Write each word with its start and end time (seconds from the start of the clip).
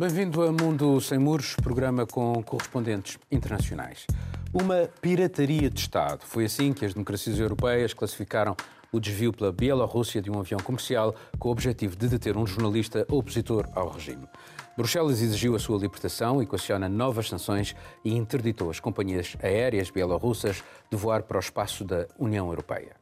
Bem-vindo 0.00 0.42
a 0.42 0.50
Mundo 0.50 0.98
Sem 0.98 1.18
Muros, 1.18 1.54
programa 1.56 2.06
com 2.06 2.42
correspondentes 2.42 3.18
internacionais. 3.30 4.06
Uma 4.50 4.88
pirataria 5.02 5.68
de 5.68 5.78
Estado. 5.78 6.22
Foi 6.24 6.46
assim 6.46 6.72
que 6.72 6.86
as 6.86 6.94
democracias 6.94 7.38
europeias 7.38 7.92
classificaram 7.92 8.56
o 8.90 8.98
desvio 8.98 9.30
pela 9.30 9.52
Bielorrússia 9.52 10.22
de 10.22 10.30
um 10.30 10.40
avião 10.40 10.58
comercial 10.60 11.14
com 11.38 11.50
o 11.50 11.52
objetivo 11.52 11.96
de 11.96 12.08
deter 12.08 12.34
um 12.38 12.46
jornalista 12.46 13.04
opositor 13.10 13.68
ao 13.74 13.90
regime. 13.90 14.26
Bruxelas 14.74 15.20
exigiu 15.20 15.54
a 15.54 15.58
sua 15.58 15.76
libertação, 15.76 16.40
equaciona 16.40 16.88
novas 16.88 17.28
sanções 17.28 17.76
e 18.02 18.14
interditou 18.14 18.70
as 18.70 18.80
companhias 18.80 19.36
aéreas 19.42 19.90
bielorrussas 19.90 20.64
de 20.90 20.96
voar 20.96 21.24
para 21.24 21.36
o 21.36 21.40
espaço 21.40 21.84
da 21.84 22.06
União 22.18 22.48
Europeia. 22.48 22.96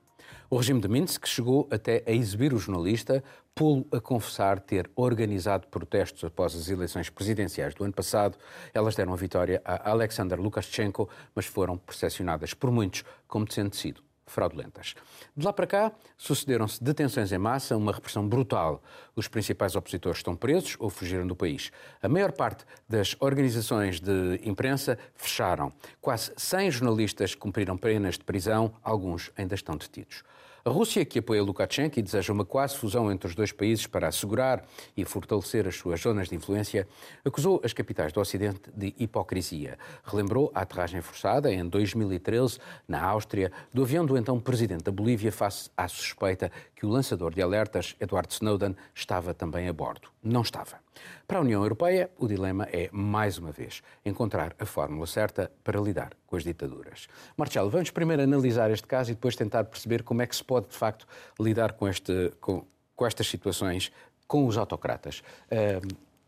O 0.51 0.57
regime 0.57 0.81
de 0.81 0.89
Minsk 0.89 1.27
chegou 1.27 1.69
até 1.71 2.03
a 2.07 2.11
exibir 2.11 2.55
o 2.55 2.59
jornalista, 2.59 3.23
pô-lo 3.55 3.87
a 3.93 4.01
confessar 4.01 4.59
ter 4.59 4.91
organizado 4.97 5.67
protestos 5.67 6.25
após 6.25 6.55
as 6.55 6.71
eleições 6.71 7.11
presidenciais 7.11 7.75
do 7.75 7.85
ano 7.85 7.93
passado. 7.93 8.39
Elas 8.73 8.97
deram 8.97 9.13
a 9.13 9.17
vitória 9.17 9.61
a 9.63 9.91
Alexander 9.91 10.41
Lukashenko, 10.41 11.07
mas 11.35 11.45
foram 11.45 11.77
percepcionadas 11.77 12.55
por 12.55 12.71
muitos 12.71 13.05
como 13.27 13.45
tendo 13.45 13.77
sido 13.77 14.03
fraudulentas. 14.25 14.95
De 15.37 15.45
lá 15.45 15.53
para 15.53 15.67
cá, 15.67 15.93
sucederam-se 16.17 16.83
detenções 16.83 17.31
em 17.31 17.39
massa, 17.39 17.77
uma 17.77 17.93
repressão 17.93 18.27
brutal. 18.27 18.83
Os 19.15 19.29
principais 19.29 19.77
opositores 19.77 20.21
estão 20.21 20.35
presos 20.35 20.77
ou 20.79 20.89
fugiram 20.89 21.27
do 21.27 21.37
país. 21.37 21.71
A 22.01 22.09
maior 22.09 22.33
parte 22.33 22.65
das 22.89 23.17
organizações 23.21 24.01
de 24.01 24.41
imprensa 24.45 24.99
fecharam. 25.15 25.71
Quase 26.01 26.33
100 26.39 26.71
jornalistas 26.71 27.35
cumpriram 27.35 27.77
penas 27.77 28.17
de 28.17 28.25
prisão, 28.25 28.73
alguns 28.83 29.31
ainda 29.37 29.55
estão 29.55 29.77
detidos. 29.77 30.23
A 30.65 30.71
Rússia, 30.71 31.05
que 31.05 31.21
apoia 31.21 31.43
Lukashenko 31.43 31.99
e 31.99 32.03
deseja 32.03 32.33
uma 32.33 32.45
quase 32.45 32.77
fusão 32.77 33.13
entre 33.13 33.29
os 33.29 33.35
dois 33.35 33.53
países 33.53 33.87
para 33.87 34.09
assegurar 34.09 34.65
e 34.97 35.05
fortalecer 35.05 35.69
as 35.69 35.77
suas 35.77 36.01
zonas 36.01 36.29
de 36.29 36.35
influência, 36.35 36.87
acusou 37.25 37.61
as 37.65 37.73
capitais 37.73 38.13
do 38.13 38.21
Ocidente 38.21 38.63
de 38.75 38.93
hipocrisia. 38.99 39.79
Relembrou 40.05 40.51
a 40.53 40.63
aterragem 40.63 41.01
forçada, 41.01 41.53
em 41.53 41.67
2013, 41.67 42.59
na 42.89 43.03
Áustria, 43.03 43.53
do 43.73 43.83
avião 43.83 44.05
do 44.05 44.17
então 44.17 44.41
presidente 44.41 44.85
da 44.85 44.93
Bolívia 44.93 45.31
face 45.31 45.71
à 45.77 45.87
suspeita 45.87 46.51
que 46.75 46.85
o 46.85 46.89
lançador 46.89 47.33
de 47.33 47.41
alertas, 47.41 47.95
Edward 48.01 48.33
Snowden, 48.33 48.75
estava 48.95 49.33
também 49.33 49.69
a 49.69 49.73
bordo. 49.73 50.09
Não 50.23 50.43
estava. 50.43 50.81
Para 51.27 51.39
a 51.39 51.43
União 51.43 51.63
Europeia, 51.63 52.11
o 52.19 52.27
dilema 52.27 52.67
é, 52.73 52.89
mais 52.91 53.39
uma 53.39 53.53
vez, 53.53 53.83
encontrar 54.05 54.55
a 54.59 54.65
fórmula 54.65 55.07
certa 55.07 55.51
para 55.63 55.81
lidar 55.81 56.13
com 56.27 56.37
as 56.37 56.43
ditaduras. 56.43 57.07
Marcelo, 57.37 57.71
vamos 57.71 57.91
primeiro 57.91 58.23
analisar 58.23 58.71
este 58.71 58.87
caso 58.87 59.11
e 59.11 59.15
depois 59.15 59.37
tentar 59.37 59.65
perceber 59.65 60.03
como 60.03 60.23
é 60.23 60.27
que 60.27 60.35
se 60.35 60.45
pode, 60.49 60.69
de 60.69 60.77
facto, 60.77 61.07
lidar 61.39 61.75
com, 61.75 61.87
este, 61.87 62.33
com, 62.41 62.65
com 62.97 63.07
estas 63.07 63.29
situações 63.29 63.93
com 64.27 64.47
os 64.47 64.57
autocratas. 64.57 65.23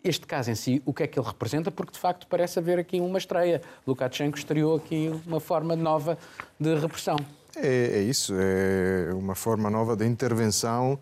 este 0.05 0.27
caso 0.27 0.51
em 0.51 0.55
si, 0.55 0.83
o 0.87 0.95
que 0.95 1.03
é 1.03 1.07
que 1.07 1.19
ele 1.19 1.27
representa? 1.27 1.71
Porque, 1.71 1.93
de 1.93 1.99
facto, 1.99 2.27
parece 2.27 2.59
haver 2.59 2.79
aqui 2.79 3.01
uma 3.01 3.19
estreia. 3.19 3.61
Lukashenko 3.87 4.39
estreou 4.39 4.77
aqui 4.77 5.11
uma 5.27 5.41
forma 5.41 5.75
nova 5.75 6.17
de 6.59 6.75
repressão. 6.77 7.17
É, 7.57 7.99
é 7.99 8.03
isso, 8.03 8.33
é 8.39 9.13
uma 9.13 9.35
forma 9.35 9.69
nova 9.69 9.97
de 9.97 10.07
intervenção 10.07 10.99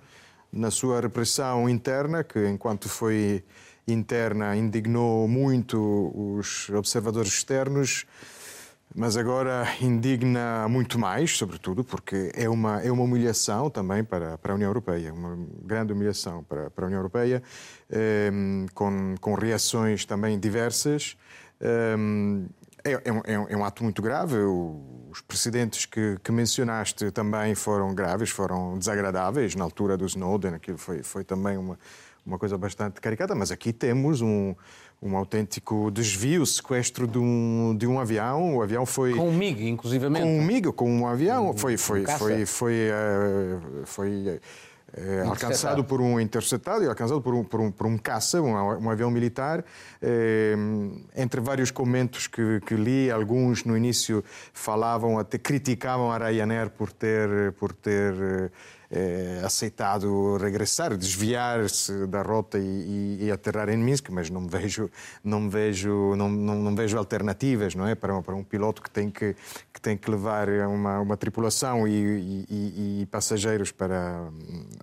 na 0.51 0.71
sua 0.71 1.01
repressão 1.01 1.69
interna, 1.69 2.25
que 2.25 2.49
enquanto 2.49 2.89
foi 2.89 3.45
interna 3.87 4.57
indignou 4.57 5.29
muito 5.29 6.13
os 6.15 6.69
observadores 6.71 7.33
externos, 7.33 8.07
mas 8.95 9.17
agora 9.17 9.67
indigna 9.81 10.67
muito 10.69 10.99
mais, 10.99 11.37
sobretudo 11.37 11.85
porque 11.85 12.33
é 12.35 12.49
uma, 12.49 12.81
é 12.83 12.91
uma 12.91 13.03
humilhação 13.03 13.71
também 13.71 14.03
para, 14.03 14.39
para 14.39 14.53
a 14.53 14.55
União 14.55 14.69
Europeia, 14.69 15.13
uma 15.13 15.39
grande 15.63 15.93
humilhação 15.93 16.43
para, 16.45 16.71
para 16.71 16.85
a 16.85 16.87
União 16.87 16.99
Europeia, 16.99 17.43
eh, 17.91 18.31
com, 18.75 19.15
com 19.21 19.35
reações 19.35 20.05
também 20.05 20.39
diversas. 20.39 21.17
Eh, 21.61 21.97
é, 22.85 22.93
é, 23.05 23.13
um, 23.13 23.47
é, 23.49 23.57
um, 23.57 23.65
ato 23.65 23.83
muito 23.83 24.01
grave. 24.01 24.37
Os 24.39 25.21
precedentes 25.21 25.85
que, 25.85 26.17
que, 26.23 26.33
mencionaste 26.33 27.11
também 27.11 27.55
foram 27.55 27.95
graves, 27.95 28.31
foram 28.31 28.79
desagradáveis. 28.79 29.55
Na 29.55 29.65
altura 29.65 29.97
do 29.97 30.07
Snowden, 30.07 30.55
aquilo 30.55 30.79
foi, 30.79 31.03
foi 31.03 31.25
também 31.25 31.57
uma, 31.57 31.79
uma 32.25 32.39
coisa 32.39 32.57
bastante 32.57 33.01
caricata, 33.01 33.35
mas 33.35 33.51
aqui 33.51 33.73
temos 33.73 34.21
um, 34.21 34.55
um 35.01 35.17
autêntico 35.17 35.91
desvio, 35.91 36.45
sequestro 36.45 37.07
de 37.07 37.19
um, 37.19 37.77
de 37.77 37.87
um 37.87 38.01
avião. 38.01 38.57
O 38.57 38.63
avião 38.63 38.85
foi. 38.85 39.15
Com 39.15 39.29
um 39.29 39.33
MiG, 39.33 39.69
inclusivamente. 39.69 40.25
Com 40.25 40.39
um 40.39 40.43
MiG, 40.43 40.73
com 40.73 40.91
um 40.91 41.07
avião. 41.07 41.51
Um, 41.51 41.57
foi, 41.57 41.77
foi, 41.77 42.03
um 42.03 42.07
foi, 42.07 42.17
foi, 42.17 42.47
foi, 42.47 42.91
uh, 42.91 43.87
foi 43.87 44.41
é, 44.97 45.21
alcançado 45.21 45.85
por 45.85 46.01
um 46.01 46.19
interceptado 46.19 46.83
e 46.83 46.89
alcançado 46.89 47.21
por 47.21 47.35
um, 47.35 47.45
por 47.45 47.61
um, 47.61 47.71
por 47.71 47.87
um 47.87 47.99
caça, 47.99 48.41
um, 48.41 48.55
um 48.55 48.91
avião 48.91 49.11
militar. 49.11 49.65
É, 50.01 50.55
entre 51.15 51.41
vários 51.41 51.71
comentos 51.71 52.27
que, 52.27 52.61
que, 52.67 52.75
li, 52.75 53.11
alguns 53.11 53.65
no 53.65 53.77
início 53.77 54.25
falavam, 54.53 55.19
até 55.19 55.39
criticavam 55.39 56.11
a 56.11 56.19
Ryanair 56.19 56.71
por 56.71 56.91
ter, 56.91 57.53
por 57.53 57.73
ter 57.73 58.51
é, 58.91 59.43
aceitado 59.45 60.37
regressar, 60.37 60.97
desviar-se 60.97 62.07
da 62.07 62.23
rota 62.23 62.59
e, 62.59 62.63
e, 62.63 63.25
e, 63.27 63.31
aterrar 63.31 63.69
em 63.69 63.77
Minsk, 63.77 64.09
mas 64.11 64.31
não 64.31 64.47
vejo, 64.47 64.91
não 65.23 65.51
vejo, 65.51 66.15
não, 66.17 66.29
não, 66.29 66.55
não, 66.57 66.75
vejo 66.75 66.97
alternativas, 66.97 67.75
não 67.75 67.87
é, 67.87 67.95
para, 67.95 68.21
para 68.23 68.35
um 68.35 68.43
piloto 68.43 68.83
que 68.83 68.91
tem 68.91 69.11
que 69.11 69.37
que 69.79 69.81
tem 69.81 69.97
que 69.97 70.11
levar 70.11 70.49
uma, 70.49 70.99
uma 70.99 71.17
tripulação 71.17 71.87
e, 71.87 72.45
e, 72.51 73.07
passageiros 73.07 73.71
para, 73.71 74.29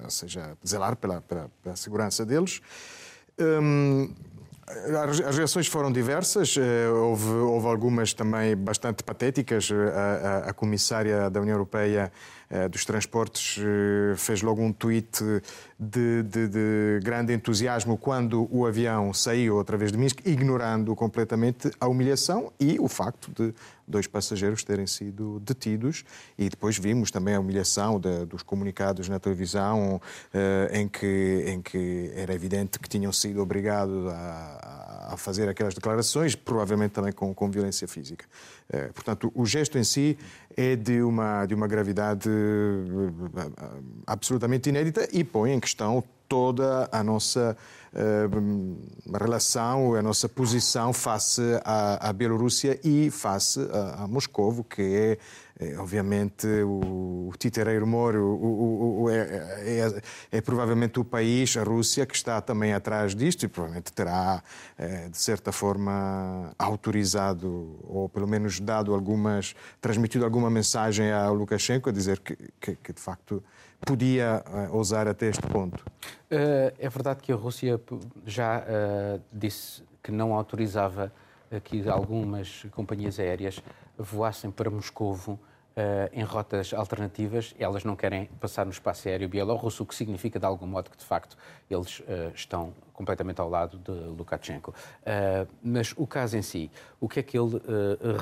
seja, 0.07 0.57
zelar 0.65 0.95
pela, 0.95 1.21
pela, 1.21 1.51
pela 1.61 1.75
segurança 1.75 2.25
deles. 2.25 2.61
Hum, 3.37 4.09
as 4.67 5.37
reações 5.37 5.67
foram 5.67 5.91
diversas, 5.91 6.55
eh, 6.57 6.89
houve, 6.89 7.29
houve 7.29 7.67
algumas 7.67 8.13
também 8.13 8.55
bastante 8.55 9.03
patéticas. 9.03 9.69
A, 9.71 10.47
a, 10.47 10.49
a 10.49 10.53
comissária 10.53 11.29
da 11.29 11.39
União 11.39 11.53
Europeia 11.53 12.11
eh, 12.44 12.44
dos 12.69 12.85
Transportes 12.85 13.57
eh, 13.59 14.15
fez 14.17 14.41
logo 14.41 14.61
um 14.61 14.71
tweet 14.71 15.23
de, 15.79 16.23
de, 16.23 16.47
de, 16.47 16.99
grande 17.03 17.33
entusiasmo 17.33 17.97
quando 17.97 18.47
o 18.51 18.65
avião 18.65 19.13
saiu 19.13 19.55
outra 19.55 19.75
vez 19.77 19.91
de 19.91 19.97
Minsk, 19.97 20.25
ignorando 20.25 20.95
completamente 20.95 21.71
a 21.79 21.87
humilhação 21.87 22.51
e 22.59 22.79
o 22.79 22.87
facto 22.87 23.31
de 23.31 23.53
dois 23.87 24.07
passageiros 24.07 24.63
terem 24.63 24.87
sido 24.87 25.39
detidos. 25.41 26.05
E 26.37 26.49
depois 26.49 26.77
vimos 26.77 27.11
também 27.11 27.35
a 27.35 27.39
humilhação 27.39 27.99
de, 27.99 28.25
dos 28.25 28.43
comunicados 28.43 29.09
na 29.09 29.19
televisão, 29.19 30.01
eh, 30.33 30.69
em, 30.73 30.87
que, 30.87 31.43
em 31.47 31.61
que 31.61 32.11
era 32.15 32.33
evidente 32.33 32.79
que 32.79 32.87
tinham 32.87 33.11
sido 33.11 33.41
obrigados 33.41 34.07
a, 34.07 35.09
a 35.13 35.17
fazer 35.17 35.49
aquelas 35.49 35.73
declarações, 35.73 36.35
provavelmente 36.35 36.91
também 36.91 37.11
com, 37.11 37.33
com 37.33 37.49
violência 37.49 37.87
física. 37.87 38.25
Eh, 38.69 38.89
portanto, 38.93 39.31
o 39.35 39.45
gesto 39.45 39.77
em 39.77 39.83
si 39.83 40.17
é 40.55 40.75
de 40.75 41.01
uma, 41.01 41.45
de 41.45 41.53
uma 41.53 41.67
gravidade 41.67 42.29
eh, 42.29 43.51
absolutamente 44.07 44.69
inédita 44.69 45.07
e 45.11 45.23
põe 45.23 45.51
em 45.51 45.59
questão 45.59 46.03
toda 46.27 46.89
a 46.91 47.03
nossa 47.03 47.55
uh, 47.93 49.15
relação, 49.15 49.93
a 49.93 50.01
nossa 50.01 50.27
posição 50.27 50.91
face 50.91 51.41
à, 51.63 52.09
à 52.09 52.11
Bielorrússia 52.11 52.79
e 52.83 53.11
face 53.11 53.59
a, 53.71 54.03
a 54.03 54.07
Moscovo, 54.07 54.63
que 54.63 54.81
é, 54.81 55.17
obviamente 55.77 56.45
o, 56.47 57.29
o 57.29 57.33
titereiro 57.37 57.87
moro 57.87 58.25
o, 58.25 59.03
o, 59.03 59.09
é, 59.09 59.19
é, 59.21 60.01
é, 60.31 60.41
provavelmente 60.41 60.99
o 60.99 61.05
país, 61.05 61.55
a 61.55 61.63
Rússia, 61.63 62.05
que 62.05 62.15
está 62.15 62.41
também 62.41 62.73
atrás 62.73 63.15
disto 63.15 63.43
e 63.43 63.47
provavelmente 63.47 63.93
terá, 63.93 64.43
é, 64.77 65.07
de 65.07 65.17
certa 65.17 65.51
forma, 65.53 66.53
autorizado 66.59 67.79
ou 67.83 68.09
pelo 68.09 68.27
menos 68.27 68.59
dado 68.59 68.93
algumas, 68.93 69.55
transmitido 69.79 70.25
alguma 70.25 70.49
mensagem 70.49 71.11
a 71.11 71.29
Lukashenko 71.29 71.89
a 71.89 71.91
dizer 71.93 72.19
que, 72.19 72.35
que, 72.59 72.75
que 72.75 72.93
de 72.93 73.01
facto 73.01 73.41
podia 73.85 74.43
uh, 74.47 74.75
ousar 74.75 75.07
até 75.07 75.27
este 75.27 75.45
ponto. 75.47 75.85
Uh, 76.31 76.73
é 76.77 76.89
verdade 76.89 77.21
que 77.21 77.31
a 77.31 77.35
Rússia 77.35 77.79
já 78.25 78.63
disse 79.31 79.83
que 80.03 80.11
não 80.11 80.33
autorizava 80.33 81.11
que 81.63 81.87
algumas 81.87 82.65
companhias 82.71 83.19
aéreas 83.19 83.61
voassem 83.97 84.51
para 84.51 84.69
Moscovo 84.69 85.39
Uh, 85.75 86.07
em 86.13 86.23
rotas 86.23 86.73
alternativas, 86.73 87.53
elas 87.59 87.83
não 87.83 87.97
querem 87.97 88.27
passar 88.39 88.63
no 88.63 88.71
espaço 88.71 89.09
aéreo 89.09 89.27
bielorrusso, 89.27 89.83
o 89.83 89.85
que 89.85 89.93
significa, 89.93 90.39
de 90.39 90.45
algum 90.45 90.65
modo, 90.65 90.89
que 90.89 90.95
de 90.95 91.03
facto 91.03 91.37
eles 91.69 91.99
uh, 91.99 92.31
estão 92.33 92.73
completamente 92.93 93.41
ao 93.41 93.49
lado 93.49 93.77
de 93.79 93.91
Lukashenko. 93.91 94.71
Uh, 94.71 95.45
mas 95.61 95.93
o 95.97 96.07
caso 96.07 96.37
em 96.37 96.41
si, 96.41 96.71
o 96.97 97.09
que 97.09 97.19
é 97.19 97.23
que 97.23 97.37
ele 97.37 97.61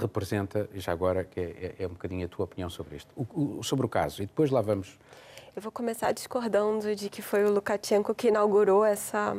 representa, 0.01 0.67
já 0.73 0.91
agora, 0.91 1.23
que 1.23 1.39
é, 1.39 1.75
é, 1.77 1.85
um 1.85 1.91
bocadinho 1.91 2.25
a 2.25 2.27
tua 2.27 2.45
opinião 2.45 2.71
sobre 2.71 2.95
isto, 2.95 3.13
o, 3.15 3.59
o, 3.59 3.63
sobre 3.63 3.85
o 3.85 3.89
caso, 3.89 4.23
e 4.23 4.25
depois 4.25 4.49
lá 4.49 4.59
vamos. 4.59 4.97
Eu 5.55 5.61
vou 5.61 5.71
começar 5.71 6.11
discordando 6.11 6.95
de 6.95 7.07
que 7.07 7.21
foi 7.21 7.45
o 7.45 7.51
Lukashenko 7.51 8.15
que 8.15 8.29
inaugurou 8.29 8.83
essa, 8.83 9.37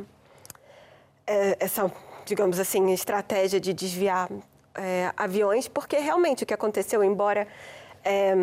essa 1.27 1.91
digamos 2.25 2.61
assim, 2.61 2.93
estratégia 2.93 3.59
de 3.59 3.73
desviar 3.73 4.31
aviões, 5.17 5.69
porque 5.69 5.97
realmente 5.99 6.45
o 6.45 6.47
que 6.47 6.55
aconteceu, 6.55 7.03
embora 7.05 7.47
é, 8.05 8.35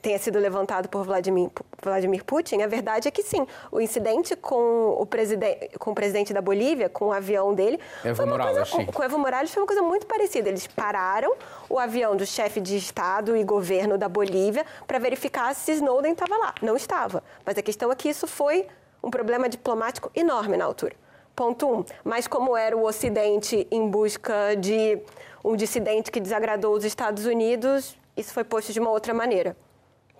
tenha 0.00 0.18
sido 0.18 0.38
levantado 0.38 0.88
por 0.88 1.04
Vladimir, 1.04 1.50
Vladimir 1.82 2.24
Putin, 2.24 2.62
a 2.62 2.66
verdade 2.66 3.08
é 3.08 3.10
que 3.10 3.22
sim. 3.22 3.46
O 3.70 3.80
incidente 3.80 4.34
com 4.36 4.96
o, 4.98 5.06
presidente, 5.06 5.78
com 5.78 5.90
o 5.90 5.94
presidente 5.94 6.32
da 6.32 6.40
Bolívia, 6.40 6.88
com 6.88 7.06
o 7.06 7.12
avião 7.12 7.54
dele, 7.54 7.78
Evo 8.04 8.26
Morales, 8.26 8.70
coisa, 8.70 8.92
com 8.92 9.02
Evo 9.02 9.18
Morales 9.18 9.50
foi 9.50 9.62
uma 9.62 9.66
coisa 9.66 9.82
muito 9.82 10.06
parecida. 10.06 10.48
Eles 10.48 10.66
pararam 10.66 11.34
o 11.68 11.78
avião 11.78 12.16
do 12.16 12.26
chefe 12.26 12.60
de 12.60 12.76
Estado 12.76 13.36
e 13.36 13.44
governo 13.44 13.98
da 13.98 14.08
Bolívia 14.08 14.64
para 14.86 14.98
verificar 14.98 15.54
se 15.54 15.72
Snowden 15.72 16.12
estava 16.12 16.36
lá. 16.36 16.54
Não 16.62 16.76
estava. 16.76 17.22
Mas 17.44 17.58
a 17.58 17.62
questão 17.62 17.90
é 17.90 17.94
que 17.94 18.08
isso 18.08 18.26
foi 18.26 18.66
um 19.02 19.10
problema 19.10 19.48
diplomático 19.48 20.10
enorme 20.14 20.56
na 20.56 20.64
altura. 20.64 20.94
Ponto 21.34 21.72
um. 21.72 21.84
Mas 22.02 22.26
como 22.26 22.56
era 22.56 22.76
o 22.76 22.84
Ocidente 22.84 23.66
em 23.70 23.88
busca 23.88 24.56
de 24.56 25.00
um 25.48 25.56
dissidente 25.56 26.10
que 26.10 26.20
desagradou 26.20 26.74
os 26.76 26.84
Estados 26.84 27.24
Unidos, 27.24 27.96
isso 28.16 28.32
foi 28.34 28.44
posto 28.44 28.72
de 28.72 28.78
uma 28.78 28.90
outra 28.90 29.14
maneira. 29.14 29.56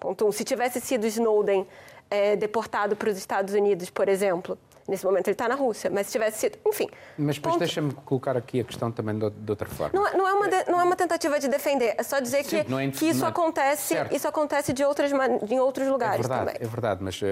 Ponto 0.00 0.26
um. 0.26 0.32
Se 0.32 0.42
tivesse 0.42 0.80
sido 0.80 1.06
Snowden 1.06 1.66
é, 2.10 2.34
deportado 2.34 2.96
para 2.96 3.10
os 3.10 3.18
Estados 3.18 3.52
Unidos, 3.52 3.90
por 3.90 4.08
exemplo, 4.08 4.56
nesse 4.88 5.04
momento 5.04 5.28
ele 5.28 5.34
está 5.34 5.46
na 5.46 5.54
Rússia, 5.54 5.90
mas 5.90 6.06
se 6.06 6.12
tivesse 6.12 6.38
sido. 6.38 6.58
Enfim. 6.66 6.88
Mas 7.18 7.36
depois 7.36 7.56
deixa-me 7.56 7.92
colocar 7.92 8.38
aqui 8.38 8.60
a 8.60 8.64
questão 8.64 8.90
também 8.90 9.18
de, 9.18 9.28
de 9.28 9.50
outra 9.50 9.68
forma. 9.68 9.90
Não, 9.92 10.06
é, 10.06 10.16
não, 10.16 10.26
é 10.26 10.32
uma 10.32 10.48
de, 10.48 10.70
não 10.70 10.80
é 10.80 10.84
uma 10.84 10.96
tentativa 10.96 11.38
de 11.38 11.48
defender, 11.48 11.94
é 11.98 12.02
só 12.02 12.20
dizer 12.20 12.44
Sim, 12.44 12.64
que, 12.64 12.74
é, 12.74 12.90
que 12.90 13.06
isso, 13.06 13.24
é, 13.24 13.28
acontece, 13.28 13.94
isso 14.10 14.26
acontece 14.26 14.72
de 14.72 14.82
outras, 14.82 15.12
em 15.50 15.60
outros 15.60 15.88
lugares 15.88 16.24
é 16.24 16.28
verdade, 16.28 16.46
também. 16.46 16.66
É 16.66 16.70
verdade, 16.70 17.04
mas 17.04 17.20
uh, 17.20 17.26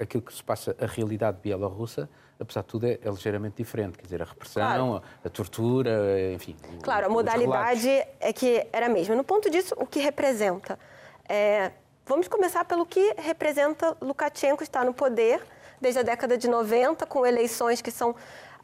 aquilo 0.00 0.22
que 0.22 0.32
se 0.32 0.44
passa, 0.44 0.76
a 0.80 0.86
realidade 0.86 1.38
bielorrussa 1.42 2.08
apesar 2.40 2.62
de 2.62 2.66
tudo, 2.66 2.86
é, 2.86 2.98
é, 3.02 3.08
ligeiramente 3.08 3.56
diferente. 3.56 3.98
Quer 3.98 4.04
dizer, 4.04 4.22
a 4.22 4.24
repressão, 4.24 4.62
claro. 4.62 5.02
a, 5.24 5.26
a, 5.26 5.30
tortura, 5.30 6.32
enfim. 6.32 6.56
Claro, 6.82 7.06
a 7.06 7.08
modalidade 7.08 7.88
é 8.18 8.32
que 8.32 8.66
era 8.72 8.86
a 8.86 8.88
mesma. 8.88 9.14
No 9.14 9.24
ponto 9.24 9.50
disso, 9.50 9.74
o 9.76 9.86
que 9.86 10.00
representa? 10.00 10.78
É, 11.28 11.72
vamos 12.06 12.28
começar 12.28 12.64
pelo 12.64 12.86
que 12.86 13.14
representa 13.18 13.96
Lukashenko 14.00 14.62
estar 14.62 14.84
no 14.84 14.94
poder 14.94 15.42
desde 15.80 16.00
a 16.00 16.02
década 16.02 16.36
de 16.36 16.48
90, 16.48 17.06
com 17.06 17.24
eleições 17.26 17.80
que 17.80 17.90
são 17.90 18.14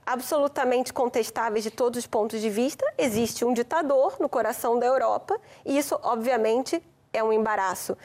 absolutamente 0.05 0.93
contestáveis 0.93 1.65
de 1.65 1.71
todos 1.71 1.99
os 1.99 2.07
pontos 2.07 2.41
de 2.41 2.49
vista. 2.49 2.85
Existe 2.97 3.45
um 3.45 3.53
ditador 3.53 4.17
no 4.21 4.29
coração 4.29 4.79
da 4.79 4.87
Europa 4.87 5.39
e 5.65 5.77
isso, 5.77 5.99
obviamente, 6.03 6.83
é 7.13 7.23
um 7.23 7.33
embaraço. 7.33 7.97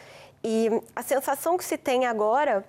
E 0.44 0.70
a 0.96 1.04
sensação 1.04 1.58
que 1.58 1.64
se 1.64 1.78
tem 1.78 2.06
agora 2.06 2.66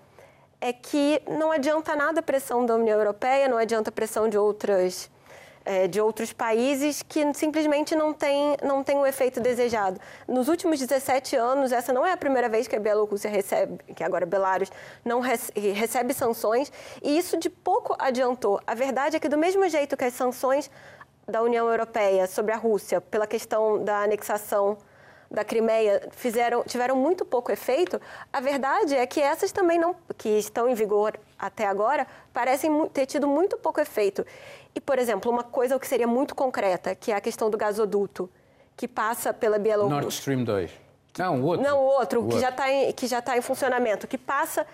é 0.63 0.73
que 0.73 1.21
não 1.29 1.51
adianta 1.51 1.97
nada 1.97 2.21
a 2.21 2.23
pressão 2.23 2.65
da 2.65 2.77
União 2.77 2.97
Europeia, 2.97 3.49
não 3.49 3.59
adianta 3.59 3.91
a 3.91 3.93
pressão 3.93 4.29
de 4.29 4.39
outras 4.39 5.11
é, 5.65 5.87
de 5.87 6.01
outros 6.01 6.33
países 6.33 7.03
que 7.03 7.33
simplesmente 7.35 7.95
não 7.95 8.13
tem, 8.13 8.57
não 8.63 8.83
tem 8.83 8.97
o 8.97 9.07
efeito 9.07 9.41
desejado. 9.41 10.01
Nos 10.27 10.49
últimos 10.49 10.79
17 10.79 11.37
anos, 11.37 11.71
essa 11.71 11.93
não 11.93 12.05
é 12.05 12.13
a 12.13 12.17
primeira 12.17 12.49
vez 12.49 12.67
que 12.67 12.75
a 12.75 12.81
Bielorrússia 12.81 13.31
recebe, 13.31 13.79
que 13.95 14.03
agora 14.03 14.27
Belarus 14.27 14.73
não 15.05 15.21
recebe 15.21 16.13
sanções, 16.15 16.73
e 17.01 17.17
isso 17.17 17.37
de 17.37 17.49
pouco 17.49 17.95
adiantou. 17.97 18.61
A 18.67 18.75
verdade 18.75 19.17
é 19.17 19.21
que, 19.21 19.29
do 19.29 19.39
mesmo 19.39 19.69
jeito 19.69 19.97
que 19.97 20.05
as 20.05 20.15
sanções 20.15 20.69
da 21.29 21.43
União 21.43 21.69
Europeia 21.69 22.27
sobre 22.27 22.53
a 22.53 22.57
Rússia, 22.57 23.01
pela 23.01 23.27
questão 23.27 23.85
da 23.85 24.03
anexação 24.03 24.77
da 25.33 25.43
Crimeia 25.45 26.09
fizeram, 26.13 26.63
tiveram 26.65 26.95
muito 26.95 27.25
pouco 27.25 27.51
efeito, 27.51 28.01
a 28.31 28.41
verdade 28.41 28.95
é 28.95 29.07
que 29.07 29.21
essas 29.21 29.51
também 29.51 29.79
não, 29.79 29.97
que 30.19 30.29
estão 30.29 30.69
em 30.69 30.75
vigor 30.75 31.19
até 31.39 31.67
agora, 31.67 32.07
parecem 32.33 32.87
ter 32.89 33.07
tido 33.07 33.27
muito 33.27 33.57
pouco 33.57 33.81
efeito. 33.81 34.25
E, 34.75 34.81
por 34.81 34.99
exemplo, 34.99 35.33
uma 35.33 35.43
coisa 35.43 35.79
que 35.79 35.89
seria 35.89 36.07
muito 36.07 36.35
concreta, 36.35 36.95
que 36.95 37.11
é 37.11 37.17
a 37.17 37.21
questão 37.21 37.49
do 37.49 37.57
gasoduto, 37.57 38.29
que 38.77 38.87
passa 38.87 39.33
pela 39.33 39.59
Bielorrússia. 39.59 40.01
Nord 40.01 40.15
Stream 40.15 40.45
2. 40.45 40.82
Não, 41.19 41.41
o 41.41 41.45
outro. 41.45 41.67
Não, 41.67 41.79
o 41.79 41.85
outro, 41.85 42.21
o 42.21 42.29
que, 42.29 42.35
outro. 42.35 42.41
Já 42.41 42.53
tá 42.53 42.71
em, 42.71 42.93
que 42.93 43.07
já 43.07 43.19
está 43.19 43.37
em 43.37 43.43
funcionamento, 43.43 44.07
que 44.07 44.17
passa 44.17 44.67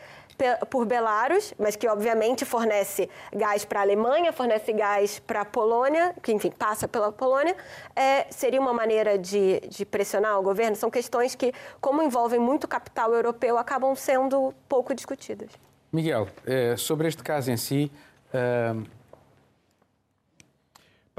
por 0.71 0.87
Belarus, 0.87 1.53
mas 1.59 1.75
que 1.75 1.89
obviamente 1.89 2.45
fornece 2.45 3.11
gás 3.35 3.65
para 3.65 3.81
a 3.81 3.83
Alemanha, 3.83 4.33
fornece 4.33 4.73
gás 4.73 5.19
para 5.19 5.41
a 5.41 5.45
Polônia, 5.45 6.15
que 6.23 6.33
enfim 6.33 6.51
passa 6.51 6.87
pela 6.87 7.11
Polônia, 7.11 7.57
é, 7.95 8.27
seria 8.31 8.61
uma 8.61 8.73
maneira 8.73 9.19
de, 9.19 9.61
de, 9.69 9.85
pressionar 9.85 10.39
o 10.39 10.43
governo? 10.43 10.77
São 10.77 10.91
questões 10.91 11.35
que, 11.35 11.53
como 11.81 12.03
envolvem 12.03 12.39
muito 12.39 12.69
capital 12.69 13.13
europeu, 13.13 13.59
acabam 13.59 13.97
sendo 13.97 14.55
pouco 14.69 14.95
discutidas. 14.95 15.51
Miguel, 15.93 16.29
é, 16.47 16.77
sobre 16.77 17.09
este 17.09 17.23
caso 17.23 17.51
em 17.51 17.57
si. 17.57 17.91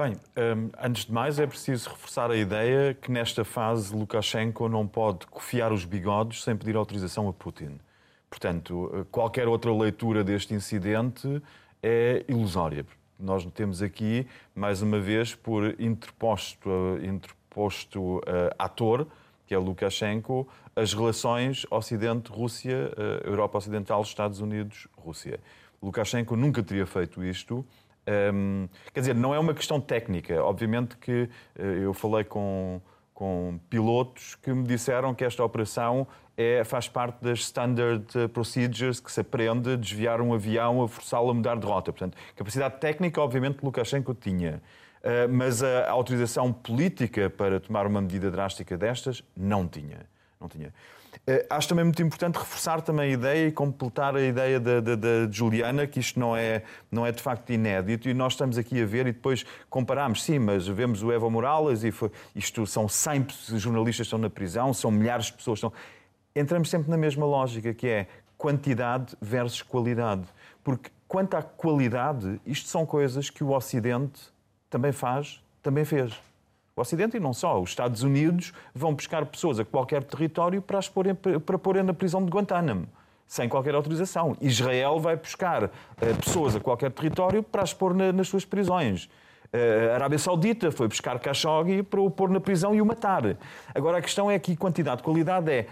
Bem, 0.00 0.16
antes 0.82 1.04
de 1.04 1.12
mais 1.12 1.38
é 1.38 1.46
preciso 1.46 1.90
reforçar 1.90 2.30
a 2.30 2.34
ideia 2.34 2.94
que 2.94 3.12
nesta 3.12 3.44
fase 3.44 3.94
Lukashenko 3.94 4.66
não 4.66 4.86
pode 4.86 5.26
cofiar 5.26 5.74
os 5.74 5.84
bigodes 5.84 6.42
sem 6.42 6.56
pedir 6.56 6.74
autorização 6.74 7.28
a 7.28 7.34
Putin. 7.34 7.78
Portanto, 8.30 9.06
qualquer 9.10 9.46
outra 9.46 9.70
leitura 9.70 10.24
deste 10.24 10.54
incidente 10.54 11.42
é 11.82 12.24
ilusória. 12.26 12.86
Nós 13.18 13.44
temos 13.52 13.82
aqui, 13.82 14.26
mais 14.54 14.80
uma 14.80 14.98
vez, 14.98 15.34
por 15.34 15.78
interposto, 15.78 16.70
interposto 17.02 18.20
uh, 18.20 18.22
ator, 18.58 19.06
que 19.46 19.54
é 19.54 19.58
Lukashenko, 19.58 20.48
as 20.74 20.94
relações 20.94 21.66
Ocidente-Rússia, 21.70 22.90
Europa 23.22 23.58
Ocidental, 23.58 24.00
Estados 24.00 24.40
Unidos-Rússia. 24.40 25.38
Lukashenko 25.82 26.36
nunca 26.36 26.62
teria 26.62 26.86
feito 26.86 27.22
isto. 27.22 27.66
Um, 28.06 28.68
quer 28.92 29.00
dizer, 29.00 29.14
não 29.14 29.34
é 29.34 29.38
uma 29.38 29.54
questão 29.54 29.80
técnica. 29.80 30.42
Obviamente 30.42 30.96
que 30.96 31.28
uh, 31.58 31.62
eu 31.62 31.94
falei 31.94 32.24
com, 32.24 32.80
com 33.14 33.60
pilotos 33.68 34.34
que 34.36 34.52
me 34.52 34.64
disseram 34.64 35.14
que 35.14 35.24
esta 35.24 35.44
operação 35.44 36.06
é, 36.36 36.64
faz 36.64 36.88
parte 36.88 37.22
das 37.22 37.40
standard 37.40 38.06
procedures 38.32 38.98
que 38.98 39.12
se 39.12 39.20
aprende 39.20 39.74
a 39.74 39.76
desviar 39.76 40.20
um 40.20 40.32
avião, 40.32 40.82
a 40.82 40.88
forçá-lo 40.88 41.30
a 41.30 41.34
mudar 41.34 41.56
de 41.56 41.66
rota. 41.66 41.92
Portanto, 41.92 42.16
capacidade 42.34 42.78
técnica, 42.80 43.20
obviamente, 43.20 43.58
Lukashenko 43.62 44.14
tinha. 44.14 44.62
Uh, 45.00 45.32
mas 45.32 45.62
a 45.62 45.90
autorização 45.90 46.52
política 46.52 47.30
para 47.30 47.58
tomar 47.58 47.86
uma 47.86 48.00
medida 48.00 48.30
drástica 48.30 48.76
destas 48.76 49.22
não 49.36 49.66
tinha. 49.66 50.00
Não 50.40 50.48
tinha. 50.48 50.72
Uh, 51.28 51.46
acho 51.50 51.68
também 51.68 51.84
muito 51.84 52.02
importante 52.02 52.38
reforçar 52.38 52.80
também 52.80 53.10
a 53.10 53.14
ideia 53.14 53.48
e 53.48 53.52
completar 53.52 54.16
a 54.16 54.22
ideia 54.22 54.58
da, 54.58 54.80
Juliana, 55.30 55.86
que 55.86 56.00
isto 56.00 56.18
não 56.18 56.36
é, 56.36 56.62
não 56.90 57.06
é 57.06 57.12
de 57.12 57.22
facto 57.22 57.50
inédito, 57.50 58.08
e 58.08 58.14
nós 58.14 58.32
estamos 58.32 58.58
aqui 58.58 58.82
a 58.82 58.86
ver 58.86 59.06
e 59.06 59.12
depois 59.12 59.44
comparamos, 59.68 60.24
sim, 60.24 60.38
mas 60.38 60.66
vemos 60.66 61.02
o 61.02 61.12
Evo 61.12 61.30
Morales 61.30 61.84
e 61.84 61.90
foi, 61.90 62.10
isto 62.34 62.66
são 62.66 62.88
100 62.88 63.26
jornalistas 63.58 63.96
que 63.96 64.02
estão 64.08 64.18
na 64.18 64.30
prisão, 64.30 64.72
são 64.72 64.90
milhares 64.90 65.26
de 65.26 65.34
pessoas 65.34 65.60
que 65.60 65.66
estão 65.66 66.00
entramos 66.34 66.70
sempre 66.70 66.90
na 66.90 66.96
mesma 66.96 67.26
lógica, 67.26 67.74
que 67.74 67.86
é 67.86 68.06
quantidade 68.36 69.16
versus 69.20 69.62
qualidade. 69.62 70.24
Porque 70.62 70.90
quanto 71.06 71.34
à 71.36 71.42
qualidade, 71.42 72.40
isto 72.46 72.68
são 72.68 72.86
coisas 72.86 73.30
que 73.30 73.42
o 73.44 73.50
Ocidente 73.50 74.20
também 74.68 74.92
faz, 74.92 75.42
também 75.62 75.84
fez. 75.84 76.18
O 76.76 76.80
Ocidente 76.80 77.16
e 77.16 77.20
não 77.20 77.32
só. 77.32 77.60
Os 77.60 77.70
Estados 77.70 78.02
Unidos 78.02 78.52
vão 78.74 78.94
buscar 78.94 79.24
pessoas 79.26 79.58
a 79.58 79.64
qualquer 79.64 80.02
território 80.04 80.62
para 80.62 80.78
as 80.78 80.88
porem, 80.88 81.14
para 81.14 81.58
porem 81.58 81.82
na 81.82 81.92
prisão 81.92 82.24
de 82.24 82.30
Guantánamo, 82.30 82.86
sem 83.26 83.48
qualquer 83.48 83.74
autorização. 83.74 84.36
Israel 84.40 84.98
vai 84.98 85.16
buscar 85.16 85.64
uh, 85.64 85.70
pessoas 86.24 86.56
a 86.56 86.60
qualquer 86.60 86.90
território 86.90 87.42
para 87.42 87.62
as 87.62 87.74
pôr 87.74 87.94
na, 87.94 88.12
nas 88.12 88.28
suas 88.28 88.44
prisões. 88.44 89.10
Uh, 89.52 89.90
a 89.90 89.94
Arábia 89.94 90.18
Saudita 90.18 90.70
foi 90.70 90.86
buscar 90.86 91.18
Khashoggi 91.18 91.82
para 91.82 92.00
o 92.00 92.10
pôr 92.10 92.30
na 92.30 92.40
prisão 92.40 92.74
e 92.74 92.80
o 92.80 92.86
matar. 92.86 93.36
Agora, 93.74 93.98
a 93.98 94.02
questão 94.02 94.30
é 94.30 94.38
que 94.38 94.56
quantidade, 94.56 95.02
qualidade 95.02 95.50
é 95.50 95.66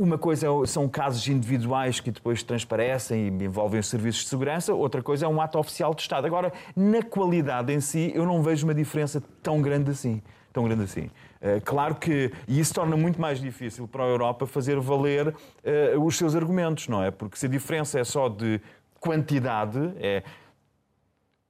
uma 0.00 0.16
coisa 0.16 0.46
é 0.46 0.66
são 0.66 0.88
casos 0.88 1.28
individuais 1.28 2.00
que 2.00 2.10
depois 2.10 2.42
transparecem 2.42 3.28
e 3.28 3.44
envolvem 3.44 3.78
os 3.78 3.86
serviços 3.86 4.22
de 4.22 4.28
segurança, 4.28 4.72
outra 4.72 5.02
coisa 5.02 5.26
é 5.26 5.28
um 5.28 5.40
ato 5.40 5.58
oficial 5.58 5.94
de 5.94 6.00
Estado. 6.00 6.26
Agora, 6.26 6.52
na 6.74 7.02
qualidade 7.02 7.70
em 7.70 7.80
si, 7.80 8.10
eu 8.14 8.24
não 8.24 8.42
vejo 8.42 8.66
uma 8.66 8.74
diferença 8.74 9.22
tão 9.42 9.60
grande 9.60 9.90
assim. 9.90 10.22
Tão 10.52 10.64
grande 10.64 10.84
assim. 10.84 11.02
Uh, 11.02 11.60
claro 11.64 11.94
que. 11.94 12.32
E 12.48 12.58
isso 12.58 12.74
torna 12.74 12.96
muito 12.96 13.20
mais 13.20 13.40
difícil 13.40 13.86
para 13.86 14.02
a 14.02 14.06
Europa 14.06 14.46
fazer 14.46 14.80
valer 14.80 15.28
uh, 15.28 16.04
os 16.04 16.16
seus 16.16 16.34
argumentos, 16.34 16.88
não 16.88 17.04
é? 17.04 17.10
Porque 17.10 17.36
se 17.36 17.46
a 17.46 17.48
diferença 17.48 18.00
é 18.00 18.04
só 18.04 18.28
de 18.28 18.60
quantidade, 18.98 19.78
é. 20.00 20.22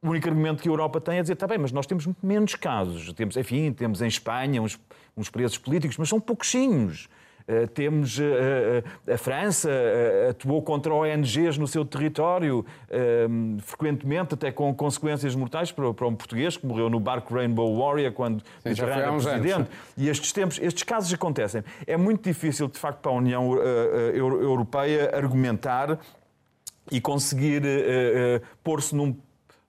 O 0.02 0.08
único 0.08 0.28
argumento 0.28 0.62
que 0.62 0.68
a 0.68 0.72
Europa 0.72 0.98
tem 0.98 1.18
é 1.18 1.20
dizer, 1.20 1.34
está 1.34 1.46
bem, 1.46 1.58
mas 1.58 1.72
nós 1.72 1.86
temos 1.86 2.08
menos 2.22 2.54
casos. 2.54 3.12
Temos, 3.12 3.36
enfim, 3.36 3.70
temos 3.70 4.00
em 4.00 4.06
Espanha 4.06 4.62
uns, 4.62 4.80
uns 5.14 5.28
presos 5.28 5.58
políticos, 5.58 5.98
mas 5.98 6.08
são 6.08 6.18
pouquinhos. 6.18 7.06
Eh, 7.50 7.66
temos 7.66 8.16
eh, 8.20 8.84
eh, 9.06 9.12
a 9.14 9.18
França 9.18 9.68
atuou 10.30 10.62
contra 10.62 10.94
ONGs 10.94 11.58
no 11.58 11.66
seu 11.66 11.84
território, 11.84 12.64
frequentemente 13.62 14.34
até 14.34 14.52
com 14.52 14.72
consequências 14.72 15.34
mortais 15.34 15.72
para 15.72 16.06
um 16.06 16.14
português 16.14 16.56
que 16.56 16.64
morreu 16.64 16.88
no 16.88 17.00
barco 17.00 17.34
Rainbow 17.34 17.76
Warrior 17.76 18.12
quando 18.12 18.42
Sim, 18.62 18.74
já 18.74 18.86
presidente. 18.86 19.52
Anos. 19.52 19.68
E 19.96 20.08
estes 20.08 20.32
tempos, 20.32 20.60
estes 20.62 20.84
casos 20.84 21.12
acontecem. 21.12 21.64
É 21.86 21.96
muito 21.96 22.22
difícil, 22.22 22.68
de 22.68 22.78
facto, 22.78 23.00
para 23.00 23.10
a 23.10 23.14
União 23.14 23.54
Europeia 23.54 25.10
argumentar 25.14 25.98
e 26.90 27.00
conseguir 27.00 27.62
pôr-se 28.62 28.94
num 28.94 29.16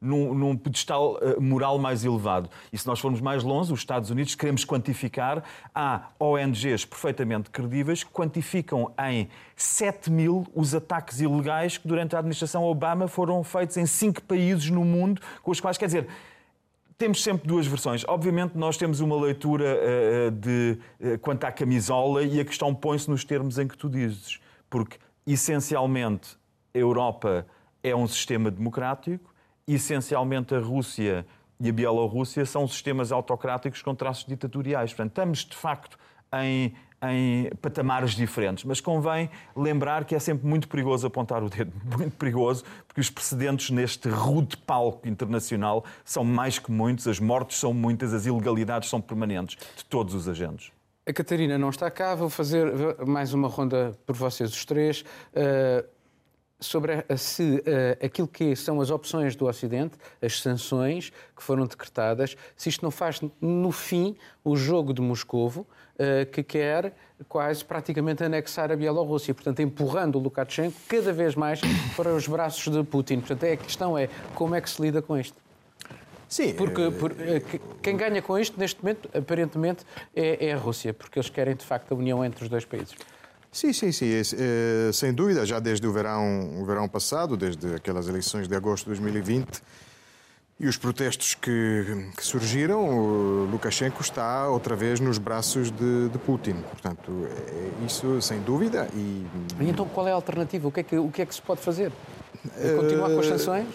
num, 0.02 0.34
num 0.34 0.58
pedestal 0.58 1.18
uh, 1.18 1.40
moral 1.40 1.78
mais 1.78 2.04
elevado. 2.04 2.50
E 2.74 2.78
se 2.78 2.88
nós 2.88 3.00
formos 3.00 3.22
mais 3.22 3.44
longe, 3.44 3.72
os 3.72 3.80
Estados 3.80 4.10
Unidos 4.10 4.34
queremos 4.34 4.66
quantificar, 4.66 5.44
há 5.74 6.10
ONGs 6.20 6.86
perfeitamente 6.86 7.52
credíveis 7.52 8.04
que 8.04 8.12
quantificam 8.12 8.92
em 9.08 9.30
7 9.56 10.10
mil 10.10 10.48
os 10.56 10.74
ataques 10.74 11.22
ilegais 11.22 11.78
que 11.78 11.88
durante 11.88 12.16
a 12.16 12.20
administração 12.20 12.64
Obama 12.64 13.08
foram 13.08 13.44
feitos 13.44 13.78
em 13.78 13.86
cinco 13.86 14.24
países 14.24 14.70
no 14.70 14.84
mundo, 14.84 15.22
com 15.44 15.52
os 15.52 15.60
quais, 15.60 15.78
quer 15.78 15.86
dizer, 15.86 16.08
temos 16.98 17.24
sempre 17.24 17.48
duas 17.48 17.66
versões. 17.66 18.04
Obviamente, 18.08 18.56
nós 18.56 18.78
temos 18.78 19.00
uma 19.00 19.20
leitura 19.20 19.66
uh, 19.66 20.32
de, 20.32 20.78
uh, 21.00 21.18
quanto 21.20 21.44
à 21.46 21.52
camisola 21.52 22.24
e 22.24 22.40
a 22.40 22.46
questão 22.46 22.74
põe-se 22.76 23.10
nos 23.10 23.24
termos 23.24 23.58
em 23.58 23.68
que 23.68 23.78
tu 23.78 23.90
dizes. 23.90 24.40
Porque, 24.70 24.98
essencialmente, 25.26 26.38
a 26.74 26.78
Europa 26.78 27.46
é 27.84 27.96
um 27.96 28.08
sistema 28.08 28.52
democrático, 28.52 29.31
essencialmente 29.76 30.56
a 30.56 30.60
Rússia 30.60 31.26
e 31.60 31.70
a 31.70 31.74
Bielorrússia 31.74 32.46
são 32.46 32.68
sistemas 32.68 33.12
autocráticos 33.12 33.82
com 33.82 33.94
traços 33.94 34.26
ditatoriais. 34.26 34.92
Portanto, 34.92 35.12
estamos, 35.12 35.46
de 35.46 35.56
facto, 35.56 35.98
em 36.34 36.74
em 37.04 37.50
patamares 37.62 38.12
diferentes. 38.12 38.64
Mas 38.64 38.80
convém 38.80 39.30
lembrar 39.56 40.06
que 40.06 40.14
é 40.14 40.20
sempre 40.20 40.48
muito 40.48 40.68
perigoso 40.68 41.08
apontar 41.08 41.44
o 41.44 41.50
dedo, 41.50 41.72
muito 41.98 42.16
perigoso, 42.16 42.64
porque 42.88 43.02
os 43.02 43.10
precedentes 43.10 43.70
neste 43.72 44.08
rude 44.10 44.56
palco 44.58 45.08
internacional 45.08 45.84
são 46.06 46.24
mais 46.24 46.60
que 46.60 46.72
muitos, 46.72 47.08
as 47.08 47.20
mortes 47.20 47.60
são 47.60 47.74
muitas, 47.74 48.14
as 48.14 48.26
ilegalidades 48.26 48.90
são 48.90 49.02
permanentes 49.02 49.58
de 49.76 49.86
todos 49.86 50.14
os 50.14 50.28
agentes. 50.28 50.72
A 51.06 51.12
Catarina 51.12 51.58
não 51.58 51.70
está 51.70 51.90
cá, 51.90 52.14
vou 52.14 52.30
fazer 52.30 52.72
mais 53.06 53.34
uma 53.34 53.48
ronda 53.48 53.98
por 54.06 54.16
vocês 54.16 54.52
os 54.52 54.64
três. 54.64 55.02
Uh, 55.02 55.84
sobre 56.62 57.04
se 57.18 57.44
uh, 57.44 58.06
aquilo 58.06 58.28
que 58.28 58.56
são 58.56 58.80
as 58.80 58.92
opções 58.92 59.36
do 59.36 59.48
Ocidente, 59.48 59.98
as 60.22 60.40
sanções 60.40 61.12
que 61.36 61.42
foram 61.44 61.66
decretadas, 61.66 62.38
se 62.56 62.70
isto 62.70 62.84
não 62.84 62.92
faz, 62.92 63.20
no 63.42 63.72
fim, 63.72 64.16
o 64.44 64.56
jogo 64.56 64.94
de 64.94 65.02
Moscovo, 65.02 65.62
uh, 65.96 66.26
que 66.32 66.44
quer 66.44 66.94
quase 67.28 67.66
praticamente 67.66 68.24
anexar 68.24 68.72
a 68.72 68.76
Bielorrússia, 68.76 69.34
portanto, 69.34 69.60
empurrando 69.60 70.18
o 70.18 70.20
Lukashenko 70.20 70.78
cada 70.88 71.12
vez 71.12 71.36
mais 71.36 71.60
para 71.98 72.14
os 72.14 72.28
braços 72.28 72.72
de 72.72 72.84
Putin. 72.84 73.20
Portanto, 73.20 73.44
a 73.44 73.58
questão 73.58 73.98
é 73.98 74.08
como 74.36 74.56
é 74.56 74.62
que 74.62 74.70
se 74.70 74.82
lida 74.82 75.02
com 75.02 75.18
isto? 75.18 75.36
Sim. 76.28 76.54
Porque 76.54 76.90
por, 76.92 77.12
eh, 77.12 77.42
quem 77.82 77.98
ganha 77.98 78.22
com 78.22 78.40
isto, 78.40 78.58
neste 78.58 78.82
momento, 78.82 79.10
aparentemente, 79.14 79.84
é, 80.16 80.48
é 80.48 80.54
a 80.54 80.58
Rússia, 80.58 80.94
porque 80.94 81.20
eles 81.20 81.30
querem, 81.30 81.56
de 81.56 81.66
facto, 81.66 81.92
a 81.92 81.96
união 81.96 82.24
entre 82.24 82.44
os 82.44 82.50
dois 82.50 82.64
países. 82.64 82.96
Sim, 83.52 83.74
sim, 83.74 83.92
sim, 83.92 84.10
é, 84.14 84.92
sem 84.94 85.14
dúvida, 85.14 85.46
já 85.46 85.60
desde 85.60 85.86
o 85.86 85.92
verão, 85.92 86.62
o 86.62 86.66
verão 86.66 86.88
passado, 86.88 87.36
desde 87.36 87.76
aquelas 87.76 88.08
eleições 88.08 88.48
de 88.48 88.56
agosto 88.56 88.86
de 88.86 88.92
2020 88.92 89.62
e 90.58 90.68
os 90.68 90.78
protestos 90.78 91.34
que, 91.34 92.12
que 92.16 92.24
surgiram, 92.24 93.46
Lukashenko 93.52 94.00
está 94.02 94.48
outra 94.48 94.76
vez 94.76 95.00
nos 95.00 95.18
braços 95.18 95.72
de, 95.72 96.08
de 96.10 96.18
Putin. 96.20 96.62
Portanto, 96.70 97.28
é 97.28 97.86
isso 97.86 98.22
sem 98.22 98.40
dúvida. 98.42 98.88
E... 98.94 99.26
e 99.60 99.70
então 99.70 99.88
qual 99.88 100.08
é 100.08 100.12
a 100.12 100.16
alternativa? 100.16 100.68
O 100.68 100.72
que 100.72 100.80
é 100.82 100.84
que, 100.84 100.98
o 100.98 101.10
que, 101.10 101.24
é 101.24 101.26
que 101.26 101.34
se 101.34 101.42
pode 101.42 101.62
fazer? 101.62 101.92
É 102.58 102.76
continuar 102.76 103.10
com 103.10 103.20
as 103.20 103.26
sanções? 103.26 103.68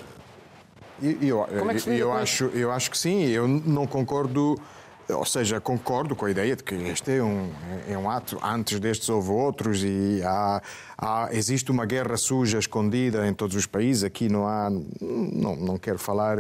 Eu, 1.02 1.18
eu, 1.21 1.47
Como 1.59 1.71
é 1.73 1.75
que 1.75 1.80
se 1.80 1.99
eu, 1.99 2.12
acho, 2.12 2.45
eu 2.54 2.71
acho 2.71 2.88
que 2.88 2.97
sim. 2.97 3.26
Eu 3.26 3.49
não 3.49 3.87
concordo 3.87 4.56
ou 5.08 5.25
seja, 5.25 5.60
concordo 5.60 6.16
com 6.16 6.26
a 6.26 6.30
ideia 6.30 6.56
de 6.56 6.64
que 6.64 6.75
este 6.75 7.12
é 7.12 7.22
um, 7.22 7.50
é 7.88 7.96
um 7.96 8.10
ato. 8.10 8.38
Antes 8.42 8.80
destes 8.80 9.08
houve 9.08 9.30
outros 9.30 9.82
e 9.84 10.20
há, 10.25 10.62
há, 10.98 11.28
existe 11.32 11.70
uma 11.70 11.86
guerra 11.86 12.16
suja 12.16 12.58
escondida 12.58 13.26
em 13.26 13.32
todos 13.32 13.54
os 13.54 13.66
países. 13.66 14.02
Aqui 14.02 14.28
não 14.28 14.46
há. 14.46 14.68
Não, 14.70 15.56
não 15.56 15.78
quero 15.78 15.98
falar 15.98 16.36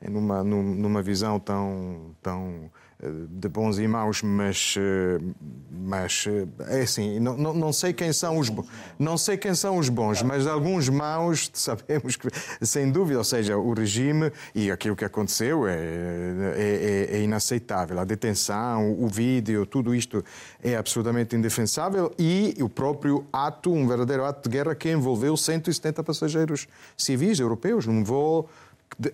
numa, 0.00 0.42
numa 0.42 1.02
visão 1.02 1.38
tão. 1.38 2.14
tão 2.22 2.70
de 2.98 3.48
bons 3.48 3.78
e 3.78 3.86
maus, 3.86 4.22
mas, 4.22 4.74
eh, 4.78 5.18
mas 5.70 6.24
eh, 6.26 6.78
é 6.78 6.82
assim, 6.82 7.20
não, 7.20 7.36
não, 7.36 7.52
não, 7.52 7.72
sei 7.72 7.92
quem 7.92 8.10
são 8.10 8.38
os 8.38 8.50
não 8.98 9.18
sei 9.18 9.36
quem 9.36 9.54
são 9.54 9.76
os 9.76 9.90
bons, 9.90 10.22
mas 10.22 10.46
alguns 10.46 10.88
maus 10.88 11.50
sabemos 11.52 12.16
que, 12.16 12.28
sem 12.62 12.90
dúvida, 12.90 13.18
ou 13.18 13.24
seja, 13.24 13.58
o 13.58 13.74
regime 13.74 14.32
e 14.54 14.70
aquilo 14.70 14.96
que 14.96 15.04
aconteceu 15.04 15.68
é, 15.68 15.74
é, 15.74 17.06
é, 17.12 17.16
é 17.18 17.22
inaceitável. 17.22 18.00
A 18.00 18.04
detenção, 18.04 18.96
o 18.98 19.08
vídeo, 19.08 19.66
tudo 19.66 19.94
isto 19.94 20.24
é 20.62 20.74
absolutamente 20.74 21.36
indefensável 21.36 22.10
e 22.18 22.56
o 22.60 22.68
próprio 22.68 23.26
ato, 23.30 23.70
um 23.70 23.86
verdadeiro 23.86 24.24
ato 24.24 24.48
de 24.48 24.56
guerra 24.56 24.74
que 24.74 24.90
envolveu 24.90 25.36
170 25.36 26.02
passageiros 26.02 26.66
civis 26.96 27.38
europeus 27.40 27.86
num 27.86 28.02
voo 28.02 28.48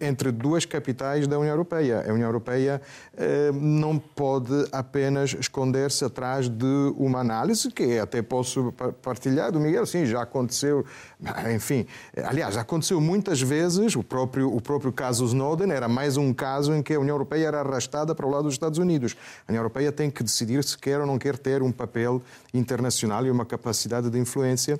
entre 0.00 0.31
duas 0.31 0.64
capitais 0.64 1.26
da 1.26 1.38
União 1.38 1.52
Europeia. 1.52 2.05
A 2.09 2.12
União 2.12 2.29
Europeia 2.29 2.81
eh, 3.17 3.50
não 3.52 3.99
pode 3.99 4.67
apenas 4.71 5.35
esconder-se 5.35 6.05
atrás 6.05 6.49
de 6.49 6.93
uma 6.97 7.19
análise 7.19 7.69
que 7.71 7.99
até 7.99 8.23
posso 8.23 8.73
partilhar 9.02 9.50
do 9.50 9.59
Miguel. 9.59 9.85
Sim, 9.85 10.07
já 10.07 10.23
aconteceu, 10.23 10.85
enfim, 11.52 11.87
aliás, 12.17 12.57
aconteceu 12.57 13.00
muitas 13.00 13.41
vezes. 13.43 13.97
O 13.97 14.05
próprio, 14.05 14.55
o 14.55 14.61
próprio 14.61 14.93
caso 14.93 15.25
Snowden 15.25 15.73
era 15.73 15.88
mais 15.88 16.17
um 16.17 16.33
caso 16.33 16.73
em 16.73 16.83
que 16.83 16.95
a 16.95 17.00
União 17.00 17.14
Europeia 17.14 17.49
era 17.49 17.61
arrastada 17.61 18.14
para 18.14 18.26
o 18.26 18.31
lado 18.31 18.45
dos 18.45 18.55
Estados 18.55 18.79
Unidos. 18.79 19.17
A 19.49 19.50
União 19.50 19.61
Europeia 19.61 19.91
tem 19.91 20.11
que 20.11 20.23
decidir 20.23 20.62
se 20.62 20.79
quer 20.79 21.00
ou 21.00 21.07
não 21.07 21.19
quer 21.19 21.37
ter 21.37 21.61
um 21.61 21.73
papel 21.73 22.23
internacional 22.55 23.26
e 23.26 23.31
uma 23.31 23.45
capacidade 23.45 24.09
de 24.11 24.19
influência 24.19 24.79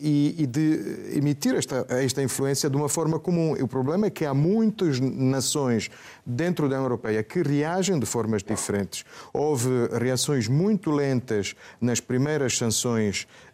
e, 0.00 0.34
e 0.38 0.46
de 0.46 1.16
emitir 1.16 1.54
esta, 1.54 1.86
esta 1.88 2.22
influência 2.22 2.68
de 2.68 2.76
uma 2.76 2.88
forma 2.88 3.18
comum. 3.18 3.52
O 3.52 3.68
problema 3.68 4.06
é 4.06 4.10
que 4.10 4.24
há 4.24 4.34
muitas 4.34 4.98
nações 4.98 5.90
dentro 6.26 6.68
da 6.68 6.76
União 6.76 6.84
Europeia 6.84 7.22
que 7.22 7.42
reagem 7.42 7.98
de 7.98 8.06
formas 8.06 8.42
diferentes. 8.42 9.04
Houve 9.32 9.68
reações 10.00 10.48
muito 10.48 10.90
lentas 10.90 11.54
nas 11.80 12.00
primeiras 12.00 12.56
sanções 12.56 13.26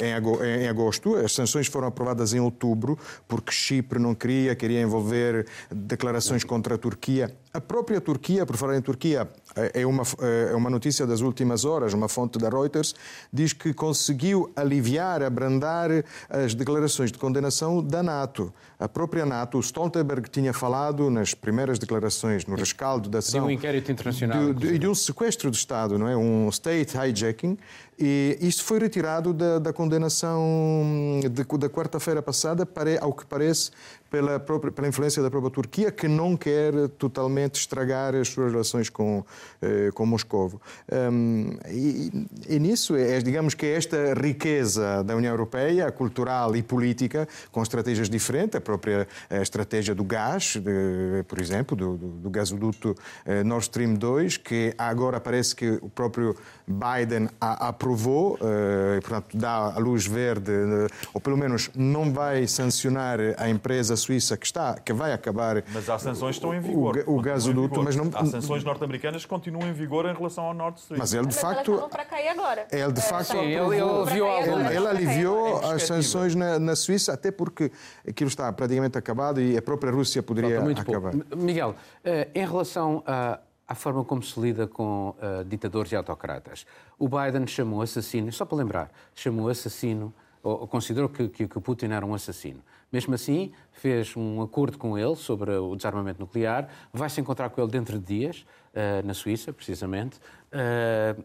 em 0.00 0.68
agosto. 0.68 1.16
As 1.16 1.32
sanções 1.32 1.66
foram 1.66 1.88
aprovadas 1.88 2.32
em 2.32 2.40
outubro, 2.40 2.98
porque 3.26 3.52
Chipre 3.52 3.98
não 3.98 4.14
queria, 4.14 4.54
queria 4.54 4.80
envolver 4.80 5.46
declarações 5.70 6.44
contra 6.44 6.74
a 6.74 6.78
Turquia. 6.78 7.34
A 7.52 7.60
própria 7.60 8.00
Turquia, 8.00 8.44
por 8.44 8.56
falar 8.56 8.76
em 8.76 8.82
Turquia, 8.82 9.28
é 9.72 9.86
uma, 9.86 10.02
é 10.50 10.54
uma 10.54 10.68
notícia 10.68 11.06
das 11.06 11.22
últimas 11.22 11.64
horas, 11.64 11.94
uma 11.94 12.08
fonte 12.08 12.38
da 12.38 12.50
Reuters, 12.50 12.94
diz 13.32 13.52
que 13.52 13.72
conseguiu 13.72 14.52
aliviar, 14.54 15.22
abrandar 15.22 15.90
as 16.28 16.54
declarações 16.54 17.10
de 17.10 17.18
condenação 17.18 17.82
da 17.82 18.02
NATO. 18.02 18.52
A 18.78 18.86
própria 18.86 19.24
NATO, 19.24 19.56
o 19.56 19.60
Stoltenberg 19.60 20.28
tinha 20.28 20.52
falado 20.52 21.08
nas 21.10 21.32
primeiras 21.32 21.78
declarações, 21.78 22.44
no 22.44 22.56
rescaldo 22.56 23.08
da 23.08 23.20
ação... 23.20 23.40
De 23.40 23.46
um 23.46 23.50
inquérito 23.50 23.90
internacional. 23.90 24.52
De, 24.52 24.72
de, 24.72 24.78
de 24.78 24.86
um 24.86 24.94
sequestro 24.94 25.50
de 25.50 25.56
Estado, 25.56 25.98
não 25.98 26.06
é? 26.06 26.14
Um 26.14 26.48
state 26.50 26.94
hijacking, 26.96 27.56
e 27.98 28.36
isto 28.40 28.62
foi 28.62 28.78
retirado 28.78 29.32
da, 29.32 29.58
da 29.58 29.72
condenação 29.72 31.20
de, 31.22 31.58
da 31.58 31.68
quarta-feira 31.68 32.20
passada, 32.20 32.66
para, 32.66 32.98
ao 33.00 33.12
que 33.12 33.24
parece, 33.24 33.70
pela, 34.10 34.38
própria, 34.38 34.72
pela 34.72 34.88
influência 34.88 35.22
da 35.22 35.30
própria 35.30 35.50
Turquia, 35.50 35.90
que 35.90 36.08
não 36.08 36.36
quer 36.36 36.72
totalmente 36.98 37.56
estragar 37.56 38.14
as 38.14 38.28
suas 38.28 38.52
relações 38.52 38.88
com, 38.88 39.24
eh, 39.60 39.90
com 39.94 40.06
Moscou. 40.06 40.60
Um, 40.90 41.56
e, 41.68 42.26
e, 42.48 42.58
nisso, 42.58 42.96
é, 42.96 43.18
digamos 43.20 43.54
que 43.54 43.66
esta 43.66 44.14
riqueza 44.14 45.02
da 45.02 45.16
União 45.16 45.32
Europeia, 45.32 45.90
cultural 45.90 46.54
e 46.56 46.62
política, 46.62 47.28
com 47.50 47.62
estratégias 47.62 48.08
diferentes, 48.08 48.56
a 48.56 48.60
própria 48.60 49.08
a 49.28 49.42
estratégia 49.42 49.94
do 49.94 50.04
gás, 50.04 50.56
de, 50.56 51.24
por 51.26 51.40
exemplo, 51.40 51.76
do, 51.76 51.96
do, 51.96 52.08
do 52.08 52.30
gasoduto 52.30 52.94
eh, 53.24 53.42
Nord 53.42 53.64
Stream 53.64 53.94
2, 53.94 54.36
que 54.36 54.74
agora 54.78 55.20
parece 55.20 55.54
que 55.54 55.78
o 55.82 55.88
próprio 55.88 56.36
Biden 56.66 57.28
a, 57.40 57.68
aprovou, 57.68 58.38
eh, 58.40 59.00
portanto, 59.00 59.36
dá 59.36 59.74
a 59.74 59.78
luz 59.78 60.06
verde, 60.06 60.50
eh, 60.50 60.86
ou 61.12 61.20
pelo 61.20 61.36
menos 61.36 61.70
não 61.74 62.12
vai 62.12 62.46
sancionar 62.46 63.18
a 63.36 63.48
empresa 63.48 63.96
suíça 64.06 64.36
que 64.36 64.46
está, 64.46 64.74
que 64.74 64.92
vai 64.92 65.12
acabar. 65.12 65.62
Mas 65.72 65.88
as 65.88 66.02
sanções 66.02 66.36
estão 66.36 66.54
em 66.54 66.60
vigor. 66.60 67.02
O, 67.06 67.16
o 67.16 67.20
gasoduto, 67.20 67.82
mas 67.82 67.96
não. 67.96 68.10
As 68.14 68.28
sanções 68.28 68.62
norte-americanas 68.62 69.24
continuam 69.26 69.68
em 69.68 69.72
vigor 69.72 70.06
em 70.06 70.14
relação 70.14 70.44
ao 70.44 70.54
Nord 70.54 70.78
Stream. 70.78 70.98
Mas 70.98 71.12
ele 71.12 71.26
de 71.26 71.34
facto. 71.34 71.88
para 71.90 72.04
cair 72.04 72.28
agora. 72.28 72.66
Ele 72.70 72.92
de 72.92 73.02
facto. 73.02 73.32
Sim, 73.32 73.38
ele, 73.38 73.56
ele, 73.56 73.76
ele, 73.76 74.76
ele 74.76 74.86
aliviou 74.86 75.58
as 75.64 75.82
sanções 75.82 76.34
na, 76.34 76.58
na, 76.58 76.76
Suíça, 76.76 77.12
até 77.12 77.30
porque 77.30 77.72
aquilo 78.06 78.28
está 78.28 78.52
praticamente 78.52 78.96
acabado 78.96 79.40
e 79.40 79.56
a 79.56 79.62
própria 79.62 79.90
Rússia 79.90 80.22
poderia 80.22 80.60
acabar. 80.60 81.12
Pouco. 81.12 81.36
Miguel, 81.36 81.74
eh, 82.04 82.28
em 82.34 82.46
relação 82.46 83.02
a 83.06 83.40
à 83.68 83.74
forma 83.74 84.04
como 84.04 84.22
se 84.22 84.38
lida 84.38 84.68
com 84.68 85.10
uh, 85.18 85.44
ditadores 85.44 85.90
e 85.90 85.96
autocratas. 85.96 86.64
O 86.96 87.08
Biden 87.08 87.48
chamou 87.48 87.82
assassino, 87.82 88.30
só 88.30 88.44
para 88.44 88.58
lembrar, 88.58 88.92
chamou 89.12 89.48
assassino, 89.48 90.14
ou, 90.40 90.60
ou 90.60 90.68
considerou 90.68 91.08
que, 91.08 91.28
que, 91.28 91.48
que 91.48 91.60
Putin 91.60 91.86
era 91.86 92.06
um 92.06 92.14
assassino. 92.14 92.62
Mesmo 92.92 93.14
assim, 93.14 93.52
fez 93.72 94.16
um 94.16 94.40
acordo 94.40 94.78
com 94.78 94.96
ele 94.96 95.16
sobre 95.16 95.50
o 95.52 95.74
desarmamento 95.74 96.20
nuclear, 96.20 96.68
vai 96.92 97.10
se 97.10 97.20
encontrar 97.20 97.50
com 97.50 97.60
ele 97.60 97.70
dentro 97.70 97.98
de 97.98 98.04
dias, 98.04 98.46
uh, 98.72 99.06
na 99.06 99.12
Suíça, 99.12 99.52
precisamente. 99.52 100.18
Uh, 100.52 101.24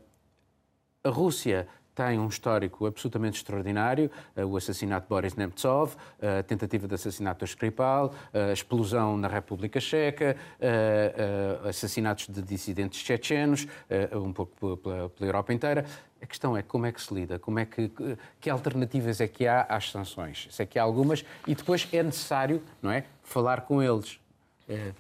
a 1.04 1.10
Rússia 1.10 1.68
tem 1.94 2.20
um 2.20 2.28
histórico 2.28 2.86
absolutamente 2.86 3.38
extraordinário, 3.38 4.10
o 4.36 4.58
assassinato 4.58 5.06
de 5.06 5.10
Boris 5.10 5.36
Nemtsov, 5.36 5.96
a 6.22 6.44
tentativa 6.44 6.88
de 6.88 6.96
assassinato 6.96 7.46
de 7.46 7.52
Skripal, 7.52 8.14
a 8.34 8.54
explosão 8.54 9.18
na 9.18 9.28
República 9.28 9.80
Checa, 9.80 10.38
assassinatos 11.68 12.28
de 12.28 12.42
dissidentes 12.42 13.00
chechenos, 13.00 13.68
um 14.14 14.32
pouco 14.34 14.78
pela, 14.78 15.10
pela 15.10 15.30
Europa 15.30 15.54
inteira. 15.54 15.86
A 16.22 16.26
questão 16.26 16.56
é 16.56 16.62
como 16.62 16.86
é 16.86 16.92
que 16.92 17.02
se 17.02 17.14
lida, 17.14 17.40
como 17.40 17.60
é 17.60 17.66
que, 17.66 17.92
que 18.40 18.50
alternativas 18.50 19.20
é 19.20 19.28
que 19.28 19.48
há 19.48 19.62
às 19.64 19.90
sanções, 19.90 20.48
se 20.52 20.62
é 20.62 20.66
que 20.66 20.78
há 20.78 20.84
algumas, 20.84 21.26
e 21.48 21.56
depois 21.56 21.88
é 21.92 22.04
necessário, 22.04 22.62
não 22.82 22.92
é, 22.92 23.06
falar 23.24 23.62
com 23.62 23.82
eles. 23.82 24.20
É... 24.70 24.92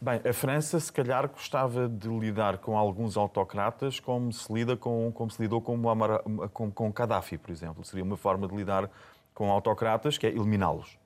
Bem, 0.00 0.20
a 0.24 0.32
França 0.32 0.78
se 0.78 0.92
calhar 0.92 1.28
gostava 1.28 1.88
de 1.88 2.08
lidar 2.08 2.58
com 2.58 2.78
alguns 2.78 3.16
autocratas 3.16 3.98
como 3.98 4.32
se 4.32 4.52
lida 4.52 4.76
com 4.76 5.10
como 5.12 5.28
se 5.28 5.42
lidou 5.42 5.60
com, 5.60 5.76
Muammar, 5.76 6.22
com, 6.52 6.70
com 6.70 6.92
Gaddafi, 6.92 7.36
por 7.36 7.50
exemplo. 7.50 7.84
Seria 7.84 8.04
uma 8.04 8.16
forma 8.16 8.46
de 8.46 8.54
lidar 8.54 8.88
com 9.34 9.50
autocratas 9.50 10.16
que 10.16 10.24
é 10.24 10.30
eliminá-los. 10.30 10.96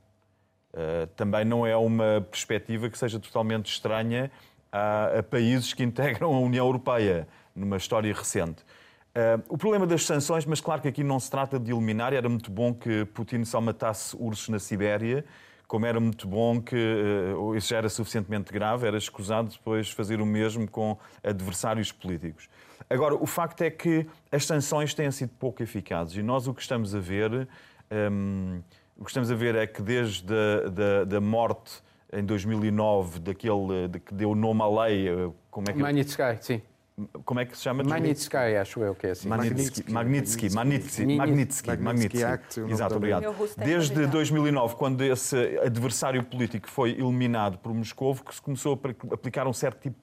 Uh, 0.74 1.06
também 1.16 1.44
não 1.44 1.66
é 1.66 1.74
uma 1.74 2.26
perspectiva 2.30 2.90
que 2.90 2.98
seja 2.98 3.18
totalmente 3.18 3.72
estranha 3.72 4.30
a, 4.70 5.18
a 5.18 5.22
países 5.22 5.72
que 5.72 5.82
integram 5.82 6.34
a 6.34 6.40
União 6.40 6.66
Europeia 6.66 7.26
numa 7.56 7.78
história 7.78 8.12
recente. 8.12 8.62
Uh, 9.14 9.42
o 9.48 9.56
problema 9.56 9.86
das 9.86 10.04
sanções, 10.04 10.44
mas 10.44 10.60
claro 10.60 10.82
que 10.82 10.88
aqui 10.88 11.02
não 11.02 11.18
se 11.18 11.30
trata 11.30 11.58
de 11.58 11.72
eliminar, 11.72 12.12
era 12.12 12.28
muito 12.28 12.50
bom 12.50 12.74
que 12.74 13.06
Putin 13.06 13.44
só 13.44 13.60
matasse 13.60 14.16
ursos 14.18 14.50
na 14.50 14.58
Sibéria, 14.58 15.24
como 15.66 15.86
era 15.86 15.98
muito 15.98 16.26
bom 16.28 16.60
que 16.60 16.76
uh, 16.76 17.56
isso 17.56 17.68
já 17.68 17.78
era 17.78 17.88
suficientemente 17.88 18.52
grave, 18.52 18.86
era 18.86 18.98
escusado 18.98 19.48
depois 19.48 19.90
fazer 19.90 20.20
o 20.20 20.26
mesmo 20.26 20.68
com 20.68 20.98
adversários 21.22 21.90
políticos. 21.90 22.48
Agora, 22.90 23.14
o 23.14 23.26
facto 23.26 23.62
é 23.62 23.70
que 23.70 24.06
as 24.30 24.44
sanções 24.44 24.92
têm 24.92 25.10
sido 25.10 25.30
pouco 25.38 25.62
eficazes 25.62 26.16
e 26.16 26.22
nós 26.22 26.46
o 26.46 26.54
que 26.54 26.60
estamos 26.60 26.94
a 26.94 27.00
ver, 27.00 27.48
um, 27.90 28.60
o 28.98 29.04
que 29.04 29.10
estamos 29.10 29.30
a 29.30 29.34
ver 29.34 29.54
é 29.54 29.66
que 29.66 29.80
desde 29.80 30.34
a 30.34 30.68
da, 30.68 31.04
da 31.04 31.20
morte 31.20 31.82
em 32.12 32.24
2009 32.24 33.20
daquele 33.20 33.88
de 33.88 33.98
que 33.98 34.12
deu 34.12 34.34
nome 34.34 34.60
à 34.60 34.84
lei, 34.84 35.08
eh, 35.08 35.30
como 35.50 35.70
é 35.70 35.72
que 35.72 35.78
Magnitsky, 35.78 36.36
sim 36.40 36.62
como 37.24 37.40
é 37.40 37.44
que 37.44 37.56
se 37.56 37.62
chama? 37.62 37.82
Magnitsky, 37.82 38.36
acho 38.36 38.80
eu 38.80 38.94
que 38.94 39.06
é 39.06 39.10
assim. 39.10 39.28
Magnitsky, 39.28 39.90
Magnitsky, 39.90 40.54
Magnitsky, 40.54 41.16
Magnitsky, 41.16 41.76
Magnitsky. 41.78 42.60
Exato, 42.68 42.96
obrigado. 42.96 43.34
Desde 43.56 44.06
2009, 44.06 44.76
quando 44.76 45.02
esse 45.02 45.58
adversário 45.64 46.22
político 46.24 46.68
foi 46.68 46.90
eliminado 46.90 47.58
por 47.58 47.72
Moscou, 47.72 48.14
que 48.14 48.34
se 48.34 48.42
começou 48.42 48.80
a 48.82 49.14
aplicar 49.14 49.46
um 49.46 49.52
certo 49.52 49.80
tipo 49.80 49.96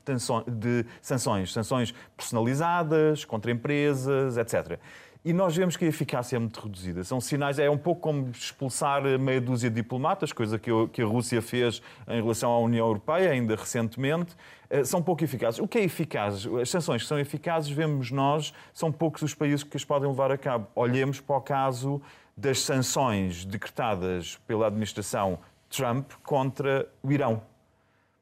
de 0.50 0.86
sanções, 1.02 1.54
sanções 1.54 1.94
personalizadas 2.16 3.26
contra 3.26 3.52
empresas, 3.52 4.38
etc. 4.38 4.80
E 5.24 5.34
nós 5.34 5.54
vemos 5.54 5.76
que 5.76 5.84
a 5.84 5.88
eficácia 5.88 6.38
é 6.38 6.40
muito 6.40 6.62
reduzida. 6.62 7.04
São 7.04 7.20
sinais, 7.20 7.60
é 7.60 7.70
um 7.70 7.78
pouco 7.78 8.02
como 8.02 8.30
expulsar 8.30 9.04
meia 9.20 9.42
dúzia 9.42 9.70
de 9.70 9.76
diplomatas, 9.76 10.32
coisa 10.32 10.58
que 10.58 11.02
a 11.02 11.06
Rússia 11.06 11.42
fez 11.42 11.82
em 12.08 12.22
relação 12.22 12.50
à 12.52 12.60
União 12.60 12.88
Europeia, 12.88 13.32
ainda 13.32 13.54
recentemente. 13.54 14.34
Eh, 14.70 14.86
são 14.86 15.04
pouco 15.04 15.22
eficazes. 15.22 15.60
O 15.60 15.68
que 15.68 15.78
é 15.78 15.84
eficaz? 15.84 16.48
As 16.62 16.70
sanções 16.70 17.02
que 17.02 17.08
são 17.10 17.20
eficazes, 17.20 17.70
vemos 17.70 18.12
nós, 18.12 18.54
são 18.74 18.94
poucos 18.94 19.22
os 19.22 19.34
países 19.34 19.62
que 19.62 19.76
as 19.76 19.84
podem 19.84 20.08
levar 20.08 20.32
a 20.32 20.38
cabo. 20.38 20.68
Olhemos 20.74 21.20
para 21.20 21.36
o 21.36 21.42
caso 21.42 22.02
das 22.38 22.62
sanções 22.62 23.44
decretadas 23.44 24.38
pela 24.48 24.68
administração 24.68 25.38
Trump 25.70 26.12
contra 26.24 26.88
o 27.04 27.12
Irão 27.12 27.42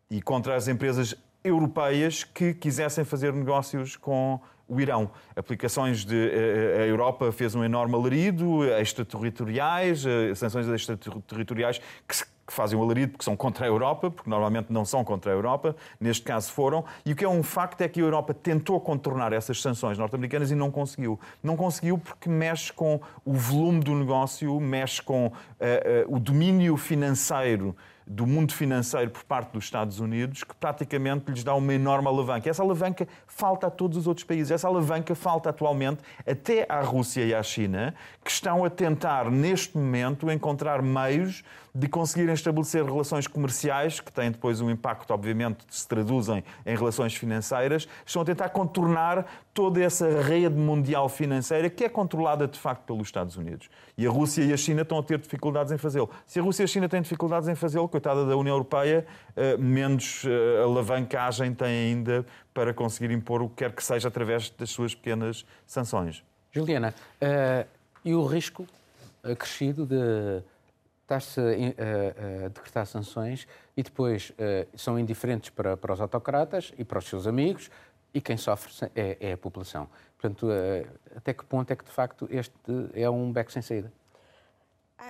e 0.09 0.19
contra 0.19 0.55
as 0.55 0.67
empresas 0.67 1.13
europeias 1.43 2.23
que 2.23 2.55
quisessem 2.55 3.05
fazer 3.05 3.31
negócios 3.33 3.95
com 3.95 4.39
o 4.67 4.79
Irão. 4.79 5.09
Aplicações 5.35 6.03
de. 6.05 6.15
Eh, 6.15 6.75
eh, 6.77 6.83
a 6.83 6.85
Europa 6.85 7.31
fez 7.31 7.55
um 7.55 7.63
enorme 7.63 7.95
alarido, 7.95 8.63
extraterritoriais, 8.79 10.03
sanções 10.35 10.67
extraterritoriais 10.67 11.81
que 12.07 12.15
se 12.15 12.25
que 12.47 12.53
fazem 12.53 12.79
o 12.79 12.81
alarido 12.81 13.11
porque 13.11 13.25
são 13.25 13.35
contra 13.35 13.65
a 13.65 13.67
Europa, 13.67 14.09
porque 14.09 14.29
normalmente 14.29 14.71
não 14.71 14.85
são 14.85 15.03
contra 15.03 15.31
a 15.31 15.35
Europa, 15.35 15.75
neste 15.99 16.23
caso 16.23 16.49
foram, 16.53 16.85
e 17.05 17.11
o 17.11 17.15
que 17.15 17.25
é 17.25 17.29
um 17.29 17.43
facto 17.43 17.81
é 17.81 17.89
que 17.89 17.99
a 17.99 18.03
Europa 18.03 18.33
tentou 18.33 18.79
contornar 18.79 19.33
essas 19.33 19.61
sanções 19.61 19.97
norte-americanas 19.97 20.49
e 20.49 20.55
não 20.55 20.71
conseguiu. 20.71 21.19
Não 21.43 21.57
conseguiu 21.57 21.97
porque 21.97 22.29
mexe 22.29 22.71
com 22.71 23.01
o 23.25 23.33
volume 23.33 23.81
do 23.81 23.93
negócio, 23.93 24.57
mexe 24.61 25.01
com 25.01 25.27
uh, 25.27 25.29
uh, 25.29 26.15
o 26.15 26.19
domínio 26.19 26.77
financeiro 26.77 27.75
do 28.07 28.25
mundo 28.25 28.53
financeiro 28.53 29.11
por 29.11 29.23
parte 29.25 29.51
dos 29.51 29.65
Estados 29.65 29.99
Unidos 29.99 30.43
que 30.43 30.55
praticamente 30.55 31.29
lhes 31.29 31.43
dá 31.43 31.53
uma 31.53 31.73
enorme 31.73 32.07
alavanca. 32.07 32.49
Essa 32.49 32.63
alavanca 32.63 33.07
falta 33.27 33.67
a 33.67 33.69
todos 33.69 33.97
os 33.97 34.07
outros 34.07 34.23
países. 34.23 34.49
Essa 34.49 34.67
alavanca 34.67 35.13
falta 35.13 35.49
atualmente 35.49 36.01
até 36.25 36.65
à 36.69 36.81
Rússia 36.81 37.25
e 37.25 37.35
à 37.35 37.43
China, 37.43 37.93
que 38.23 38.31
estão 38.31 38.63
a 38.63 38.69
tentar, 38.69 39.29
neste 39.29 39.77
momento, 39.77 40.31
encontrar 40.31 40.81
meios 40.81 41.43
de 41.77 41.87
conseguirem 41.87 42.33
estabelecer 42.33 42.83
relações 42.83 43.27
comerciais, 43.27 43.99
que 43.99 44.11
têm 44.11 44.31
depois 44.31 44.61
um 44.61 44.71
impacto, 44.71 45.11
obviamente, 45.11 45.63
que 45.63 45.75
se 45.75 45.87
traduzem 45.87 46.43
em 46.65 46.75
relações 46.75 47.13
financeiras, 47.13 47.87
estão 48.03 48.23
a 48.23 48.25
tentar 48.25 48.49
contornar 48.49 49.27
toda 49.53 49.79
essa 49.79 50.23
rede 50.23 50.55
mundial 50.55 51.07
financeira 51.07 51.69
que 51.69 51.83
é 51.83 51.89
controlada 51.89 52.47
de 52.47 52.57
facto 52.57 52.81
pelos 52.81 53.07
Estados 53.07 53.37
Unidos. 53.37 53.69
E 53.95 54.07
a 54.07 54.09
Rússia 54.09 54.43
e 54.43 54.51
a 54.51 54.57
China 54.57 54.81
estão 54.81 54.97
a 54.97 55.03
ter 55.03 55.19
dificuldades 55.19 55.71
em 55.71 55.77
fazê-lo. 55.77 56.09
Se 56.25 56.39
a 56.39 56.41
Rússia 56.41 56.63
e 56.63 56.65
a 56.65 56.67
China 56.67 56.89
têm 56.89 56.99
dificuldades 56.99 57.47
em 57.47 57.53
fazê-lo, 57.53 57.87
coitada 57.87 58.25
da 58.25 58.35
União 58.35 58.55
Europeia, 58.55 59.05
eh, 59.35 59.55
menos 59.57 60.23
eh, 60.25 60.63
alavancagem 60.63 61.53
tem 61.53 61.67
ainda 61.67 62.25
para 62.55 62.73
conseguir 62.73 63.13
impor 63.13 63.43
o 63.43 63.49
que 63.49 63.57
quer 63.57 63.71
que 63.71 63.83
seja 63.83 64.07
através 64.07 64.49
das 64.49 64.71
suas 64.71 64.95
pequenas 64.95 65.45
sanções. 65.67 66.23
Juliana, 66.51 66.91
uh, 67.21 67.67
e 68.03 68.15
o 68.15 68.25
risco 68.25 68.65
acrescido 69.23 69.85
de 69.85 70.41
está-se 71.07 71.39
a, 71.39 71.43
a, 71.43 72.45
a, 72.45 72.47
decretar 72.49 72.85
sanções 72.85 73.47
e 73.77 73.81
depois 73.81 74.31
uh, 74.31 74.67
são 74.77 74.99
indiferentes 74.99 75.49
para, 75.49 75.77
para 75.77 75.93
os 75.93 76.01
autocratas 76.01 76.73
e 76.77 76.83
para 76.83 76.99
os 76.99 77.05
seus 77.05 77.25
amigos 77.25 77.71
e 78.13 78.19
quem 78.19 78.35
sofre 78.35 78.73
é, 78.93 79.17
é 79.19 79.33
a 79.33 79.37
população. 79.37 79.87
Portanto, 80.19 80.47
uh, 80.47 80.87
até 81.15 81.33
que 81.33 81.45
ponto 81.45 81.71
é 81.71 81.75
que 81.75 81.85
de 81.85 81.91
facto 81.91 82.27
este 82.29 82.53
é 82.93 83.09
um 83.09 83.31
beco 83.31 83.51
sem 83.51 83.61
saída? 83.61 83.91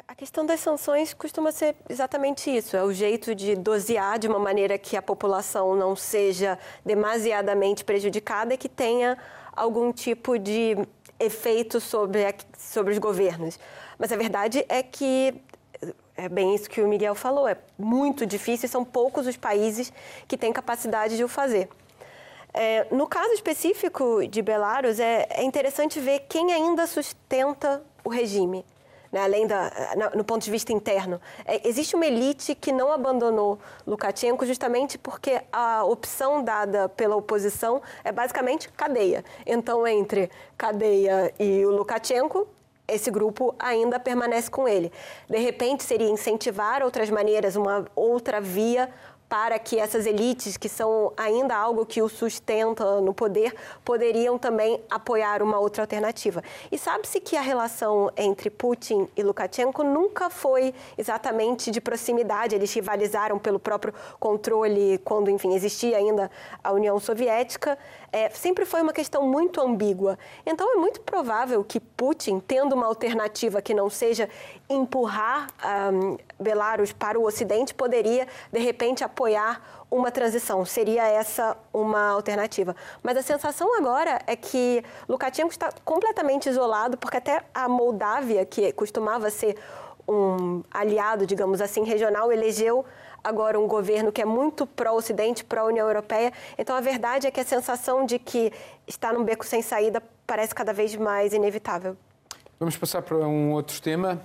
A 0.07 0.13
questão 0.13 0.45
das 0.45 0.59
sanções 0.59 1.13
costuma 1.13 1.51
ser 1.51 1.75
exatamente 1.89 2.55
isso: 2.55 2.75
é 2.75 2.83
o 2.83 2.91
jeito 2.93 3.33
de 3.33 3.55
dosear 3.55 4.19
de 4.19 4.27
uma 4.27 4.37
maneira 4.37 4.77
que 4.77 4.97
a 4.97 5.01
população 5.01 5.75
não 5.75 5.95
seja 5.95 6.59
demasiadamente 6.85 7.83
prejudicada 7.83 8.53
e 8.53 8.57
que 8.57 8.69
tenha 8.69 9.17
algum 9.55 9.91
tipo 9.91 10.37
de 10.37 10.75
efeito 11.19 11.79
sobre, 11.79 12.19
sobre 12.57 12.93
os 12.93 12.99
governos. 12.99 13.57
Mas 13.97 14.11
a 14.11 14.17
verdade 14.17 14.63
é 14.69 14.83
que 14.83 15.33
é 16.17 16.27
bem 16.27 16.55
isso 16.55 16.69
que 16.69 16.81
o 16.81 16.87
Miguel 16.87 17.13
falou, 17.13 17.47
é 17.47 17.55
muito 17.77 18.25
difícil 18.25 18.65
e 18.65 18.69
são 18.69 18.83
poucos 18.83 19.27
os 19.27 19.37
países 19.37 19.93
que 20.27 20.35
têm 20.35 20.51
capacidade 20.51 21.15
de 21.15 21.23
o 21.23 21.27
fazer. 21.27 21.69
É, 22.53 22.87
no 22.89 23.05
caso 23.05 23.31
específico 23.33 24.27
de 24.27 24.41
Belarus, 24.41 24.99
é, 24.99 25.27
é, 25.29 25.43
interessante 25.43 25.99
ver 25.99 26.25
quem 26.27 26.51
ainda 26.51 26.87
sustenta 26.87 27.83
o 28.03 28.09
regime, 28.09 28.65
né, 29.11 29.21
além 29.21 29.45
da, 29.45 29.71
no 30.15 30.23
ponto 30.23 30.43
de 30.43 30.49
vista 30.49 30.73
interno. 30.73 31.21
É, 31.45 31.67
existe 31.67 31.95
uma 31.95 32.07
elite 32.07 32.55
que 32.55 32.71
não 32.71 32.91
abandonou 32.91 33.59
Lukashenko 33.85 34.43
justamente 34.43 34.97
porque 34.97 35.39
a 35.53 35.83
opção 35.83 36.43
dada 36.43 36.89
pela 36.89 37.15
oposição 37.15 37.79
é 38.03 38.11
basicamente 38.11 38.69
cadeia. 38.69 39.23
Então, 39.45 39.85
entre 39.85 40.31
cadeia 40.57 41.31
e 41.39 41.63
o 41.63 41.69
Lukashenko, 41.69 42.47
esse 42.87 43.11
grupo 43.11 43.53
ainda 43.59 43.99
permanece 43.99 44.49
com 44.49 44.67
ele. 44.67 44.91
De 45.29 45.37
repente, 45.37 45.83
seria 45.83 46.09
incentivar 46.09 46.81
outras 46.83 47.09
maneiras, 47.09 47.55
uma 47.55 47.85
outra 47.95 48.39
via 48.39 48.89
para 49.29 49.59
que 49.59 49.77
essas 49.77 50.05
elites, 50.05 50.55
que 50.55 50.69
são 50.69 51.11
ainda 51.17 51.55
algo 51.55 51.85
que 51.85 52.01
o 52.01 52.07
sustenta 52.07 53.01
no 53.01 53.13
poder, 53.13 53.53
poderiam 53.83 54.37
também 54.37 54.81
apoiar 54.89 55.43
uma 55.43 55.59
outra 55.59 55.83
alternativa. 55.83 56.41
E 56.71 56.77
sabe-se 56.77 57.19
que 57.19 57.35
a 57.35 57.41
relação 57.41 58.09
entre 58.15 58.49
Putin 58.49 59.07
e 59.17 59.23
Lukashenko 59.23 59.83
nunca 59.83 60.29
foi 60.29 60.73
exatamente 60.97 61.71
de 61.71 61.81
proximidade, 61.81 62.55
eles 62.55 62.73
rivalizaram 62.73 63.37
pelo 63.37 63.59
próprio 63.59 63.93
controle 64.19 64.97
quando, 64.99 65.29
enfim, 65.29 65.53
existia 65.53 65.97
ainda 65.97 66.31
a 66.63 66.71
União 66.71 66.97
Soviética 66.99 67.77
é, 68.11 68.29
sempre 68.29 68.65
foi 68.65 68.81
uma 68.81 68.93
questão 68.93 69.27
muito 69.27 69.61
ambígua. 69.61 70.17
Então, 70.45 70.73
é 70.73 70.75
muito 70.75 71.01
provável 71.01 71.63
que 71.63 71.79
Putin, 71.79 72.39
tendo 72.39 72.73
uma 72.73 72.85
alternativa 72.85 73.61
que 73.61 73.73
não 73.73 73.89
seja 73.89 74.29
empurrar 74.69 75.47
um, 75.93 76.17
Belarus 76.39 76.91
para 76.91 77.19
o 77.19 77.23
Ocidente, 77.23 77.73
poderia, 77.73 78.27
de 78.51 78.59
repente, 78.59 79.03
apoiar 79.03 79.85
uma 79.89 80.11
transição. 80.11 80.65
Seria 80.65 81.07
essa 81.07 81.55
uma 81.73 82.09
alternativa. 82.09 82.75
Mas 83.01 83.17
a 83.17 83.21
sensação 83.21 83.77
agora 83.77 84.21
é 84.27 84.35
que 84.35 84.83
Lukashenko 85.07 85.51
está 85.51 85.69
completamente 85.85 86.49
isolado, 86.49 86.97
porque 86.97 87.17
até 87.17 87.43
a 87.53 87.69
Moldávia, 87.69 88.45
que 88.45 88.71
costumava 88.73 89.29
ser 89.29 89.57
um 90.07 90.63
aliado, 90.71 91.25
digamos 91.25 91.61
assim, 91.61 91.83
regional, 91.83 92.31
elegeu 92.31 92.85
agora 93.23 93.59
um 93.59 93.67
governo 93.67 94.11
que 94.11 94.21
é 94.21 94.25
muito 94.25 94.65
pró-Ocidente, 94.65 95.43
pró-União 95.43 95.87
Europeia. 95.87 96.31
Então, 96.57 96.75
a 96.75 96.81
verdade 96.81 97.27
é 97.27 97.31
que 97.31 97.39
a 97.39 97.45
sensação 97.45 98.05
de 98.05 98.17
que 98.19 98.51
está 98.85 99.11
num 99.11 99.23
beco 99.23 99.45
sem 99.45 99.61
saída 99.61 100.01
parece 100.25 100.55
cada 100.55 100.71
vez 100.71 100.95
mais 100.95 101.33
inevitável. 101.33 101.97
Vamos 102.59 102.77
passar 102.77 103.01
para 103.01 103.17
um 103.17 103.51
outro 103.51 103.81
tema. 103.81 104.21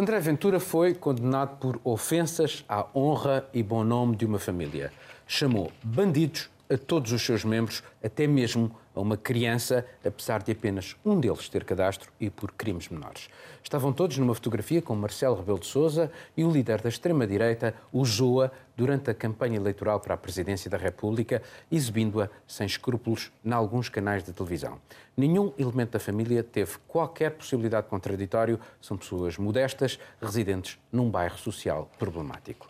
André 0.00 0.18
Ventura 0.18 0.58
foi 0.58 0.94
condenado 0.94 1.58
por 1.58 1.78
ofensas 1.84 2.64
à 2.66 2.86
honra 2.94 3.46
e 3.52 3.62
bom 3.62 3.84
nome 3.84 4.16
de 4.16 4.24
uma 4.24 4.38
família. 4.38 4.90
Chamou 5.26 5.70
bandidos 5.82 6.48
a 6.70 6.78
todos 6.78 7.12
os 7.12 7.20
seus 7.20 7.44
membros, 7.44 7.82
até 8.02 8.26
mesmo 8.26 8.74
a 8.94 9.00
uma 9.00 9.16
criança, 9.16 9.86
apesar 10.04 10.42
de 10.42 10.52
apenas 10.52 10.96
um 11.04 11.18
deles 11.18 11.48
ter 11.48 11.64
cadastro 11.64 12.10
e 12.20 12.28
por 12.28 12.52
crimes 12.52 12.88
menores. 12.88 13.28
Estavam 13.62 13.92
todos 13.92 14.16
numa 14.18 14.34
fotografia 14.34 14.82
com 14.82 14.94
Marcelo 14.94 15.36
Rebelo 15.36 15.58
de 15.58 15.66
Sousa 15.66 16.10
e 16.36 16.44
o 16.44 16.50
líder 16.50 16.80
da 16.80 16.88
extrema-direita 16.88 17.74
usou-a 17.92 18.50
durante 18.76 19.10
a 19.10 19.14
campanha 19.14 19.56
eleitoral 19.56 20.00
para 20.00 20.14
a 20.14 20.16
presidência 20.16 20.70
da 20.70 20.78
República, 20.78 21.42
exibindo-a 21.70 22.30
sem 22.46 22.66
escrúpulos 22.66 23.30
em 23.44 23.52
alguns 23.52 23.88
canais 23.88 24.24
de 24.24 24.32
televisão. 24.32 24.78
Nenhum 25.16 25.52
elemento 25.58 25.90
da 25.90 26.00
família 26.00 26.42
teve 26.42 26.78
qualquer 26.88 27.32
possibilidade 27.32 27.84
de 27.84 27.90
contraditório, 27.90 28.58
são 28.80 28.96
pessoas 28.96 29.36
modestas, 29.36 29.98
residentes 30.20 30.78
num 30.90 31.10
bairro 31.10 31.36
social 31.36 31.90
problemático. 31.98 32.66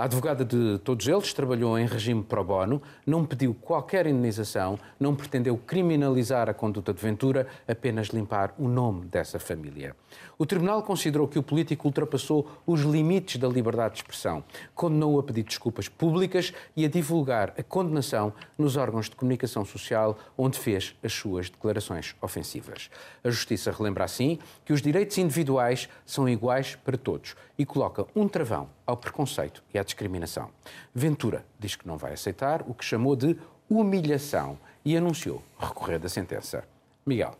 A 0.00 0.04
advogada 0.04 0.46
de 0.46 0.78
todos 0.78 1.06
eles 1.06 1.34
trabalhou 1.34 1.78
em 1.78 1.84
regime 1.84 2.22
pro 2.22 2.42
bono, 2.42 2.80
não 3.04 3.26
pediu 3.26 3.52
qualquer 3.52 4.06
indenização, 4.06 4.78
não 4.98 5.14
pretendeu 5.14 5.58
criminalizar 5.58 6.48
a 6.48 6.54
conduta 6.54 6.94
de 6.94 7.02
Ventura, 7.02 7.46
apenas 7.68 8.06
limpar 8.06 8.54
o 8.58 8.66
nome 8.66 9.04
dessa 9.04 9.38
família. 9.38 9.94
O 10.38 10.46
tribunal 10.46 10.82
considerou 10.82 11.28
que 11.28 11.38
o 11.38 11.42
político 11.42 11.86
ultrapassou 11.86 12.50
os 12.66 12.80
limites 12.80 13.36
da 13.36 13.46
liberdade 13.46 13.96
de 13.96 14.00
expressão, 14.00 14.42
condenou-o 14.74 15.18
a 15.18 15.22
pedir 15.22 15.42
desculpas 15.42 15.86
públicas 15.86 16.54
e 16.74 16.86
a 16.86 16.88
divulgar 16.88 17.52
a 17.58 17.62
condenação 17.62 18.32
nos 18.56 18.78
órgãos 18.78 19.10
de 19.10 19.16
comunicação 19.16 19.66
social 19.66 20.16
onde 20.34 20.58
fez 20.58 20.96
as 21.04 21.12
suas 21.12 21.50
declarações 21.50 22.16
ofensivas. 22.22 22.88
A 23.22 23.28
Justiça 23.28 23.70
relembra 23.70 24.04
assim 24.04 24.38
que 24.64 24.72
os 24.72 24.80
direitos 24.80 25.18
individuais 25.18 25.90
são 26.06 26.26
iguais 26.26 26.74
para 26.74 26.96
todos 26.96 27.36
e 27.58 27.66
coloca 27.66 28.06
um 28.16 28.26
travão 28.26 28.70
ao 28.90 28.96
preconceito 28.96 29.62
e 29.72 29.78
à 29.78 29.82
discriminação. 29.82 30.50
Ventura 30.94 31.44
diz 31.58 31.76
que 31.76 31.86
não 31.86 31.96
vai 31.96 32.12
aceitar 32.12 32.62
o 32.66 32.74
que 32.74 32.84
chamou 32.84 33.16
de 33.16 33.36
humilhação 33.68 34.58
e 34.84 34.96
anunciou 34.96 35.42
recorrer 35.58 35.98
da 35.98 36.08
sentença. 36.08 36.64
Miguel. 37.06 37.34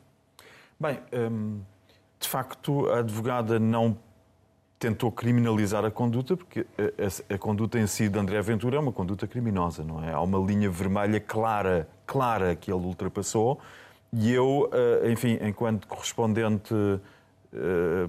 Bem, 0.78 0.98
hum, 1.12 1.60
de 2.18 2.28
facto, 2.28 2.88
a 2.88 2.98
advogada 3.00 3.58
não 3.58 3.96
tentou 4.78 5.12
criminalizar 5.12 5.84
a 5.84 5.90
conduta, 5.90 6.36
porque 6.36 6.66
a, 6.78 7.32
a, 7.32 7.34
a, 7.34 7.38
conduta 7.38 7.78
em 7.78 7.86
si 7.86 8.08
de 8.08 8.18
André 8.18 8.40
Ventura 8.40 8.76
é 8.76 8.80
uma 8.80 8.92
conduta 8.92 9.26
criminosa, 9.26 9.84
não 9.84 10.02
é? 10.02 10.12
Há 10.12 10.20
uma 10.22 10.38
linha 10.38 10.70
vermelha 10.70 11.20
clara, 11.20 11.86
clara 12.06 12.56
que 12.56 12.72
ele 12.72 12.84
ultrapassou. 12.84 13.60
E 14.10 14.32
eu, 14.32 14.70
eh, 14.72 15.12
enfim, 15.12 15.38
enquanto 15.42 15.86
correspondente 15.86 16.74
eh, 17.52 18.06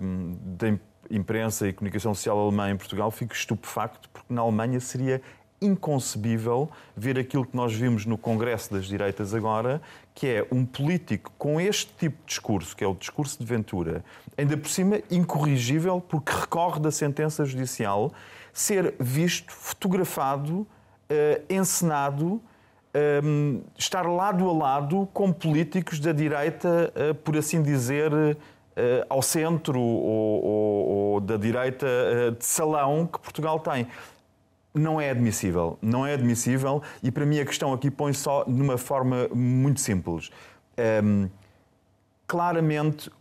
da 0.58 0.67
imprensa 1.12 1.67
e 1.67 1.74
comunicação 1.74 2.13
social 2.13 2.39
alemã 2.39 2.71
em 2.71 2.78
Portugal, 2.78 3.12
fico 3.12 3.34
estupefacto, 3.34 4.10
porque 4.10 4.34
na 4.34 4.41
Alemanha 4.41 4.80
seria 4.80 5.21
inconcebível 5.62 6.69
ver 6.97 7.19
aquilo 7.19 7.45
que 7.45 7.56
nós 7.56 7.74
vimos 7.74 8.06
no 8.06 8.17
Congresso 8.17 8.74
das 8.74 8.86
Direitas 8.86 9.34
agora, 9.34 9.80
que 10.15 10.26
é 10.26 10.47
um 10.52 10.65
político 10.65 11.32
com 11.38 11.62
este 11.62 11.93
tipo 11.93 12.17
de 12.21 12.26
discurso, 12.26 12.76
que 12.76 12.84
é 12.84 12.88
o 12.88 12.95
discurso 12.95 13.38
de 13.38 13.45
Ventura, 13.45 14.04
ainda 14.36 14.58
por 14.58 14.69
cima 14.69 15.00
incorrigível, 15.12 16.02
porque 16.02 16.32
recorre 16.32 16.80
da 16.80 16.89
sentença 16.89 17.45
judicial, 17.45 18.12
ser 18.52 18.95
visto, 19.00 19.54
fotografado, 19.54 20.62
uh, 20.62 20.67
encenado, 21.47 22.41
um, 23.24 23.62
eh, 23.63 23.71
estar 23.78 24.06
lado 24.06 24.50
a 24.50 24.54
lado 24.54 25.08
com 25.13 25.32
políticos 25.32 25.97
da 26.00 26.12
direita, 26.12 26.91
uh, 26.93 27.15
por 27.15 27.38
assim 27.38 27.62
dizer, 27.62 28.12
ao 29.10 29.21
centro 29.21 29.79
ou, 29.79 30.43
ou, 30.43 30.88
ou 30.88 31.19
da 31.19 31.38
direita 31.38 31.88
de 32.38 32.45
salão 32.45 33.05
que 33.05 33.19
Portugal 33.19 33.60
tem 33.60 33.88
não 34.73 34.99
é 34.99 35.10
admissível. 35.10 35.77
Não 35.81 36.05
é 36.05 36.13
admissível 36.13 36.81
e 37.03 37.12
para 37.12 37.25
mim 37.25 37.39
a 37.39 37.45
questão 37.45 37.73
aqui 37.73 37.91
põe 37.91 38.13
só 38.13 38.45
numa 38.47 38.77
forma 38.77 39.27
muito 39.34 39.79
simples. 39.79 40.29
Um, 41.03 41.29
claramente, 42.25 43.12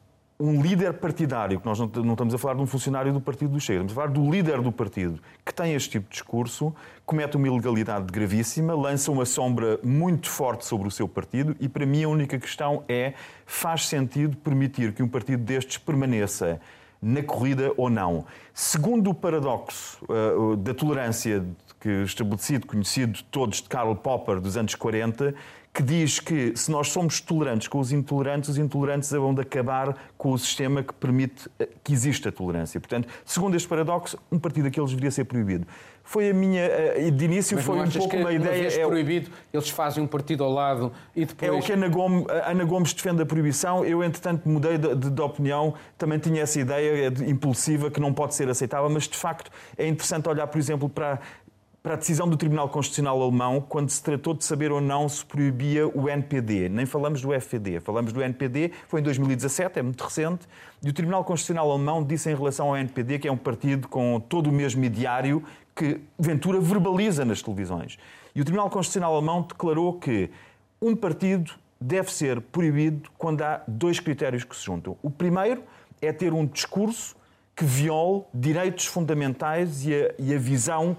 um 0.41 0.63
líder 0.63 0.95
partidário, 0.95 1.61
que 1.61 1.67
nós 1.67 1.79
não, 1.79 1.87
não, 1.87 2.13
estamos 2.13 2.35
a 2.35 2.39
falar 2.39 2.55
de 2.55 2.63
um 2.63 2.67
funcionário 2.67 3.13
do 3.13 3.21
partido 3.21 3.53
do 3.53 3.61
Chega, 3.61 3.81
estamos 3.81 3.93
a 3.93 3.95
falar 3.95 4.09
do 4.09 4.31
líder 4.31 4.63
do 4.63 4.73
partido 4.73 5.21
que 5.45 5.53
tem 5.53 5.75
este 5.75 5.91
tipo 5.91 6.09
de 6.09 6.13
discurso, 6.13 6.75
comete 7.05 7.37
uma 7.37 7.47
ilegalidade 7.47 8.07
gravíssima, 8.11 8.75
lança 8.75 9.13
uma 9.13 9.27
sombra 9.27 9.79
muito 9.83 10.31
forte 10.31 10.65
sobre 10.65 10.89
o 10.89 10.91
seu 10.91 11.07
partido 11.07 11.55
e 11.61 11.69
para 11.69 11.85
mim 11.85 12.05
a 12.05 12.09
única 12.09 12.39
questão 12.39 12.83
é: 12.89 13.13
faz 13.45 13.87
sentido 13.87 14.37
permitir 14.39 14.95
que 14.95 15.03
um 15.03 15.09
partido 15.09 15.43
destes 15.43 15.77
permaneça 15.77 16.59
na 17.03 17.23
corrida 17.23 17.73
ou 17.77 17.91
não. 17.91 18.25
Segundo 18.55 19.11
o 19.11 19.15
paradoxo 19.15 19.99
uh, 20.05 20.57
da 20.57 20.73
tolerância 20.73 21.45
que 21.81 21.89
estabelecido, 22.03 22.67
conhecido 22.67 23.23
todos 23.31 23.63
de 23.63 23.69
Karl 23.69 23.95
Popper 23.95 24.39
dos 24.39 24.57
anos 24.57 24.75
40, 24.75 25.35
que 25.73 25.83
diz 25.83 26.19
que 26.19 26.53
se 26.57 26.71
nós 26.71 26.89
somos 26.89 27.21
tolerantes 27.21 27.69
com 27.69 27.79
os 27.79 27.93
intolerantes, 27.93 28.51
os 28.51 28.59
intolerantes 28.59 29.11
vão 29.11 29.33
de 29.33 29.43
acabar 29.43 29.97
com 30.19 30.33
o 30.33 30.39
sistema 30.39 30.83
que 30.83 30.93
permite 30.93 31.49
eh, 31.59 31.69
que 31.85 31.93
exista 31.93 32.29
a 32.29 32.33
tolerância. 32.33 32.81
Portanto, 32.81 33.09
segundo 33.25 33.55
este 33.55 33.69
paradoxo, 33.69 34.19
um 34.33 34.39
partido 34.39 34.65
daqueles 34.65 34.91
deveria 34.91 35.13
ser 35.13 35.25
proibido. 35.25 35.67
Foi 36.03 36.29
a 36.29 36.35
minha. 36.35 36.63
Eh, 36.63 37.11
de 37.13 37.25
início 37.25 37.57
Mas 37.57 37.65
foi 37.65 37.79
um 37.79 37.89
pouco 37.89 38.17
uma 38.17 38.33
ideia. 38.33 38.63
Vez 38.63 38.79
é 38.79 38.85
proibido, 38.85 39.31
eles 39.53 39.69
fazem 39.69 40.03
um 40.03 40.09
partido 40.09 40.43
ao 40.43 40.51
lado 40.51 40.93
e 41.15 41.25
depois. 41.25 41.53
É 41.53 41.55
o 41.55 41.63
que 41.63 41.73
Ana 41.73 41.89
Gomes, 41.89 42.27
Ana 42.45 42.65
Gomes 42.65 42.93
defende 42.93 43.23
a 43.23 43.27
proibição. 43.27 43.85
Eu, 43.85 44.03
entretanto, 44.03 44.49
mudei 44.49 44.77
de, 44.77 44.97
de, 44.97 45.09
de 45.09 45.23
opinião. 45.23 45.75
Também 45.97 46.19
tinha 46.19 46.43
essa 46.43 46.59
ideia 46.59 47.13
impulsiva 47.29 47.93
que 47.93 48.01
não 48.01 48.13
pode 48.13 48.35
ser 48.35 48.49
aceitável, 48.49 48.91
mas 48.91 49.05
de 49.07 49.17
facto 49.17 49.53
é 49.79 49.87
interessante 49.87 50.29
olhar, 50.29 50.49
por 50.49 50.59
exemplo, 50.59 50.89
para 50.89 51.21
para 51.83 51.95
a 51.95 51.97
decisão 51.97 52.29
do 52.29 52.37
Tribunal 52.37 52.69
Constitucional 52.69 53.21
Alemão 53.23 53.65
quando 53.67 53.89
se 53.89 54.03
tratou 54.03 54.35
de 54.35 54.45
saber 54.45 54.71
ou 54.71 54.81
não 54.81 55.09
se 55.09 55.25
proibia 55.25 55.89
o 55.89 56.09
NPD. 56.09 56.69
Nem 56.69 56.85
falamos 56.85 57.23
do 57.23 57.33
FPD, 57.33 57.81
falamos 57.81 58.13
do 58.13 58.23
NPD, 58.23 58.73
foi 58.87 59.01
em 59.01 59.03
2017, 59.03 59.79
é 59.79 59.83
muito 59.83 60.05
recente, 60.05 60.47
e 60.83 60.91
o 60.91 60.93
Tribunal 60.93 61.25
Constitucional 61.25 61.71
Alemão 61.71 62.05
disse 62.05 62.31
em 62.31 62.35
relação 62.35 62.69
ao 62.69 62.77
NPD 62.77 63.21
que 63.21 63.29
é 63.29 63.33
um 63.33 63.37
partido 63.37 63.89
com 63.89 64.21
todo 64.21 64.49
o 64.49 64.53
mesmo 64.53 64.85
ideário 64.85 65.43
que 65.75 66.01
Ventura 66.19 66.61
verbaliza 66.61 67.25
nas 67.25 67.41
televisões. 67.41 67.99
E 68.35 68.43
o 68.43 68.45
Tribunal 68.45 68.69
Constitucional 68.69 69.15
Alemão 69.15 69.43
declarou 69.43 69.95
que 69.95 70.31
um 70.83 70.95
partido 70.95 71.53
deve 71.81 72.13
ser 72.13 72.43
proibido 72.43 73.11
quando 73.17 73.41
há 73.41 73.63
dois 73.67 73.99
critérios 73.99 74.45
que 74.45 74.55
se 74.55 74.65
juntam. 74.65 74.99
O 75.03 75.11
primeiro 75.11 75.63
é 76.03 76.13
ter 76.13 76.35
um 76.35 76.45
discurso 76.45 77.17
que 77.57 77.65
viole 77.65 78.25
direitos 78.35 78.85
fundamentais 78.85 79.87
e 79.87 79.95
a, 79.95 80.15
e 80.19 80.35
a 80.35 80.39
visão 80.39 80.97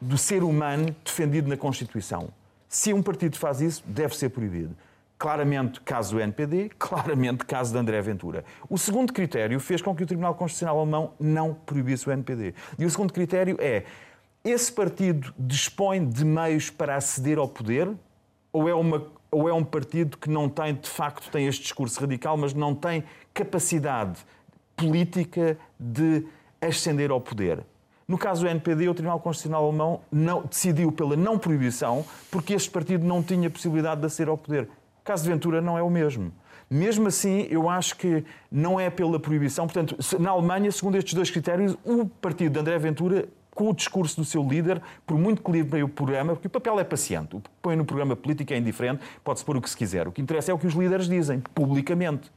do 0.00 0.16
ser 0.16 0.42
humano 0.42 0.94
defendido 1.04 1.48
na 1.48 1.56
Constituição. 1.56 2.28
Se 2.68 2.92
um 2.92 3.02
partido 3.02 3.36
faz 3.36 3.60
isso, 3.60 3.82
deve 3.86 4.16
ser 4.16 4.30
proibido. 4.30 4.74
Claramente, 5.18 5.80
caso 5.80 6.14
do 6.14 6.20
NPD, 6.20 6.70
claramente, 6.78 7.44
caso 7.44 7.72
de 7.72 7.78
André 7.78 8.00
Ventura. 8.00 8.44
O 8.68 8.78
segundo 8.78 9.12
critério 9.12 9.60
fez 9.60 9.82
com 9.82 9.94
que 9.94 10.02
o 10.02 10.06
Tribunal 10.06 10.34
Constitucional 10.34 10.78
Alemão 10.78 11.12
não 11.20 11.52
proibisse 11.52 12.08
o 12.08 12.12
NPD. 12.12 12.54
E 12.78 12.84
o 12.84 12.90
segundo 12.90 13.12
critério 13.12 13.56
é: 13.60 13.84
esse 14.44 14.72
partido 14.72 15.34
dispõe 15.38 16.08
de 16.08 16.24
meios 16.24 16.70
para 16.70 16.96
aceder 16.96 17.38
ao 17.38 17.48
poder 17.48 17.90
ou 18.52 18.68
é, 18.68 18.74
uma, 18.74 19.06
ou 19.30 19.48
é 19.48 19.52
um 19.52 19.64
partido 19.64 20.16
que 20.16 20.30
não 20.30 20.48
tem, 20.48 20.74
de 20.74 20.88
facto, 20.88 21.30
tem 21.30 21.46
este 21.46 21.62
discurso 21.62 22.00
radical, 22.00 22.36
mas 22.36 22.54
não 22.54 22.74
tem 22.74 23.04
capacidade 23.34 24.20
política 24.74 25.58
de 25.78 26.26
ascender 26.60 27.10
ao 27.10 27.20
poder? 27.20 27.64
No 28.10 28.18
caso 28.18 28.42
do 28.42 28.48
NPD, 28.48 28.88
o 28.88 28.92
Tribunal 28.92 29.20
Constitucional 29.20 29.68
Alemão 29.68 30.00
não, 30.10 30.42
decidiu 30.42 30.90
pela 30.90 31.14
não 31.14 31.38
proibição 31.38 32.04
porque 32.28 32.54
este 32.54 32.68
partido 32.68 33.06
não 33.06 33.22
tinha 33.22 33.48
possibilidade 33.48 34.00
de 34.00 34.06
aceder 34.08 34.28
ao 34.28 34.36
poder. 34.36 34.64
O 34.64 35.04
caso 35.04 35.22
de 35.22 35.30
Ventura 35.30 35.60
não 35.60 35.78
é 35.78 35.82
o 35.82 35.88
mesmo. 35.88 36.32
Mesmo 36.68 37.06
assim, 37.06 37.46
eu 37.48 37.70
acho 37.70 37.96
que 37.96 38.24
não 38.50 38.80
é 38.80 38.90
pela 38.90 39.20
proibição. 39.20 39.64
Portanto, 39.64 39.96
na 40.18 40.30
Alemanha, 40.30 40.72
segundo 40.72 40.96
estes 40.96 41.14
dois 41.14 41.30
critérios, 41.30 41.76
o 41.84 42.04
partido 42.04 42.54
de 42.54 42.58
André 42.58 42.76
Ventura 42.80 43.28
com 43.52 43.70
o 43.70 43.72
discurso 43.72 44.16
do 44.16 44.24
seu 44.24 44.42
líder, 44.42 44.82
por 45.06 45.16
muito 45.16 45.40
que 45.40 45.52
livre 45.52 45.80
o 45.80 45.88
programa, 45.88 46.32
porque 46.34 46.48
o 46.48 46.50
papel 46.50 46.80
é 46.80 46.84
paciente, 46.84 47.36
o 47.36 47.40
que 47.40 47.50
põe 47.62 47.76
no 47.76 47.84
programa 47.84 48.16
político 48.16 48.52
é 48.52 48.56
indiferente, 48.56 49.04
pode-se 49.22 49.44
pôr 49.44 49.56
o 49.56 49.62
que 49.62 49.70
se 49.70 49.76
quiser. 49.76 50.08
O 50.08 50.12
que 50.12 50.20
interessa 50.20 50.50
é 50.50 50.54
o 50.54 50.58
que 50.58 50.66
os 50.66 50.74
líderes 50.74 51.08
dizem, 51.08 51.40
publicamente. 51.54 52.28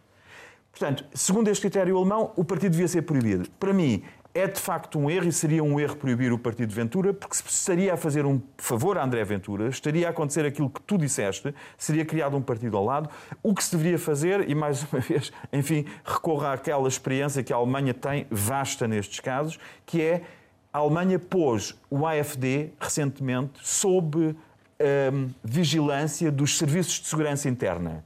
Portanto, 0.72 1.06
segundo 1.14 1.48
este 1.50 1.62
critério 1.62 1.98
alemão, 1.98 2.32
o 2.36 2.44
partido 2.44 2.72
devia 2.72 2.88
ser 2.88 3.04
proibido. 3.04 3.48
Para 3.60 3.72
mim, 3.72 4.04
é 4.34 4.48
de 4.48 4.60
facto 4.60 4.98
um 4.98 5.10
erro 5.10 5.28
e 5.28 5.32
seria 5.32 5.63
um 5.63 5.80
erro 5.80 5.96
proibir 5.96 6.34
o 6.34 6.39
Partido 6.39 6.74
Ventura, 6.74 7.13
porque 7.13 7.36
se 7.36 7.43
estaria 7.48 7.93
a 7.93 7.98
fazer 7.98 8.26
um 8.26 8.41
favor 8.58 8.98
a 8.98 9.04
André 9.04 9.24
Ventura, 9.24 9.67
estaria 9.67 10.08
a 10.08 10.10
acontecer 10.10 10.43
aquilo 10.43 10.69
que 10.69 10.82
tu 10.82 10.98
disseste, 10.98 11.54
seria 11.78 12.04
criado 12.04 12.36
um 12.36 12.41
partido 12.41 12.76
ao 12.76 12.84
lado. 12.84 13.10
O 13.43 13.54
que 13.54 13.63
se 13.63 13.76
deveria 13.76 14.00
fazer, 14.00 14.50
e 14.50 14.56
mais 14.56 14.84
uma 14.84 15.00
vez, 15.02 15.32
enfim, 15.52 15.86
recorra 16.04 16.54
àquela 16.54 16.88
experiência 16.88 17.43
que 17.43 17.54
a 17.54 17.56
Alemanha 17.56 17.93
tem, 17.93 18.26
vasta 18.32 18.88
nestes 18.88 19.19
casos, 19.19 19.60
que 19.86 20.02
é 20.02 20.24
a 20.72 20.80
Alemanha 20.80 21.19
pôs 21.19 21.80
o 21.88 22.08
AFD 22.08 22.72
recentemente 22.80 23.60
sob 23.62 24.17
hum, 24.17 25.30
vigilância 25.43 26.32
dos 26.32 26.58
serviços 26.58 27.02
de 27.02 27.08
segurança 27.08 27.48
interna 27.48 28.04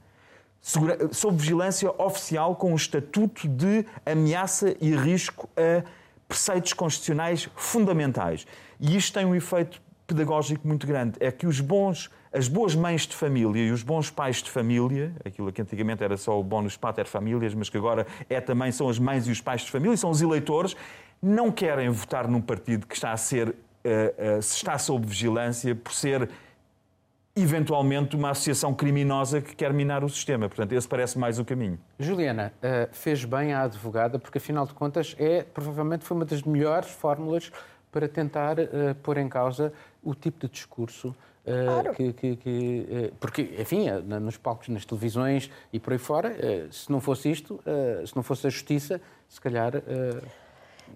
sob 1.12 1.38
vigilância 1.38 1.90
oficial 1.98 2.54
com 2.54 2.72
o 2.72 2.76
estatuto 2.76 3.48
de 3.48 3.86
ameaça 4.04 4.76
e 4.80 4.94
risco 4.94 5.48
a 5.56 5.82
preceitos 6.28 6.74
constitucionais 6.74 7.48
fundamentais. 7.56 8.46
E 8.78 8.96
isto 8.96 9.14
tem 9.14 9.24
um 9.24 9.34
efeito 9.34 9.80
pedagógico 10.06 10.66
muito 10.66 10.86
grande. 10.86 11.16
É 11.20 11.32
que 11.32 11.46
os 11.46 11.60
bons, 11.60 12.10
as 12.32 12.46
boas 12.46 12.74
mães 12.74 13.06
de 13.06 13.16
família 13.16 13.66
e 13.66 13.72
os 13.72 13.82
bons 13.82 14.10
pais 14.10 14.42
de 14.42 14.50
família, 14.50 15.12
aquilo 15.24 15.50
que 15.50 15.62
antigamente 15.62 16.04
era 16.04 16.16
só 16.16 16.38
o 16.38 16.42
bónus 16.42 16.76
pater 16.76 17.06
famílias, 17.06 17.54
mas 17.54 17.68
que 17.68 17.76
agora 17.76 18.06
é 18.28 18.40
também 18.40 18.70
são 18.70 18.88
as 18.88 18.98
mães 18.98 19.26
e 19.26 19.30
os 19.30 19.40
pais 19.40 19.62
de 19.62 19.70
família, 19.70 19.96
são 19.96 20.10
os 20.10 20.22
eleitores, 20.22 20.76
não 21.20 21.50
querem 21.50 21.88
votar 21.88 22.28
num 22.28 22.40
partido 22.40 22.86
que 22.86 22.94
está 22.94 23.12
a 23.12 23.16
ser, 23.16 23.48
uh, 23.48 23.52
uh, 24.38 24.42
se 24.42 24.56
está 24.56 24.78
sob 24.78 25.06
vigilância 25.06 25.74
por 25.74 25.92
ser 25.92 26.28
eventualmente 27.42 28.16
uma 28.16 28.30
associação 28.30 28.74
criminosa 28.74 29.40
que 29.40 29.54
quer 29.54 29.72
minar 29.72 30.02
o 30.04 30.08
sistema. 30.08 30.48
Portanto, 30.48 30.72
esse 30.72 30.88
parece 30.88 31.18
mais 31.18 31.38
o 31.38 31.44
caminho. 31.44 31.78
Juliana, 31.98 32.52
uh, 32.58 32.88
fez 32.92 33.24
bem 33.24 33.52
a 33.52 33.62
advogada, 33.62 34.18
porque 34.18 34.38
afinal 34.38 34.66
de 34.66 34.74
contas 34.74 35.14
é 35.18 35.42
provavelmente 35.42 36.04
foi 36.04 36.16
uma 36.16 36.24
das 36.24 36.42
melhores 36.42 36.90
fórmulas 36.90 37.50
para 37.92 38.08
tentar 38.08 38.58
uh, 38.58 38.94
pôr 39.02 39.18
em 39.18 39.28
causa 39.28 39.72
o 40.02 40.14
tipo 40.14 40.46
de 40.46 40.52
discurso 40.52 41.08
uh, 41.08 41.64
claro. 41.64 41.94
que, 41.94 42.12
que, 42.12 42.36
que 42.36 43.12
porque 43.18 43.56
enfim 43.58 43.90
nos 44.20 44.36
palcos 44.36 44.68
nas 44.68 44.84
televisões 44.84 45.50
e 45.72 45.80
por 45.80 45.92
aí 45.92 45.98
fora 45.98 46.36
se 46.70 46.90
não 46.90 47.00
fosse 47.00 47.30
isto 47.30 47.60
se 48.06 48.14
não 48.14 48.22
fosse 48.22 48.46
a 48.46 48.50
justiça 48.50 49.00
se 49.28 49.40
calhar 49.40 49.72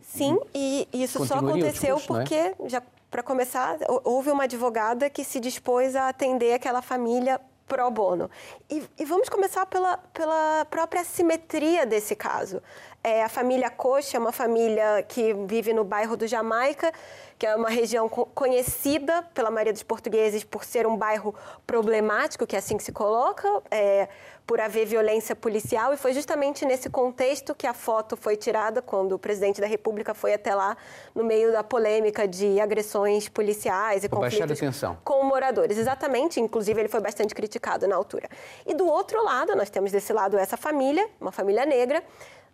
sim 0.01 0.39
e 0.55 0.87
isso 0.93 1.25
só 1.27 1.39
aconteceu 1.39 1.97
discurso, 1.97 2.15
é? 2.15 2.19
porque 2.19 2.35
é? 2.35 2.55
já 2.69 2.83
para 3.13 3.23
começar, 3.23 3.77
houve 4.05 4.31
uma 4.31 4.45
advogada 4.45 5.11
que 5.11 5.23
se 5.23 5.39
dispôs 5.39 5.95
a 5.95 6.09
atender 6.09 6.55
aquela 6.55 6.81
família 6.81 7.39
pro 7.69 7.91
bono. 7.91 8.31
E, 8.71 8.83
e 8.99 9.05
vamos 9.05 9.29
começar 9.29 9.67
pela, 9.67 9.99
pela 10.15 10.65
própria 10.65 11.05
simetria 11.05 11.85
desse 11.85 12.17
caso. 12.17 12.63
É, 13.05 13.23
a 13.23 13.29
família 13.29 13.69
Coxa 13.69 14.17
é 14.17 14.21
uma 14.21 14.33
família 14.33 15.05
que 15.07 15.35
vive 15.47 15.75
no 15.75 15.85
bairro 15.85 16.17
do 16.17 16.27
Jamaica, 16.27 16.91
que 17.39 17.47
é 17.47 17.55
uma 17.55 17.69
região 17.69 18.09
conhecida 18.09 19.23
pela 19.35 19.51
maioria 19.51 19.75
dos 19.75 19.83
portugueses 19.83 20.43
por 20.43 20.65
ser 20.65 20.87
um 20.87 20.97
bairro 20.97 21.35
problemático, 21.67 22.47
que 22.47 22.57
é 22.57 22.61
assim 22.61 22.79
que 22.79 22.83
se 22.83 22.93
coloca. 22.93 23.47
É, 23.71 24.09
por 24.47 24.61
haver 24.61 24.87
violência 24.87 25.35
policial 25.35 25.93
e 25.93 25.97
foi 25.97 26.13
justamente 26.13 26.65
nesse 26.65 26.91
contexto 26.91 27.55
que 27.55 27.67
a 27.67 27.75
foto 27.75 28.17
foi 28.17 28.37
tirada 28.37 28.83
quando 28.83 29.13
o 29.13 29.19
presidente 29.19 29.61
da 29.61 29.67
República 29.67 30.15
foi 30.15 30.35
até 30.35 30.55
lá 30.55 30.77
no 31.15 31.25
meio 31.25 31.53
da 31.53 31.63
polêmica 31.63 32.27
de 32.27 32.61
agressões 32.61 33.29
policiais 33.29 34.05
e 34.05 34.09
Vou 34.09 34.21
conflitos 34.21 34.59
com 35.05 35.25
moradores. 35.25 35.79
Exatamente, 35.79 36.41
inclusive 36.41 36.81
ele 36.81 36.89
foi 36.89 37.01
bastante 37.01 37.35
criticado 37.35 37.87
na 37.87 37.97
altura. 37.97 38.29
E 38.67 38.75
do 38.75 38.87
outro 38.87 39.23
lado, 39.25 39.55
nós 39.55 39.71
temos 39.71 39.93
desse 39.93 40.13
lado 40.13 40.37
essa 40.37 40.57
família, 40.57 41.09
uma 41.21 41.33
família 41.33 41.65
negra, 41.65 42.03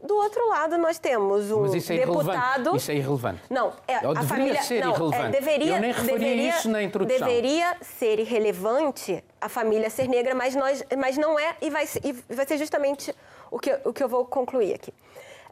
do 0.01 0.17
outro 0.17 0.49
lado, 0.49 0.79
nós 0.79 0.99
temos 0.99 1.51
um 1.51 1.75
isso 1.75 1.93
é 1.93 1.99
deputado. 1.99 2.77
Isso 2.77 2.91
é 2.91 2.95
irrelevante. 2.95 3.43
Não, 3.51 3.73
é, 3.87 3.97
a 3.97 4.01
deveria 4.01 4.25
família. 4.25 4.63
Ser 4.63 4.85
não, 4.85 4.91
irrelevante. 4.93 5.27
É, 5.27 5.41
deveria, 5.41 5.75
Eu 5.75 5.81
nem 5.81 5.93
deveria, 5.93 6.51
isso 6.51 6.69
na 6.69 6.83
introdução. 6.83 7.27
Deveria 7.27 7.77
ser 7.83 8.21
irrelevante 8.21 9.25
a 9.41 9.49
família 9.49 9.91
ser 9.91 10.09
negra, 10.09 10.35
mas, 10.35 10.55
nós, 10.55 10.85
mas 10.97 11.17
não 11.17 11.39
é, 11.39 11.57
e 11.61 11.69
vai, 11.69 11.85
e 12.05 12.13
vai 12.33 12.47
ser 12.47 12.59
justamente 12.59 13.13
o 13.51 13.59
que, 13.59 13.77
o 13.85 13.93
que 13.93 14.03
eu 14.03 14.09
vou 14.09 14.25
concluir 14.25 14.75
aqui. 14.75 14.95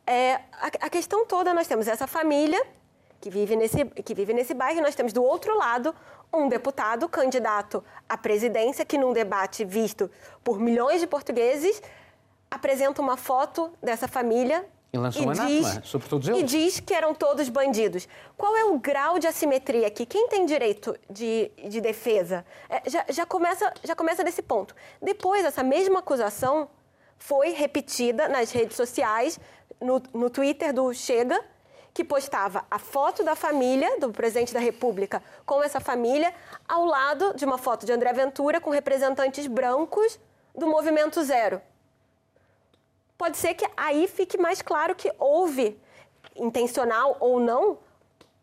É, 0.06 0.34
a, 0.52 0.66
a 0.82 0.90
questão 0.90 1.26
toda, 1.26 1.52
nós 1.52 1.66
temos 1.66 1.88
essa 1.88 2.06
família 2.06 2.64
que 3.20 3.28
vive, 3.28 3.56
nesse, 3.56 3.84
que 3.84 4.14
vive 4.14 4.32
nesse 4.32 4.54
bairro, 4.54 4.78
e 4.78 4.82
nós 4.82 4.94
temos 4.94 5.12
do 5.12 5.24
outro 5.24 5.56
lado 5.56 5.92
um 6.32 6.48
deputado 6.48 7.08
candidato 7.08 7.82
à 8.08 8.16
presidência 8.16 8.84
que, 8.84 8.96
num 8.96 9.12
debate 9.12 9.64
visto 9.64 10.08
por 10.44 10.60
milhões 10.60 11.00
de 11.00 11.06
portugueses, 11.08 11.82
apresenta 12.50 13.00
uma 13.02 13.16
foto 13.16 13.72
dessa 13.82 14.08
família 14.08 14.64
e 14.92 14.98
lança 14.98 15.20
um 15.20 15.30
anátema 15.30 15.82
sobre 15.84 16.08
todos 16.08 16.28
eles. 16.28 16.40
E 16.40 16.44
diz 16.44 16.80
que 16.80 16.94
eram 16.94 17.14
todos 17.14 17.48
bandidos. 17.48 18.08
Qual 18.36 18.56
é 18.56 18.64
o 18.64 18.78
grau 18.78 19.18
de 19.18 19.26
assimetria 19.26 19.86
aqui? 19.86 20.06
Quem 20.06 20.28
tem 20.28 20.46
direito 20.46 20.96
de, 21.10 21.50
de 21.68 21.80
defesa? 21.80 22.44
É, 22.68 22.88
já, 22.88 23.04
já, 23.08 23.26
começa, 23.26 23.72
já 23.84 23.94
começa 23.94 24.24
desse 24.24 24.42
ponto. 24.42 24.74
Depois, 25.02 25.44
essa 25.44 25.62
mesma 25.62 25.98
acusação 25.98 26.68
foi 27.18 27.50
repetida 27.50 28.28
nas 28.28 28.50
redes 28.52 28.76
sociais, 28.76 29.38
no, 29.80 30.02
no 30.14 30.30
Twitter 30.30 30.72
do 30.72 30.92
Chega, 30.94 31.38
que 31.92 32.04
postava 32.04 32.64
a 32.70 32.78
foto 32.78 33.24
da 33.24 33.34
família 33.34 33.98
do 33.98 34.12
presidente 34.12 34.52
da 34.52 34.60
República 34.60 35.22
com 35.44 35.62
essa 35.62 35.80
família, 35.80 36.32
ao 36.68 36.84
lado 36.84 37.34
de 37.34 37.44
uma 37.44 37.56
foto 37.56 37.86
de 37.86 37.92
André 37.92 38.12
Ventura 38.12 38.60
com 38.60 38.70
representantes 38.70 39.46
brancos 39.46 40.18
do 40.54 40.66
Movimento 40.66 41.22
Zero 41.24 41.60
pode 43.16 43.36
ser 43.36 43.54
que 43.54 43.66
aí 43.76 44.06
fique 44.08 44.38
mais 44.38 44.62
claro 44.62 44.94
que 44.94 45.12
houve, 45.18 45.78
intencional 46.34 47.16
ou 47.20 47.40
não, 47.40 47.78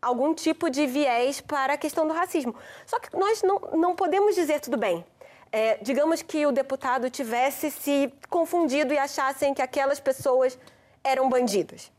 algum 0.00 0.34
tipo 0.34 0.68
de 0.68 0.86
viés 0.86 1.40
para 1.40 1.74
a 1.74 1.76
questão 1.76 2.06
do 2.06 2.12
racismo. 2.12 2.54
Só 2.86 2.98
que 2.98 3.16
nós 3.16 3.42
não, 3.42 3.58
não 3.74 3.96
podemos 3.96 4.34
dizer 4.34 4.60
tudo 4.60 4.76
bem. 4.76 5.04
É, 5.50 5.78
digamos 5.80 6.20
que 6.20 6.44
o 6.44 6.52
deputado 6.52 7.08
tivesse 7.08 7.70
se 7.70 8.12
confundido 8.28 8.92
e 8.92 8.98
achassem 8.98 9.54
que 9.54 9.62
aquelas 9.62 10.00
pessoas 10.00 10.58
eram 11.02 11.28
bandidos. 11.28 11.92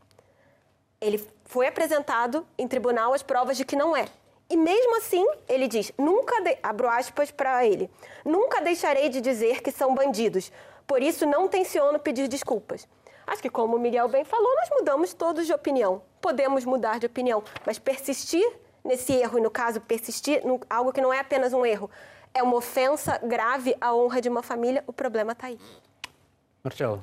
Ele 1.00 1.26
foi 1.44 1.66
apresentado 1.66 2.46
em 2.58 2.68
tribunal 2.68 3.14
as 3.14 3.22
provas 3.22 3.56
de 3.56 3.64
que 3.64 3.76
não 3.76 3.96
é. 3.96 4.06
E 4.48 4.56
mesmo 4.56 4.98
assim, 4.98 5.26
ele 5.48 5.66
diz: 5.66 5.90
nunca, 5.98 6.40
de... 6.42 6.56
abro 6.62 6.88
aspas 6.88 7.30
para 7.30 7.66
ele, 7.66 7.90
nunca 8.24 8.60
deixarei 8.60 9.08
de 9.08 9.20
dizer 9.20 9.62
que 9.62 9.72
são 9.72 9.94
bandidos, 9.94 10.52
por 10.86 11.02
isso, 11.02 11.26
não 11.26 11.48
tenciono 11.48 11.98
pedir 11.98 12.28
desculpas. 12.28 12.86
Acho 13.26 13.42
que, 13.42 13.50
como 13.50 13.76
o 13.76 13.78
Miguel 13.78 14.08
bem 14.08 14.24
falou, 14.24 14.54
nós 14.54 14.68
mudamos 14.70 15.12
todos 15.12 15.46
de 15.46 15.52
opinião. 15.52 16.00
Podemos 16.20 16.64
mudar 16.64 17.00
de 17.00 17.06
opinião, 17.06 17.42
mas 17.66 17.78
persistir 17.78 18.48
nesse 18.84 19.12
erro, 19.12 19.38
e 19.38 19.42
no 19.42 19.50
caso, 19.50 19.80
persistir 19.80 20.40
em 20.46 20.60
algo 20.70 20.92
que 20.92 21.00
não 21.00 21.12
é 21.12 21.18
apenas 21.18 21.52
um 21.52 21.66
erro, 21.66 21.90
é 22.32 22.42
uma 22.42 22.56
ofensa 22.56 23.18
grave 23.18 23.76
à 23.80 23.92
honra 23.94 24.20
de 24.20 24.28
uma 24.28 24.42
família, 24.42 24.84
o 24.86 24.92
problema 24.92 25.32
está 25.32 25.48
aí. 25.48 25.58
Marcelo. 26.62 27.02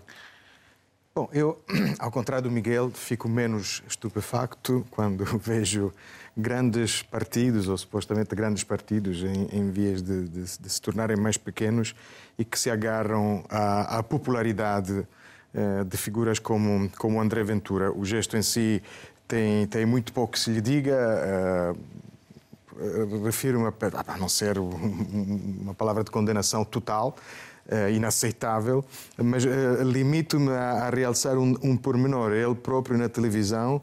Bom, 1.15 1.29
eu, 1.31 1.61
ao 1.99 2.09
contrário 2.09 2.49
do 2.49 2.51
Miguel, 2.51 2.89
fico 2.89 3.29
menos 3.29 3.83
estupefacto 3.87 4.83
quando 4.89 5.23
vejo 5.37 5.93
grandes 6.35 7.03
partidos, 7.03 7.67
ou 7.67 7.77
supostamente 7.77 8.33
grandes 8.33 8.63
partidos, 8.63 9.21
em, 9.21 9.47
em 9.51 9.69
vias 9.69 10.01
de, 10.01 10.27
de, 10.27 10.57
de, 10.57 10.69
se 10.69 10.81
tornarem 10.81 11.15
mais 11.15 11.37
pequenos 11.37 11.93
e 12.35 12.43
que 12.43 12.57
se 12.57 12.67
agarram 12.71 13.45
à, 13.47 13.99
à 13.99 14.01
popularidade 14.01 15.07
eh, 15.53 15.83
de 15.83 15.97
figuras 15.97 16.39
como, 16.39 16.89
como 16.97 17.21
André 17.21 17.43
Ventura. 17.43 17.91
O 17.91 18.03
gesto 18.03 18.35
em 18.35 18.41
si 18.41 18.81
tem, 19.27 19.67
tem 19.67 19.85
muito 19.85 20.11
pouco 20.13 20.33
que 20.33 20.39
se 20.39 20.49
lhe 20.49 20.61
diga. 20.61 20.95
Eh, 20.95 21.73
refiro-me 23.23 23.67
a, 23.67 24.13
a 24.13 24.17
não 24.17 24.27
ser 24.27 24.57
uma 24.57 25.75
palavra 25.75 26.03
de 26.03 26.09
condenação 26.09 26.65
total, 26.65 27.15
inaceitável, 27.93 28.83
mas 29.17 29.45
uh, 29.45 29.83
limito-me 29.83 30.51
a, 30.51 30.87
a, 30.87 30.89
realçar 30.89 31.37
um, 31.37 31.55
um 31.63 31.77
pormenor. 31.77 32.33
Ele 32.33 32.55
próprio 32.55 32.97
na 32.97 33.07
televisão 33.07 33.81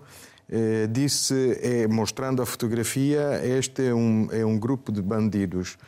uh, 0.50 0.88
disse, 0.88 1.58
é, 1.62 1.86
mostrando 1.86 2.42
a 2.42 2.46
fotografia, 2.46 3.40
este 3.44 3.86
é 3.86 3.94
um, 3.94 4.28
é 4.30 4.44
um 4.44 4.58
grupo 4.58 4.92
de 4.92 5.00
bandidos. 5.00 5.78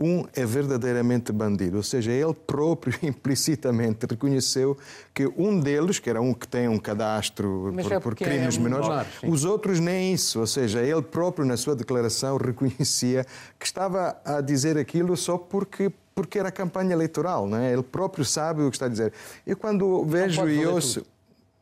Um 0.00 0.26
é 0.34 0.44
verdadeiramente 0.44 1.30
bandido, 1.30 1.76
ou 1.76 1.82
seja, 1.82 2.10
ele 2.10 2.34
próprio 2.34 2.92
implicitamente 3.06 4.04
reconheceu 4.04 4.76
que 5.14 5.30
um 5.36 5.60
deles, 5.60 6.00
que 6.00 6.10
era 6.10 6.20
um 6.20 6.34
que 6.34 6.48
tem 6.48 6.66
um 6.66 6.78
cadastro 6.78 7.72
por, 7.72 7.92
é 7.92 8.00
por, 8.00 8.16
crimes 8.16 8.56
é 8.56 8.60
menores, 8.60 8.88
menor, 8.88 9.06
os 9.22 9.44
outros 9.44 9.78
nem 9.78 10.12
isso, 10.12 10.40
ou 10.40 10.46
seja, 10.46 10.80
ele 10.80 11.02
próprio 11.02 11.44
na 11.44 11.56
sua 11.56 11.76
declaração 11.76 12.36
reconhecia 12.42 13.24
que 13.60 13.64
estava 13.64 14.20
a 14.24 14.40
dizer 14.40 14.76
aquilo 14.76 15.16
só 15.16 15.38
porque 15.38 15.92
porque 16.22 16.38
era 16.38 16.50
campanha 16.50 16.92
eleitoral, 16.92 17.46
não 17.46 17.58
é? 17.58 17.72
Ele 17.72 17.82
próprio 17.82 18.24
sabe 18.24 18.62
o 18.62 18.70
que 18.70 18.76
está 18.76 18.86
a 18.86 18.88
dizer. 18.88 19.12
Eu 19.46 19.56
quando 19.56 20.04
vejo 20.04 20.48
e 20.48 20.66
ouço. 20.66 21.04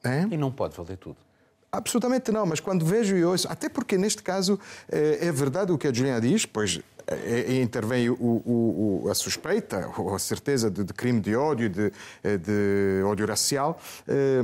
É? 0.05 0.27
E 0.31 0.37
não 0.37 0.51
pode 0.51 0.77
valer 0.77 0.96
tudo. 0.96 1.16
Absolutamente 1.73 2.33
não, 2.33 2.46
mas 2.46 2.59
quando 2.59 2.85
vejo 2.85 3.16
e 3.16 3.25
ouço, 3.25 3.46
até 3.49 3.68
porque 3.68 3.96
neste 3.96 4.23
caso 4.23 4.59
é, 4.90 5.27
é 5.27 5.33
verdade 5.33 5.70
o 5.70 5.79
que 5.79 5.87
a 5.87 5.92
Juliana 5.92 6.20
diz, 6.20 6.44
pois 6.44 6.81
é, 7.07 7.61
intervém 7.61 8.09
o, 8.11 8.14
o, 8.14 9.09
a 9.11 9.14
suspeita 9.14 9.90
ou 9.96 10.14
a 10.14 10.18
certeza 10.18 10.70
de, 10.70 10.85
de 10.85 10.92
crime 10.92 11.20
de 11.20 11.35
ódio, 11.37 11.68
de, 11.68 11.90
de 12.38 13.03
ódio 13.05 13.27
racial, 13.27 13.81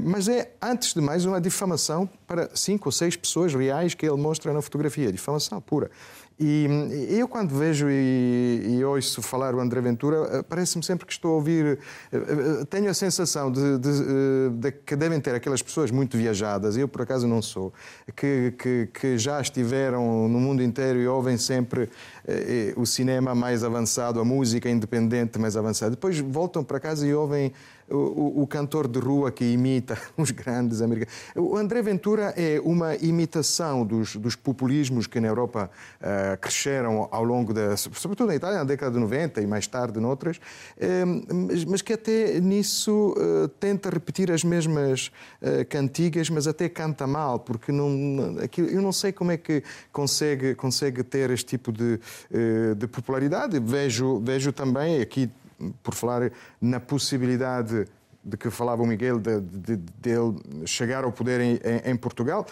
mas 0.02 0.28
é, 0.28 0.52
antes 0.62 0.94
de 0.94 1.00
mais, 1.00 1.24
uma 1.24 1.40
difamação 1.40 2.08
para 2.26 2.50
cinco 2.54 2.88
ou 2.88 2.92
seis 2.92 3.16
pessoas 3.16 3.54
reais 3.54 3.94
que 3.94 4.06
ele 4.06 4.16
mostra 4.16 4.52
na 4.52 4.62
fotografia, 4.62 5.12
difamação 5.12 5.60
pura. 5.60 5.90
E 6.38 6.68
eu, 7.18 7.26
quando 7.26 7.56
vejo 7.56 7.88
e, 7.88 8.76
e 8.76 8.84
ouço 8.84 9.22
falar 9.22 9.54
o 9.54 9.60
André 9.60 9.80
Ventura, 9.80 10.28
eh, 10.30 10.42
parece-me 10.42 10.84
sempre 10.84 11.06
que 11.06 11.12
estou 11.12 11.32
a 11.32 11.34
ouvir. 11.36 11.78
Eh, 12.12 12.16
eh, 12.16 12.64
tenho 12.68 12.90
a 12.90 12.94
sensação 12.94 13.50
de, 13.50 13.78
de, 13.78 14.50
de, 14.50 14.72
que 14.72 14.94
devem 14.96 15.18
ter 15.18 15.34
aquelas 15.34 15.62
pessoas 15.62 15.90
muito 15.90 16.18
viajadas, 16.18 16.76
eu 16.76 16.86
por 16.86 17.00
acaso 17.00 17.26
não 17.26 17.40
sou, 17.40 17.72
que, 18.14 18.52
que, 18.58 18.88
que 18.92 19.16
já 19.16 19.40
estiveram 19.40 20.28
no 20.28 20.38
mundo 20.38 20.62
inteiro 20.62 20.98
e 20.98 21.08
ouvem 21.08 21.38
sempre 21.38 21.88
o 22.76 22.84
cinema 22.84 23.34
mais 23.34 23.64
avançado, 23.64 24.20
a 24.20 24.24
música 24.24 24.68
independente 24.68 25.38
mais 25.38 25.56
avançada. 25.56 25.92
Depois 25.92 26.18
voltam 26.18 26.62
para 26.62 26.78
casa 26.78 27.06
e 27.06 27.14
ouvem 27.14 27.52
o, 27.88 28.42
o, 28.42 28.46
cantor 28.46 28.88
de 28.88 28.98
rua 28.98 29.30
que 29.30 29.44
imita 29.44 29.96
os 30.16 30.30
grandes 30.30 30.82
americanos. 30.82 31.14
O 31.36 31.56
André 31.56 31.82
Ventura 31.82 32.34
é 32.36 32.60
uma 32.60 32.96
imitação 32.96 33.86
dos, 33.86 34.16
dos 34.16 34.34
populismos 34.34 35.06
que 35.06 35.20
na 35.20 35.28
Europa 35.28 35.70
uh, 36.00 36.36
cresceram 36.40 37.08
ao 37.10 37.24
longo 37.24 37.54
da, 37.54 37.76
sobretudo 37.76 38.28
na 38.28 38.34
Itália, 38.34 38.58
na 38.58 38.64
década 38.64 38.92
de 38.92 38.98
90 38.98 39.40
e 39.40 39.46
mais 39.46 39.66
tarde 39.66 40.00
noutras, 40.00 40.36
uh, 40.38 41.34
mas, 41.34 41.64
mas, 41.64 41.82
que 41.82 41.92
até 41.92 42.40
nisso 42.40 43.14
uh, 43.16 43.48
tenta 43.48 43.88
repetir 43.90 44.32
as 44.32 44.42
mesmas 44.42 45.10
cantigas, 45.68 46.28
mas 46.28 46.46
até 46.46 46.68
canta 46.68 47.06
mal, 47.06 47.38
porque 47.38 47.70
não, 47.70 48.36
aquilo, 48.42 48.68
eu 48.68 48.82
não 48.82 48.92
sei 48.92 49.12
como 49.12 49.30
é 49.30 49.36
que 49.36 49.62
consegue, 49.92 50.54
consegue 50.54 51.02
ter 51.02 51.30
este 51.30 51.46
tipo 51.46 51.70
de, 51.70 52.00
de 52.76 52.86
popularidade. 52.86 53.60
Vejo, 53.60 54.20
vejo 54.20 54.52
também 54.52 55.00
aqui 55.00 55.30
por 55.82 55.94
falar 55.94 56.30
na 56.60 56.80
possibilidade 56.80 57.86
de 58.26 58.36
que 58.36 58.50
falava 58.50 58.82
o 58.82 58.86
Miguel, 58.86 59.20
de, 59.20 59.40
de, 59.40 59.76
de 59.76 60.10
ele 60.10 60.66
chegar 60.66 61.04
ao 61.04 61.12
poder 61.12 61.40
em, 61.40 61.54
em, 61.54 61.92
em 61.92 61.96
Portugal, 61.96 62.44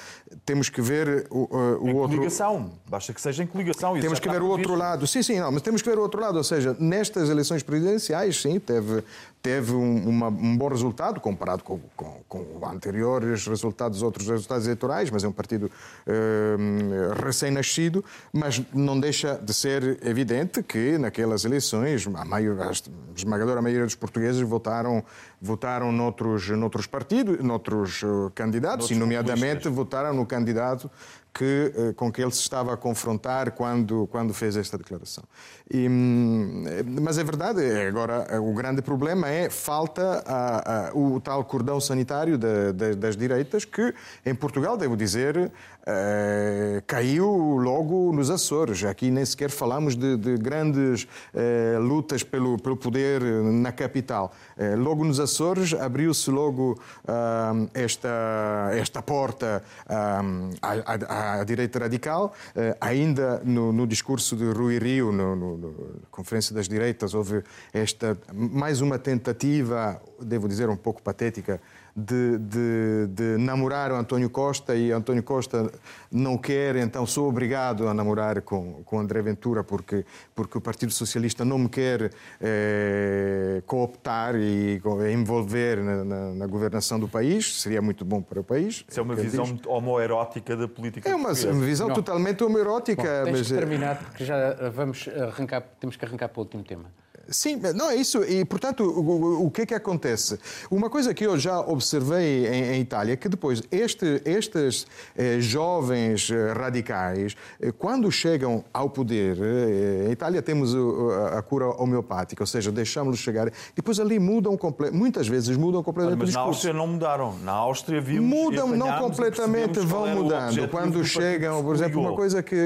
temos 0.47 0.69
que 0.69 0.81
ver 0.81 1.27
o, 1.31 1.49
o 1.53 1.89
em 1.89 1.95
outro. 1.95 2.17
coligação, 2.17 2.71
basta 2.89 3.13
que 3.13 3.21
seja 3.21 3.43
em 3.43 3.47
coligação. 3.47 3.99
Temos 4.01 4.21
que 4.21 4.29
ver 4.29 4.41
o 4.41 4.47
outro 4.47 4.77
lado. 4.77 5.05
Sim, 5.05 5.23
sim, 5.23 5.41
não, 5.41 5.51
mas 5.51 5.63
temos 5.63 5.83
que 5.83 5.91
ver 5.91 5.99
o 5.99 6.03
outro 6.03 6.21
lado. 6.21 6.37
Ou 6.37 6.45
seja, 6.45 6.77
nestas 6.79 7.29
eleições 7.29 7.65
presidenciais, 7.65 8.41
sim, 8.41 8.61
teve, 8.61 9.03
teve 9.45 9.73
um, 9.73 10.09
uma, 10.09 10.29
um 10.29 10.57
bom 10.57 10.69
resultado 10.69 11.21
comparado 11.21 11.63
com, 11.63 11.79
com, 11.95 12.23
com, 12.27 12.67
anteriores 12.67 13.47
resultados, 13.47 14.01
outros 14.01 14.27
resultados 14.27 14.65
eleitorais, 14.65 15.11
mas 15.11 15.23
é 15.23 15.29
um 15.29 15.33
partido 15.33 15.67
uh, 16.07 17.23
recém-nascido, 17.23 18.03
mas 18.33 18.63
não 18.73 18.99
deixa 18.99 19.35
de 19.35 19.53
ser 19.53 19.99
evidente 20.03 20.63
que 20.63 20.97
naquelas 20.97 21.45
eleições 21.45 22.07
a, 22.07 22.25
maior, 22.25 22.59
a 22.59 22.71
esmagadora 23.15 23.61
maioria 23.61 23.85
dos 23.85 23.95
portugueses 23.95 24.41
votaram, 24.41 25.05
votaram 25.43 25.93
noutros, 25.93 26.49
noutros 26.49 26.87
partidos, 26.87 27.39
noutros 27.41 28.03
uh, 28.03 28.33
candidatos, 28.35 28.89
noutros 28.89 28.97
e 28.97 28.99
nomeadamente 28.99 29.69
votaram 29.69 30.15
no 30.15 30.25
candidato 30.25 30.91
que, 31.35 31.73
eh, 31.77 31.93
com 31.95 32.13
que 32.13 32.23
ele 32.23 32.31
se 32.31 32.41
estava 32.41 32.73
a 32.73 32.77
confrontar 32.77 33.51
quando, 33.51 34.07
quando 34.07 34.33
fez 34.33 34.57
esta 34.57 34.79
declaração. 34.79 35.25
E, 35.69 35.89
hum, 35.89 36.65
mas 37.03 37.19
é 37.19 37.25
verdade, 37.25 37.65
é, 37.65 37.89
agora 37.89 38.41
o 38.41 38.55
grande 38.55 38.81
problema 38.81 39.29
é 39.29 39.51
falta 39.51 40.23
a, 40.25 40.89
a, 40.89 40.95
o 40.95 41.21
tal 41.21 41.45
cordão 41.45 41.81
sanitário 41.81 42.39
de, 42.39 42.73
de, 42.73 42.95
das 42.95 43.17
direitas 43.17 43.65
que 43.65 43.93
em 44.25 44.35
Portugal, 44.35 44.77
devo 44.77 44.97
dizer, 44.97 45.51
eh, 45.87 46.83
caiu 46.87 47.59
logo 47.59 48.13
nos 48.13 48.31
Açores. 48.31 48.85
Aqui 48.85 49.11
nem 49.11 49.25
sequer 49.25 49.51
falamos 49.51 49.95
de, 49.95 50.17
de 50.17 50.37
grandes 50.37 51.07
eh, 51.35 51.79
lutas 51.81 52.23
pelo, 52.23 52.59
pelo 52.59 52.77
poder 52.77 53.23
na 53.23 53.73
capital. 53.73 54.33
Eh, 54.57 54.77
logo 54.77 55.05
nos 55.05 55.21
Açores 55.21 55.75
abriu-se 55.75 56.31
logo 56.31 56.79
ah, 57.07 57.53
esta, 57.75 58.71
esta 58.73 59.03
porta 59.03 59.63
ah, 59.87 60.23
à, 60.63 61.41
à, 61.41 61.45
direita 61.45 61.81
radical. 61.81 62.33
ainda 62.81 63.43
no, 63.45 63.73
no, 63.73 63.87
discurso 63.87 64.37
de 64.37 64.51
Rui 64.51 64.79
Rio, 64.79 65.13
no, 65.13 65.37
no, 65.37 65.57
no 65.57 65.75
Conferência 66.11 66.55
das 66.55 66.69
Direitas, 66.69 67.15
houve 67.15 67.43
esta 67.73 68.17
mais 68.33 68.81
uma 68.81 68.99
tentativa, 68.99 70.01
devo 70.21 70.49
dizer, 70.49 70.69
um 70.69 70.77
pouco 70.77 71.03
patética, 71.03 71.61
de, 71.97 72.39
de, 72.39 73.07
de, 73.09 73.37
namorar 73.39 73.93
o 73.93 73.95
António 73.95 74.29
Costa 74.29 74.75
e 74.75 74.91
António 74.91 75.23
Costa 75.23 75.71
não 76.11 76.37
quer, 76.37 76.75
então 76.77 77.07
sou 77.07 77.29
obrigado 77.29 77.87
a 77.87 77.95
namorar 77.95 78.43
com, 78.43 78.83
com 78.85 78.99
André 78.99 79.23
Ventura 79.23 79.63
porque, 79.63 80.05
porque 80.35 80.59
o 80.59 80.61
Partido 80.61 80.93
Socialista 80.93 81.45
não 81.45 81.57
me 81.57 81.69
quer 81.69 82.11
eh, 82.41 83.63
cooptar 83.67 84.35
e 84.35 84.81
envolver 85.13 85.83
na, 85.83 86.05
na, 86.05 86.35
na, 86.35 86.47
governação 86.47 86.99
do 86.99 87.07
país, 87.07 87.61
seria 87.61 87.81
muito 87.81 88.05
bom 88.05 88.21
para 88.21 88.41
o 88.41 88.45
país. 88.45 88.85
Isso 88.89 88.99
é 88.99 89.03
uma 89.03 89.15
visão 89.15 89.45
diz. 89.45 89.65
homoerótica 89.67 90.57
da 90.57 90.67
política 90.67 91.09
É 91.09 91.15
uma, 91.15 91.31
uma 91.31 91.65
visão 91.65 91.89
não. 91.89 91.95
totalmente 91.95 92.43
homoerótica. 92.43 93.25
Bom, 93.25 93.33
mas... 93.33 93.47
que 93.47 93.55
terminar, 93.55 93.99
porque 93.99 94.25
já 94.25 94.69
vamos 94.71 95.09
arrancar, 95.09 95.63
temos 95.79 95.97
que 95.97 96.05
arrancar 96.05 96.29
para 96.29 96.41
o 96.41 96.43
último 96.43 96.65
tema. 96.65 97.04
Sim, 97.29 97.61
não 97.75 97.91
é 97.91 97.97
isso. 97.97 98.23
E, 98.25 98.45
portanto, 98.45 98.85
o, 98.85 99.47
o, 99.47 99.51
que 99.51 99.63
é 99.63 99.67
que 99.67 99.75
acontece? 99.75 100.39
Uma 100.71 100.91
coisa 100.91 101.15
que 101.15 101.25
eu 101.25 101.39
já 101.39 101.61
observei 101.61 102.47
em, 102.47 102.77
em 102.77 102.81
Itália 102.81 103.15
é 103.15 103.17
que 103.17 103.29
depois 103.29 103.63
este, 103.71 104.23
estes 104.25 104.87
eh, 105.17 105.41
jovens 105.41 106.31
eh, 106.31 106.53
radicais, 106.53 107.37
eh, 107.61 107.73
quando 107.73 108.11
chegam 108.11 108.65
ao 108.73 108.91
poder, 108.91 109.39
eh, 109.41 110.09
em 110.09 110.13
Itália 110.13 110.43
temos 110.43 110.75
a, 110.75 111.39
a, 111.39 111.43
cura 111.43 111.67
homeopática, 111.67 112.43
ou 112.43 112.47
seja, 112.47 112.71
deixamos-los 112.71 113.21
chegar, 113.21 113.51
depois 113.75 113.99
ali 113.99 114.19
mudam, 114.19 114.59
muitas 114.93 115.29
vezes 115.29 115.57
mudam 115.57 115.83
completamente 115.83 116.21
Mas 116.21 116.35
na 116.35 116.41
Áustria 116.41 116.73
não 116.73 116.87
mudaram. 116.87 117.39
Na 117.39 117.53
Áustria 117.53 118.01
vimos 118.01 118.25
Mudam, 118.25 118.69
não 118.69 118.99
completamente, 118.99 119.81
vão 119.81 120.09
mudando. 120.09 120.69
Quando 120.69 121.05
chegam, 121.05 121.63
por 121.63 121.75
exemplo, 121.75 122.01
uma 122.01 122.15
coisa 122.15 122.43
que 122.43 122.57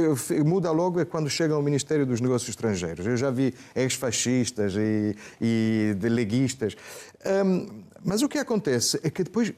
muda 0.44 0.70
logo 0.70 1.00
é 1.00 1.04
quando 1.04 1.28
chegam 1.28 1.56
ao 1.56 1.62
Ministério 1.62 2.06
dos 2.06 2.20
Negócios 2.20 2.50
Estrangeiros. 2.50 3.06
Eu 3.06 3.16
já 3.16 3.30
vi 3.30 3.54
ex-fascistas 3.74 4.47
e, 4.76 5.14
e 5.40 5.94
de 5.94 6.08
leguistas. 6.08 6.76
Um, 7.44 7.82
mas 8.04 8.22
o 8.22 8.28
que 8.28 8.38
acontece 8.38 9.00
é 9.02 9.10
que 9.10 9.24
depois 9.24 9.52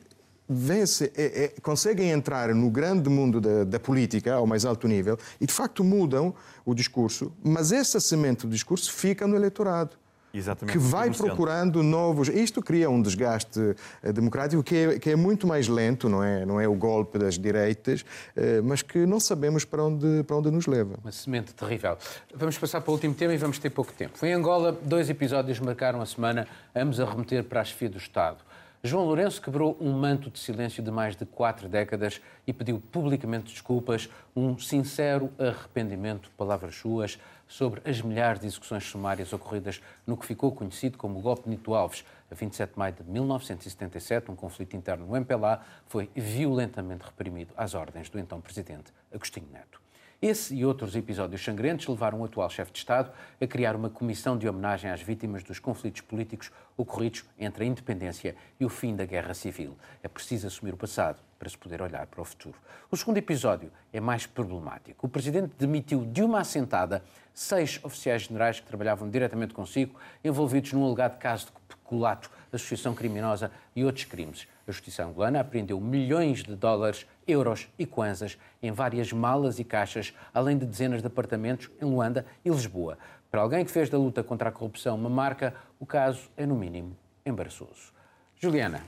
vence, 0.52 1.12
é, 1.16 1.44
é, 1.44 1.48
conseguem 1.62 2.10
entrar 2.10 2.52
no 2.52 2.68
grande 2.68 3.08
mundo 3.08 3.40
da, 3.40 3.62
da, 3.62 3.78
política, 3.78 4.34
ao 4.34 4.46
mais 4.46 4.64
alto 4.64 4.88
nível, 4.88 5.16
e 5.40 5.46
de 5.46 5.52
facto 5.52 5.84
mudam 5.84 6.34
o 6.64 6.74
discurso, 6.74 7.32
mas 7.42 7.70
essa 7.70 8.00
semente 8.00 8.46
do 8.46 8.52
discurso 8.52 8.92
fica 8.92 9.28
no 9.28 9.36
eleitorado. 9.36 9.96
Exatamente. 10.32 10.76
que 10.76 10.82
vai 10.82 11.10
procurando 11.10 11.82
novos. 11.82 12.28
Isto 12.28 12.62
cria 12.62 12.88
um 12.88 13.02
desgaste 13.02 13.74
eh, 14.02 14.12
democrático 14.12 14.62
que 14.62 14.76
é, 14.76 14.98
que 14.98 15.10
é, 15.10 15.16
muito 15.16 15.46
mais 15.46 15.68
lento, 15.68 16.08
não 16.08 16.22
é, 16.22 16.46
não 16.46 16.60
é 16.60 16.68
o 16.68 16.74
golpe 16.74 17.18
das 17.18 17.38
direitas, 17.38 18.04
eh, 18.36 18.60
mas 18.62 18.82
que 18.82 19.04
não 19.06 19.18
sabemos 19.18 19.64
para 19.64 19.84
onde, 19.84 20.22
para 20.24 20.36
onde 20.36 20.50
nos 20.50 20.66
leva. 20.66 20.94
Uma 21.02 21.12
semente 21.12 21.52
terrível. 21.54 21.96
Vamos 22.34 22.56
passar 22.58 22.80
para 22.80 22.90
o 22.90 22.94
último 22.94 23.14
tema 23.14 23.34
e 23.34 23.36
vamos 23.36 23.58
ter 23.58 23.70
pouco 23.70 23.92
tempo. 23.92 24.24
Em 24.24 24.32
Angola, 24.32 24.78
dois 24.82 25.10
episódios 25.10 25.58
marcaram 25.58 26.00
a 26.00 26.06
semana, 26.06 26.46
ambos 26.74 27.00
a 27.00 27.04
remeter 27.04 27.44
para 27.44 27.60
a 27.60 27.64
chefia 27.64 27.90
do 27.90 27.98
Estado. 27.98 28.38
João 28.82 29.04
Lourenço 29.04 29.42
quebrou 29.42 29.76
um 29.78 29.92
manto 29.92 30.30
de 30.30 30.38
silêncio 30.38 30.82
de 30.82 30.90
mais 30.90 31.14
de 31.14 31.26
quatro 31.26 31.68
décadas 31.68 32.18
e 32.46 32.52
pediu 32.52 32.80
publicamente 32.90 33.52
desculpas, 33.52 34.08
um 34.34 34.58
sincero 34.58 35.30
arrependimento, 35.38 36.30
palavras 36.34 36.76
suas, 36.76 37.18
sobre 37.50 37.82
as 37.84 38.00
milhares 38.00 38.40
de 38.40 38.46
execuções 38.46 38.84
sumárias 38.84 39.32
ocorridas 39.32 39.82
no 40.06 40.16
que 40.16 40.24
ficou 40.24 40.52
conhecido 40.52 40.96
como 40.96 41.18
o 41.18 41.20
golpe 41.20 41.48
Nito 41.48 41.74
Alves. 41.74 42.04
A 42.30 42.34
27 42.34 42.72
de 42.72 42.78
maio 42.78 42.94
de 42.94 43.02
1977, 43.02 44.30
um 44.30 44.36
conflito 44.36 44.76
interno 44.76 45.04
no 45.04 45.16
MPLA 45.16 45.60
foi 45.86 46.08
violentamente 46.14 47.04
reprimido 47.04 47.52
às 47.56 47.74
ordens 47.74 48.08
do 48.08 48.20
então 48.20 48.40
presidente 48.40 48.92
Agostinho 49.12 49.48
Neto. 49.50 49.80
Esse 50.22 50.54
e 50.54 50.66
outros 50.66 50.94
episódios 50.94 51.42
sangrentos 51.42 51.86
levaram 51.86 52.20
o 52.20 52.24
atual 52.26 52.50
chefe 52.50 52.70
de 52.72 52.78
Estado 52.80 53.10
a 53.40 53.46
criar 53.46 53.74
uma 53.74 53.88
comissão 53.88 54.36
de 54.36 54.46
homenagem 54.46 54.90
às 54.90 55.00
vítimas 55.00 55.42
dos 55.42 55.58
conflitos 55.58 56.02
políticos 56.02 56.50
ocorridos 56.76 57.24
entre 57.38 57.64
a 57.64 57.66
independência 57.66 58.36
e 58.58 58.64
o 58.66 58.68
fim 58.68 58.94
da 58.94 59.06
guerra 59.06 59.32
civil. 59.32 59.78
É 60.02 60.08
preciso 60.08 60.46
assumir 60.46 60.74
o 60.74 60.76
passado 60.76 61.18
para 61.38 61.48
se 61.48 61.56
poder 61.56 61.80
olhar 61.80 62.06
para 62.06 62.20
o 62.20 62.24
futuro. 62.24 62.58
O 62.90 62.96
segundo 62.98 63.16
episódio 63.16 63.72
é 63.90 63.98
mais 63.98 64.26
problemático. 64.26 65.06
O 65.06 65.08
presidente 65.08 65.54
demitiu 65.58 66.04
de 66.04 66.22
uma 66.22 66.40
assentada 66.40 67.02
seis 67.32 67.80
oficiais 67.82 68.24
generais 68.24 68.60
que 68.60 68.66
trabalhavam 68.66 69.08
diretamente 69.08 69.54
consigo, 69.54 69.98
envolvidos 70.22 70.74
num 70.74 70.84
alegado 70.84 71.18
caso 71.18 71.46
de 71.46 71.52
peculato, 71.66 72.30
associação 72.52 72.94
criminosa 72.94 73.50
e 73.74 73.84
outros 73.84 74.04
crimes. 74.04 74.46
A 74.68 74.70
justiça 74.70 75.02
angolana 75.02 75.40
apreendeu 75.40 75.80
milhões 75.80 76.42
de 76.42 76.54
dólares, 76.54 77.06
euros 77.30 77.68
e 77.78 77.86
kwanzas 77.86 78.38
em 78.62 78.72
várias 78.72 79.12
malas 79.12 79.58
e 79.58 79.64
caixas, 79.64 80.14
além 80.34 80.58
de 80.58 80.66
dezenas 80.66 81.00
de 81.00 81.06
apartamentos 81.06 81.70
em 81.80 81.84
Luanda 81.84 82.26
e 82.44 82.50
Lisboa. 82.50 82.98
Para 83.30 83.42
alguém 83.42 83.64
que 83.64 83.70
fez 83.70 83.88
da 83.88 83.96
luta 83.96 84.22
contra 84.22 84.48
a 84.48 84.52
corrupção 84.52 84.96
uma 84.96 85.08
marca, 85.08 85.54
o 85.78 85.86
caso 85.86 86.30
é, 86.36 86.44
no 86.44 86.56
mínimo, 86.56 86.96
embaraçoso. 87.24 87.92
Juliana, 88.36 88.82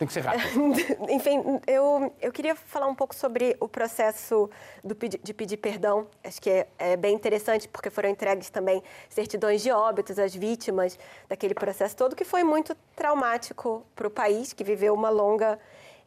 tem 0.00 0.08
que 0.08 0.14
ser 0.14 0.20
rápido. 0.20 0.48
Enfim, 1.12 1.60
eu, 1.66 2.10
eu 2.22 2.32
queria 2.32 2.56
falar 2.56 2.86
um 2.86 2.94
pouco 2.94 3.14
sobre 3.14 3.54
o 3.60 3.68
processo 3.68 4.48
do, 4.82 4.96
de 5.22 5.34
pedir 5.34 5.58
perdão. 5.58 6.06
Acho 6.24 6.40
que 6.40 6.48
é, 6.48 6.66
é, 6.78 6.96
bem 6.96 7.14
interessante, 7.14 7.68
porque 7.68 7.90
foram 7.90 8.08
entregues 8.08 8.48
também 8.48 8.82
certidões 9.10 9.60
de 9.60 9.70
óbitos 9.70 10.18
às 10.18 10.34
vítimas 10.34 10.98
daquele 11.28 11.52
processo 11.52 11.94
todo, 11.94 12.16
que 12.16 12.24
foi 12.24 12.42
muito 12.42 12.74
traumático 12.96 13.84
para 13.94 14.06
o 14.06 14.10
país, 14.10 14.54
que 14.54 14.64
viveu 14.64 14.94
uma 14.94 15.10
longa 15.10 15.58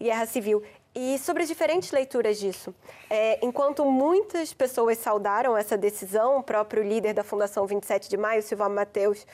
guerra 0.02 0.26
civil. 0.26 0.64
E 0.96 1.18
sobre 1.18 1.42
as 1.42 1.50
diferentes 1.50 1.92
leituras 1.92 2.38
disso. 2.38 2.74
É, 3.10 3.44
enquanto 3.44 3.84
muitas 3.84 4.54
pessoas 4.54 5.00
saudaram 5.00 5.58
essa 5.58 5.76
decisão, 5.76 6.38
o 6.38 6.44
próprio 6.44 6.84
líder 6.84 7.14
da 7.14 7.24
Fundação 7.24 7.66
27 7.66 8.08
de 8.08 8.16
Maio, 8.16 8.44
Silvio 8.44 8.70
Mateus, 8.70 9.26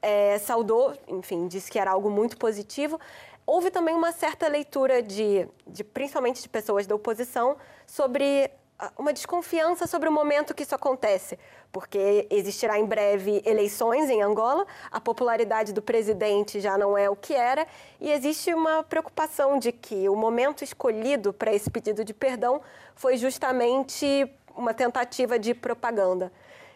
é, 0.00 0.38
saudou, 0.38 0.94
enfim, 1.06 1.46
disse 1.46 1.70
que 1.70 1.78
era 1.78 1.90
algo 1.90 2.10
muito 2.10 2.38
positivo. 2.38 2.98
Houve 3.44 3.70
também 3.70 3.94
uma 3.94 4.12
certa 4.12 4.48
leitura 4.48 5.02
de, 5.02 5.46
de, 5.66 5.84
principalmente 5.84 6.40
de 6.40 6.48
pessoas 6.48 6.86
da 6.86 6.94
oposição, 6.94 7.56
sobre 7.86 8.50
uma 8.98 9.12
desconfiança 9.12 9.86
sobre 9.86 10.08
o 10.08 10.12
momento 10.12 10.54
que 10.54 10.62
isso 10.62 10.74
acontece, 10.74 11.38
porque 11.70 12.26
existirá 12.30 12.78
em 12.78 12.84
breve 12.84 13.42
eleições 13.44 14.10
em 14.10 14.22
Angola, 14.22 14.66
a 14.90 15.00
popularidade 15.00 15.72
do 15.72 15.82
presidente 15.82 16.60
já 16.60 16.76
não 16.76 16.96
é 16.96 17.08
o 17.08 17.16
que 17.16 17.34
era, 17.34 17.66
e 18.00 18.10
existe 18.10 18.52
uma 18.52 18.82
preocupação 18.82 19.58
de 19.58 19.72
que 19.72 20.08
o 20.08 20.16
momento 20.16 20.64
escolhido 20.64 21.32
para 21.32 21.52
esse 21.52 21.70
pedido 21.70 22.04
de 22.04 22.12
perdão 22.12 22.60
foi 22.94 23.16
justamente 23.16 24.30
uma 24.56 24.74
tentativa 24.74 25.38
de 25.38 25.54
propaganda. 25.54 26.32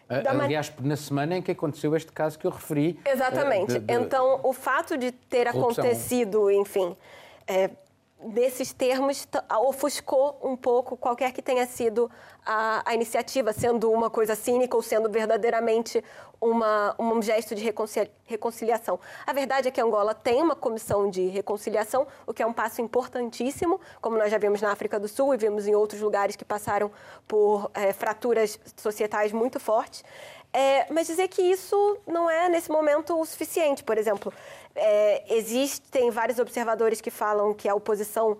Aliás, 0.09 0.71
na 0.79 0.95
semana 0.95 1.37
em 1.37 1.41
que 1.41 1.51
aconteceu 1.51 1.93
este 1.95 2.11
caso 2.13 2.39
que 2.39 2.47
eu 2.47 2.51
referi. 2.51 2.97
Exatamente. 3.05 3.73
De, 3.73 3.79
de... 3.79 3.93
Então, 3.93 4.39
o 4.41 4.53
fato 4.53 4.97
de 4.97 5.11
ter 5.11 5.51
Corrupção. 5.51 5.83
acontecido, 5.83 6.49
enfim, 6.49 6.95
é, 7.45 7.69
nesses 8.19 8.73
termos, 8.73 9.27
ofuscou 9.61 10.39
um 10.43 10.55
pouco 10.55 10.97
qualquer 10.97 11.31
que 11.31 11.41
tenha 11.41 11.65
sido 11.67 12.09
a, 12.45 12.81
a, 12.89 12.93
iniciativa, 12.93 13.53
sendo 13.53 13.91
uma 13.91 14.09
coisa 14.09 14.35
cínica 14.35 14.75
ou 14.75 14.81
sendo 14.81 15.09
verdadeiramente 15.09 16.03
uma, 16.41 16.95
um 16.97 17.21
gesto 17.21 17.53
de 17.53 17.63
reconciliação. 18.25 18.99
A 19.25 19.33
verdade 19.33 19.67
é 19.67 19.71
que 19.71 19.81
Angola 19.81 20.15
tem 20.15 20.41
uma 20.41 20.55
comissão 20.55 21.09
de 21.09 21.27
reconciliação, 21.27 22.07
o 22.25 22.33
que 22.33 22.41
é 22.41 22.45
um 22.45 22.53
passo 22.53 22.81
importantíssimo, 22.81 23.79
como 24.01 24.17
nós 24.17 24.31
já 24.31 24.37
vimos 24.37 24.61
na 24.61 24.71
África 24.71 24.99
do 24.99 25.07
Sul 25.07 25.33
e 25.33 25.37
vimos 25.37 25.67
em 25.67 25.75
outros 25.75 26.01
lugares 26.01 26.35
que 26.35 26.45
passaram 26.45 26.91
por 27.27 27.69
é, 27.73 27.93
fraturas 27.93 28.59
societais 28.75 29.31
muito 29.31 29.59
fortes. 29.59 30.03
É, 30.53 30.91
mas 30.91 31.07
dizer 31.07 31.27
que 31.27 31.41
isso 31.41 31.97
não 32.07 32.29
é, 32.29 32.49
nesse 32.49 32.71
momento, 32.71 33.19
o 33.19 33.25
suficiente. 33.25 33.83
Por 33.83 33.97
exemplo, 33.97 34.33
é, 34.77 35.23
existem 35.35 36.09
vários 36.11 36.39
observadores 36.39 37.01
que 37.01 37.09
falam 37.09 37.53
que 37.53 37.67
a 37.67 37.75
oposição, 37.75 38.37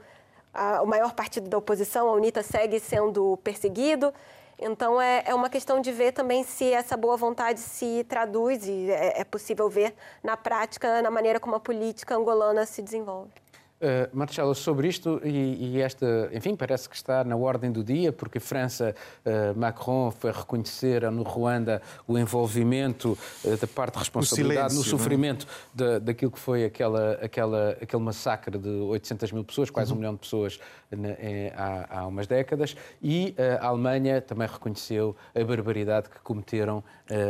a, 0.54 0.82
o 0.82 0.86
maior 0.86 1.14
partido 1.14 1.50
da 1.50 1.58
oposição, 1.58 2.08
a 2.08 2.14
UNITA, 2.14 2.44
segue 2.44 2.80
sendo 2.80 3.38
perseguido. 3.44 4.14
Então, 4.60 5.00
é, 5.00 5.24
é 5.26 5.36
uma 5.36 5.50
questão 5.50 5.80
de 5.80 5.92
ver 5.92 6.14
também 6.14 6.44
se 6.44 6.72
essa 6.72 6.98
boa 6.98 7.16
vontade 7.16 7.60
se 7.60 8.04
traduz 8.08 8.68
e 8.68 8.90
é, 8.90 9.22
é 9.22 9.24
possível 9.24 9.70
ver 9.70 9.94
na 10.24 10.36
prática, 10.36 11.02
na 11.02 11.12
maneira 11.12 11.40
como 11.40 11.56
a 11.56 11.60
política 11.60 12.16
angolana 12.16 12.66
se 12.66 12.82
desenvolve. 12.82 13.32
Uh, 13.80 14.10
Marcelo, 14.12 14.56
sobre 14.56 14.88
isto 14.88 15.22
e, 15.24 15.76
e, 15.76 15.82
esta, 15.82 16.32
enfim, 16.34 16.56
parece 16.56 16.90
que 16.90 16.96
está 16.96 17.24
na 17.24 17.36
ordem 17.36 17.72
do 17.72 17.84
dia, 17.84 18.12
porque 18.12 18.40
a 18.40 18.42
França, 18.42 18.96
uh, 19.24 19.56
Macron 19.56 20.10
foi 20.10 20.32
reconhecer 20.32 21.12
no 21.12 21.22
Ruanda 21.22 21.80
o 22.08 22.18
envolvimento 22.18 23.16
uh, 23.46 23.56
da 23.56 23.68
parte 23.68 23.94
de 23.94 24.00
responsabilidade 24.00 24.74
silêncio, 24.74 24.92
no 24.92 24.98
é? 24.98 25.00
sofrimento 25.00 25.48
é? 25.80 26.00
daquilo 26.00 26.32
que 26.32 26.40
foi 26.40 26.66
aquela, 26.66 27.20
aquela, 27.22 27.78
aquele 27.80 28.02
massacre 28.02 28.58
de 28.58 28.68
800 28.68 29.32
mil 29.32 29.44
pessoas, 29.44 29.70
quase 29.70 29.92
uhum. 29.92 29.98
um 29.98 30.00
milhão 30.00 30.14
de 30.16 30.22
pessoas 30.22 30.60
na, 30.90 31.10
em, 31.10 31.50
há, 31.56 32.00
há, 32.00 32.08
umas 32.08 32.26
décadas, 32.26 32.76
e 33.00 33.36
a 33.62 33.68
Alemanha 33.68 34.20
também 34.22 34.48
reconheceu 34.48 35.16
a 35.36 35.44
barbaridade 35.44 36.10
que 36.10 36.20
cometeram 36.22 36.84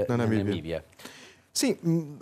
na 0.08 0.16
Namíbia. 0.16 0.44
Na 0.44 0.50
Namíbia. 0.50 0.86
Sim, 1.58 1.72
uh, 1.84 2.20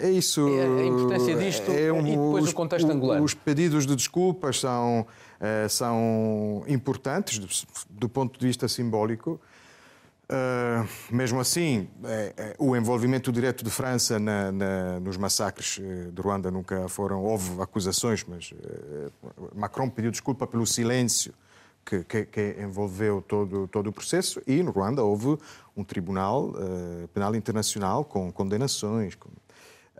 é 0.00 0.10
isso. 0.10 0.48
É 0.48 0.62
a 0.62 0.86
importância 0.86 1.36
disto 1.36 1.70
é 1.70 1.92
um, 1.92 2.00
e 2.06 2.12
depois 2.12 2.44
os, 2.44 2.50
o 2.50 2.54
contexto 2.54 2.90
angolano. 2.90 3.22
Os 3.22 3.34
pedidos 3.34 3.86
de 3.86 3.94
desculpas 3.94 4.58
são, 4.58 5.00
uh, 5.02 5.68
são 5.68 6.64
importantes 6.66 7.38
do, 7.38 7.46
do, 7.90 8.08
ponto 8.08 8.40
de 8.40 8.46
vista 8.46 8.66
simbólico. 8.66 9.38
Uh, 10.30 10.88
mesmo 11.14 11.40
assim, 11.40 11.86
o 12.58 12.74
envolvimento 12.74 13.30
direto 13.30 13.62
de 13.62 13.68
França 13.68 14.18
na, 14.18 14.50
na, 14.50 14.98
nos 14.98 15.18
massacres 15.18 15.78
de 16.10 16.22
Ruanda 16.22 16.50
nunca 16.50 16.88
foram. 16.88 17.22
Houve 17.22 17.60
acusações, 17.60 18.24
mas 18.26 18.54
Macron 19.54 19.90
pediu 19.90 20.10
desculpa 20.10 20.46
pelo 20.46 20.66
silêncio 20.66 21.34
que, 21.84 22.04
que, 22.04 22.24
que, 22.26 22.56
envolveu 22.60 23.22
todo, 23.22 23.68
todo 23.68 23.88
o 23.88 23.92
processo 23.92 24.40
e 24.46 24.62
no 24.62 24.70
Ruanda 24.70 25.02
houve 25.02 25.38
um 25.76 25.84
tribunal 25.84 26.50
uh, 26.50 27.08
penal 27.08 27.34
internacional 27.34 28.04
com 28.04 28.32
condenações. 28.32 29.14
Com... 29.14 29.28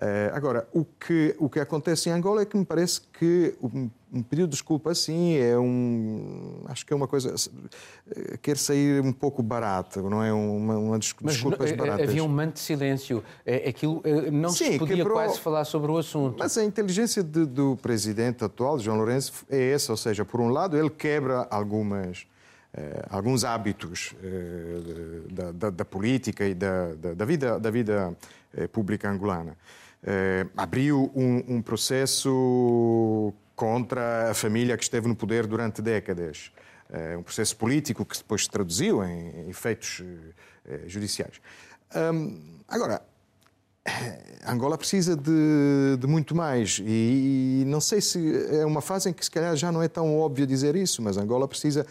Uh, 0.04 0.34
agora, 0.34 0.68
o 0.70 0.84
que, 0.84 1.34
o 1.38 1.48
que 1.48 1.58
acontece 1.58 2.10
em 2.10 2.12
Angola 2.12 2.42
é 2.42 2.44
que 2.44 2.58
me 2.58 2.64
parece 2.64 3.00
que 3.00 3.54
um, 3.62 3.88
um 4.12 4.22
pedido 4.22 4.48
de 4.48 4.50
desculpa 4.50 4.90
assim 4.90 5.36
é 5.36 5.58
um. 5.58 6.62
Acho 6.66 6.84
que 6.84 6.92
é 6.92 6.96
uma 6.96 7.08
coisa. 7.08 7.34
Uh, 7.34 8.36
quer 8.42 8.58
sair 8.58 9.00
um 9.00 9.14
pouco 9.14 9.42
barato, 9.42 10.02
não 10.10 10.22
é? 10.22 10.30
Uma, 10.30 10.76
uma 10.76 10.98
desculpas 10.98 11.40
Mas, 11.58 11.72
baratas. 11.72 12.06
Havia 12.06 12.22
um 12.22 12.28
manto 12.28 12.54
de 12.54 12.60
silêncio. 12.60 13.24
Aquilo 13.66 14.02
não 14.30 14.50
Sim, 14.50 14.72
se 14.72 14.78
podia 14.78 14.96
quebrou... 14.96 15.16
quase 15.16 15.40
falar 15.40 15.64
sobre 15.64 15.90
o 15.90 15.96
assunto. 15.96 16.36
Mas 16.38 16.58
a 16.58 16.64
inteligência 16.64 17.22
de, 17.22 17.46
do 17.46 17.74
presidente 17.80 18.44
atual, 18.44 18.78
João 18.78 18.98
Lourenço, 18.98 19.32
é 19.48 19.70
essa. 19.70 19.90
Ou 19.90 19.96
seja, 19.96 20.22
por 20.22 20.38
um 20.38 20.50
lado, 20.50 20.76
ele 20.76 20.90
quebra 20.90 21.46
algumas 21.50 22.26
eh, 22.76 23.06
alguns 23.08 23.44
hábitos 23.44 24.14
eh, 24.20 25.22
da, 25.30 25.52
da, 25.52 25.70
da, 25.70 25.84
política 25.84 26.44
e 26.44 26.54
da, 26.54 26.92
da 27.14 27.24
vida, 27.24 27.60
da 27.60 27.70
vida 27.70 28.16
eh, 28.52 28.66
pública 28.66 29.08
angolana. 29.08 29.56
Abriu 30.56 31.10
um, 31.14 31.56
um, 31.56 31.62
processo 31.62 33.32
contra 33.56 34.30
a 34.30 34.34
família 34.34 34.76
que 34.76 34.82
esteve 34.82 35.08
no 35.08 35.16
poder 35.16 35.46
durante 35.46 35.80
décadas. 35.80 36.52
um 37.18 37.22
processo 37.22 37.56
político 37.56 38.04
que 38.04 38.16
depois 38.16 38.44
se 38.44 38.50
traduziu 38.50 39.02
em 39.02 39.48
efeitos 39.48 40.02
judiciais. 40.86 41.40
agora, 42.68 43.02
Angola 44.46 44.76
precisa 44.76 45.16
de, 45.16 45.96
de 45.98 46.06
muito 46.06 46.34
mais. 46.34 46.80
E, 46.84 47.62
e, 47.62 47.64
não 47.66 47.80
sei 47.80 48.00
se 48.00 48.46
é 48.50 48.64
uma 48.64 48.80
fase 48.80 49.08
em 49.08 49.12
que 49.12 49.24
se 49.24 49.30
calhar 49.30 49.56
já 49.56 49.72
não 49.72 49.82
é 49.82 49.88
tão 49.88 50.18
óbvio 50.18 50.46
dizer 50.46 50.76
isso, 50.76 51.00
mas 51.00 51.16
Angola 51.16 51.48
precisa, 51.48 51.86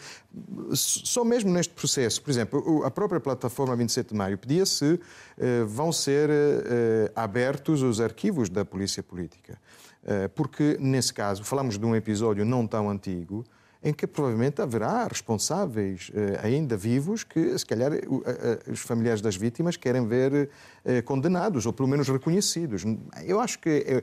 só 0.74 1.24
mesmo 1.24 1.52
neste 1.52 1.74
processo, 1.74 2.22
por 2.22 2.30
exemplo, 2.30 2.84
a 2.86 2.92
própria 2.92 3.20
plataforma 3.20 3.76
27 3.76 4.10
de 4.10 4.16
Maio 4.16 4.38
pedia 4.38 4.66
se 4.66 5.00
eh, 5.38 5.64
vão 5.66 5.92
ser 5.92 6.30
eh, 6.30 7.12
abertos 7.16 7.82
os 7.82 8.00
arquivos 8.00 8.50
da 8.50 8.64
polícia 8.64 9.02
política, 9.02 9.60
eh, 10.06 10.28
porque 10.28 10.78
nesse 10.80 11.14
caso 11.14 11.44
falamos 11.44 11.78
de 11.78 11.86
um 11.86 11.96
episódio 11.96 12.46
não 12.46 12.68
tão 12.68 12.90
antigo, 12.90 13.44
em 13.84 13.94
que 13.94 14.08
provavelmente 14.08 14.62
haverá 14.62 15.06
responsáveis 15.06 16.10
eh, 16.14 16.40
ainda 16.42 16.78
vivos 16.78 17.24
que, 17.24 17.58
se 17.58 17.66
calhar, 17.66 17.92
os 18.72 18.80
familiares 18.80 19.22
das 19.22 19.36
vítimas 19.36 19.76
querem 19.76 20.08
ver 20.08 20.50
eh, 20.86 21.02
condenados 21.02 21.66
ou 21.66 21.74
pelo 21.74 21.90
menos 21.90 22.08
reconhecidos. 22.08 22.84
Eu 23.26 23.40
acho 23.40 23.60
que 23.60 24.02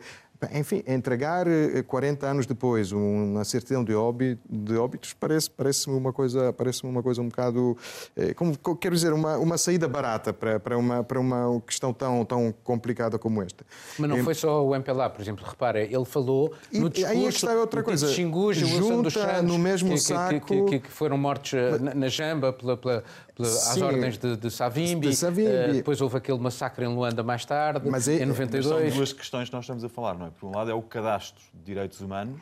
enfim, 0.53 0.82
entregar 0.86 1.47
40 1.86 2.26
eh, 2.26 2.30
anos 2.30 2.47
depois 2.47 2.93
uma 2.93 3.45
certidão 3.45 3.84
de, 3.84 3.95
óbito, 3.95 4.41
de 4.49 4.76
óbitos 4.76 5.12
parece, 5.12 5.51
parece-me 5.51 5.97
uma 5.97 6.12
coisa, 6.12 6.53
parece 6.53 6.84
uma 6.84 7.03
coisa 7.03 7.20
um 7.20 7.28
bocado, 7.28 7.76
eh, 8.16 8.32
como, 8.32 8.57
quero 8.76 8.95
dizer, 8.95 9.12
uma, 9.12 9.36
uma 9.36 9.59
saída 9.59 9.86
barata 9.86 10.32
para, 10.32 10.59
para, 10.59 10.78
uma, 10.78 11.05
para 11.05 11.20
uma 11.20 11.61
questão 11.66 11.93
tão, 11.93 12.24
tão 12.24 12.55
complicada 12.64 13.18
como 13.18 13.43
esta. 13.43 13.64
Mas 13.99 14.09
não 14.09 14.16
é, 14.16 14.22
foi 14.22 14.34
só 14.34 14.64
o 14.64 14.74
MPLA, 14.74 15.11
por 15.11 15.20
exemplo, 15.20 15.45
repara, 15.47 15.82
ele 15.82 16.05
falou 16.05 16.55
no 16.72 16.88
discurso 16.88 17.07
aí 17.07 17.26
é 17.26 17.28
está 17.28 17.55
outra 17.55 17.82
coisa. 17.82 18.07
de 18.07 18.14
Xingus, 18.14 18.62
Wilson 18.62 19.11
Santos, 19.11 19.43
no 19.43 19.59
mesmo 19.59 19.91
que, 19.91 19.99
saco... 19.99 20.47
Que, 20.47 20.64
que, 20.64 20.78
que, 20.80 20.91
foram 20.91 21.18
mortos 21.18 21.53
eh, 21.53 21.78
na, 21.78 21.95
na 21.95 22.09
Jamba 22.09 22.53
pela, 22.53 22.76
pela, 22.76 23.05
às 23.47 23.80
ordens 23.80 24.18
de, 24.18 24.36
de 24.36 24.51
Savimbi, 24.51 25.09
de 25.09 25.16
Savimbi. 25.16 25.70
Uh, 25.70 25.72
depois 25.74 26.01
houve 26.01 26.16
aquele 26.16 26.38
massacre 26.38 26.84
em 26.84 26.88
Luanda 26.88 27.22
mais 27.22 27.45
tarde, 27.45 27.88
mas 27.88 28.09
é, 28.09 28.22
em 28.22 28.26
92. 28.26 28.66
Mas 28.66 28.88
são 28.88 28.97
duas 28.97 29.12
questões 29.12 29.49
que 29.49 29.55
nós 29.55 29.64
estamos 29.64 29.84
a 29.84 29.88
falar, 29.88 30.18
não 30.18 30.26
é? 30.26 30.30
Por 30.30 30.47
um 30.47 30.57
lado 30.57 30.70
é 30.70 30.74
o 30.74 30.82
cadastro 30.82 31.43
de 31.55 31.62
direitos 31.62 32.01
humanos 32.01 32.41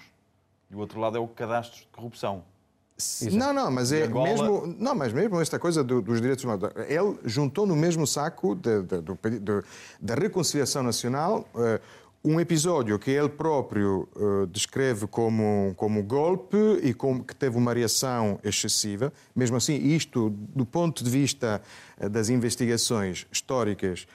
e 0.71 0.75
o 0.75 0.79
outro 0.79 1.01
lado 1.01 1.17
é 1.17 1.21
o 1.21 1.29
cadastro 1.29 1.81
de 1.81 1.87
corrupção. 1.93 2.43
Exato. 2.99 3.37
Não, 3.37 3.53
não, 3.53 3.71
mas 3.71 3.93
é 3.93 4.05
Angola... 4.05 4.29
mesmo, 4.29 4.77
não, 4.77 4.95
mas 4.95 5.13
mesmo 5.13 5.41
esta 5.41 5.57
coisa 5.57 5.85
do, 5.85 6.03
dos 6.03 6.21
direitos 6.21 6.45
humanos. 6.45 6.71
Ele 6.89 7.17
juntou 7.25 7.65
no 7.65 7.77
mesmo 7.77 8.07
saco 8.07 8.59
da 10.01 10.15
reconciliação 10.17 10.83
nacional 10.83 11.49
uh, 11.55 11.81
um 12.25 12.41
episódio 12.41 12.99
que 12.99 13.11
ele 13.11 13.29
próprio 13.29 14.09
uh, 14.17 14.47
descreve 14.49 15.07
como, 15.07 15.73
como 15.77 16.03
golpe 16.03 16.57
e 16.83 16.93
como, 16.93 17.23
que 17.23 17.35
teve 17.35 17.57
uma 17.57 17.73
reação 17.73 18.41
excessiva. 18.43 19.13
Mesmo 19.35 19.57
assim, 19.57 19.77
isto, 19.77 20.31
do 20.31 20.67
ponto 20.67 21.05
de 21.05 21.11
vista 21.11 21.63
uh, 22.01 22.09
das 22.09 22.29
investigações 22.29 23.27
históricas, 23.31 24.07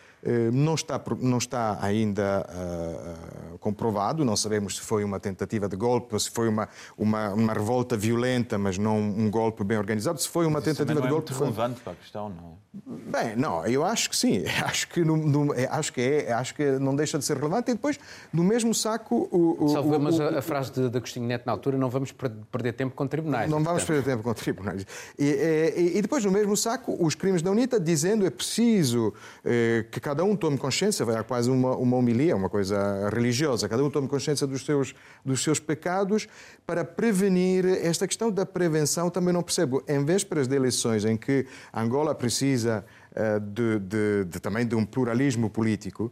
não 0.51 0.75
está, 0.75 1.01
não 1.19 1.37
está 1.37 1.77
ainda 1.81 2.45
uh, 2.49 3.57
comprovado, 3.59 4.23
não 4.23 4.35
sabemos 4.35 4.77
se 4.77 4.81
foi 4.81 5.03
uma 5.03 5.19
tentativa 5.19 5.67
de 5.67 5.75
golpe 5.75 6.13
ou 6.13 6.19
se 6.19 6.29
foi 6.29 6.47
uma, 6.47 6.67
uma, 6.97 7.33
uma 7.33 7.53
revolta 7.53 7.97
violenta, 7.97 8.57
mas 8.57 8.77
não 8.77 8.99
um 8.99 9.29
golpe 9.29 9.63
bem 9.63 9.77
organizado. 9.77 10.19
Se 10.19 10.27
foi 10.27 10.45
uma 10.45 10.59
mas 10.59 10.65
tentativa 10.65 11.01
de 11.01 11.07
é 11.07 11.09
golpe. 11.09 11.31
É 11.31 11.35
muito 11.35 11.43
relevante 11.43 11.81
para 11.81 11.93
a 11.93 11.95
questão, 11.95 12.29
não 12.29 12.57
é? 12.59 12.63
Bem, 12.75 13.35
não, 13.35 13.63
eu 13.67 13.85
acho 13.85 14.09
que 14.09 14.15
sim. 14.15 14.43
Acho 14.63 14.87
que, 14.87 15.03
no, 15.03 15.15
no, 15.15 15.53
é, 15.53 15.67
acho 15.67 15.93
que, 15.93 16.01
é, 16.01 16.31
acho 16.31 16.55
que 16.55 16.63
não 16.79 16.95
deixa 16.95 17.19
de 17.19 17.25
ser 17.25 17.37
relevante. 17.37 17.69
E 17.69 17.73
depois, 17.73 17.99
no 18.31 18.43
mesmo 18.43 18.73
saco. 18.73 19.27
O, 19.31 19.65
o, 19.65 19.69
Salve, 19.69 19.95
o, 19.95 19.99
mas 19.99 20.19
a, 20.19 20.39
a, 20.39 20.41
frase 20.41 20.71
de, 20.71 20.89
de 20.89 20.97
Agostinho 20.97 21.27
Neto 21.27 21.45
na 21.45 21.51
altura: 21.51 21.77
não 21.77 21.89
vamos 21.89 22.11
perder 22.11 22.73
tempo 22.73 22.95
com 22.95 23.05
tribunais. 23.05 23.49
Não 23.49 23.63
vamos 23.63 23.83
perder 23.83 24.03
tempo 24.03 24.23
com 24.23 24.33
tribunais. 24.33 24.85
E, 25.19 25.25
e, 25.25 25.97
e, 25.97 26.01
depois, 26.01 26.25
no 26.25 26.31
mesmo 26.31 26.57
saco, 26.57 26.97
os 26.99 27.13
crimes 27.13 27.41
da 27.41 27.51
UNITA 27.51 27.79
dizendo 27.79 28.25
é 28.25 28.29
preciso 28.29 29.13
eh, 29.45 29.85
que 29.91 29.99
cada 29.99 30.12
cada 30.13 30.23
um 30.23 30.35
tome 30.35 30.59
consciência, 30.59 31.03
vai 31.03 31.23
quase 31.23 31.49
uma, 31.49 31.75
uma 31.75 31.97
homilia, 31.97 32.35
uma 32.35 32.47
coisa 32.47 33.09
religiosa, 33.11 33.67
cada 33.67 33.83
um 33.83 33.89
tome 33.89 34.07
consciência 34.07 34.45
dos 34.45 34.63
seus, 34.63 34.93
dos 35.25 35.41
seus 35.41 35.59
pecados 35.59 36.27
para 36.67 36.85
prevenir 36.85 37.65
esta 37.65 38.07
questão 38.07 38.29
da 38.29 38.45
prevenção. 38.45 39.09
Também 39.09 39.33
não 39.33 39.41
percebo, 39.41 39.83
em 39.87 40.05
vésperas 40.05 40.47
de 40.47 40.55
eleições 40.55 41.03
em 41.03 41.17
que 41.17 41.47
Angola 41.73 42.13
precisa 42.13 42.85
uh, 43.11 43.39
de, 43.39 43.79
de, 43.79 44.25
de, 44.25 44.39
também 44.39 44.67
de 44.67 44.75
um 44.75 44.85
pluralismo 44.85 45.49
político, 45.49 46.11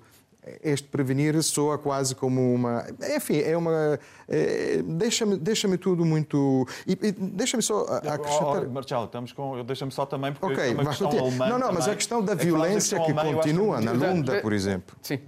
este 0.63 0.87
prevenir 0.87 1.41
soa 1.43 1.77
quase 1.77 2.15
como 2.15 2.53
uma. 2.53 2.85
Enfim, 3.15 3.39
é 3.39 3.55
uma. 3.55 3.99
É, 4.27 4.81
deixa-me 4.83 5.37
deixa 5.37 5.67
tudo 5.77 6.03
muito. 6.03 6.67
E, 6.87 6.93
e 6.93 7.11
deixa-me 7.11 7.61
só 7.61 7.81
acrescentar. 7.83 8.65
Oh, 8.65 8.69
Marcelo, 8.69 9.05
estamos 9.05 9.33
com. 9.33 9.63
Deixa-me 9.63 9.91
só 9.91 10.05
também, 10.05 10.33
porque 10.33 10.53
okay, 10.53 10.71
é 10.71 10.73
uma 10.73 10.85
questão 10.85 11.09
alemã. 11.09 11.45
Não, 11.47 11.59
não, 11.59 11.67
também. 11.67 11.75
mas 11.75 11.87
a 11.87 11.95
questão 11.95 12.23
da 12.23 12.33
é 12.33 12.35
violência 12.35 12.99
que 12.99 13.13
continua 13.13 13.77
que 13.77 13.85
na 13.85 13.91
Lunda, 13.91 14.41
por 14.41 14.53
exemplo. 14.53 14.95
Sim. 15.01 15.19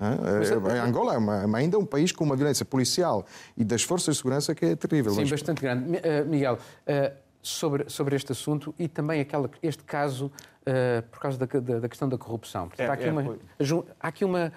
É, 0.74 0.80
Angola 0.80 1.14
é 1.14 1.18
uma, 1.18 1.58
ainda 1.58 1.78
um 1.78 1.86
país 1.86 2.12
com 2.12 2.24
uma 2.24 2.36
violência 2.36 2.66
policial 2.66 3.26
e 3.56 3.64
das 3.64 3.84
forças 3.84 4.16
de 4.16 4.18
segurança 4.18 4.56
que 4.56 4.66
é 4.66 4.76
terrível. 4.76 5.14
Sim, 5.14 5.22
mas... 5.22 5.32
bastante 5.32 5.62
grande. 5.62 5.98
Uh, 5.98 6.28
Miguel. 6.28 6.58
Uh, 6.88 7.24
sobre, 7.44 7.90
sobre 7.90 8.16
este 8.16 8.32
assunto 8.32 8.74
e 8.80 8.88
também 8.88 9.20
aquela, 9.20 9.52
este 9.62 9.84
caso 9.84 10.28
uh, 10.28 11.04
por 11.12 11.20
causa 11.20 11.38
da, 11.38 11.46
da, 11.46 11.80
da, 11.80 11.90
questão 11.90 12.08
da 12.08 12.18
corrupção. 12.18 12.70
Portanto, 12.70 12.88
é, 12.88 12.90
há, 12.90 12.94
aqui 12.94 13.10
uma, 13.10 13.38
há 14.00 14.08
aqui 14.08 14.26
uma 14.26 14.54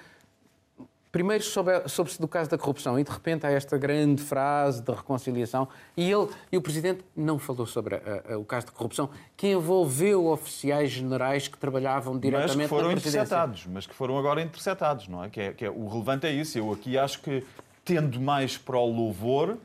Primeiro 1.16 1.42
soube-se 1.42 2.20
do 2.20 2.28
caso 2.28 2.50
da 2.50 2.58
corrupção 2.58 3.00
e 3.00 3.02
de 3.02 3.10
repente 3.10 3.46
há 3.46 3.50
esta 3.50 3.78
grande 3.78 4.22
frase 4.22 4.82
de 4.82 4.92
reconciliação 4.92 5.66
e 5.96 6.12
ele 6.12 6.28
e 6.52 6.58
o 6.58 6.60
Presidente 6.60 7.02
não 7.16 7.38
falou 7.38 7.64
sobre 7.64 7.94
a, 7.94 8.34
a, 8.34 8.38
o 8.38 8.44
caso 8.44 8.66
de 8.66 8.72
corrupção 8.72 9.08
que 9.34 9.46
envolveu 9.46 10.26
oficiais 10.26 10.90
generais 10.90 11.48
que 11.48 11.56
trabalhavam 11.56 12.18
diretamente 12.18 12.56
mas 12.58 12.64
que 12.64 12.68
foram 12.68 12.92
interceptados, 12.92 13.66
mas 13.66 13.86
que 13.86 13.94
foram 13.94 14.18
agora 14.18 14.42
interceptados, 14.42 15.08
não 15.08 15.24
é? 15.24 15.30
Que, 15.30 15.40
é? 15.40 15.52
que 15.54 15.64
é 15.64 15.70
o 15.70 15.88
relevante 15.88 16.26
é 16.26 16.32
isso. 16.32 16.58
Eu 16.58 16.70
aqui 16.70 16.98
acho 16.98 17.22
que 17.22 17.42
tendo 17.82 18.20
mais 18.20 18.58
para 18.58 18.76
o 18.76 18.86
louvor, 18.86 19.56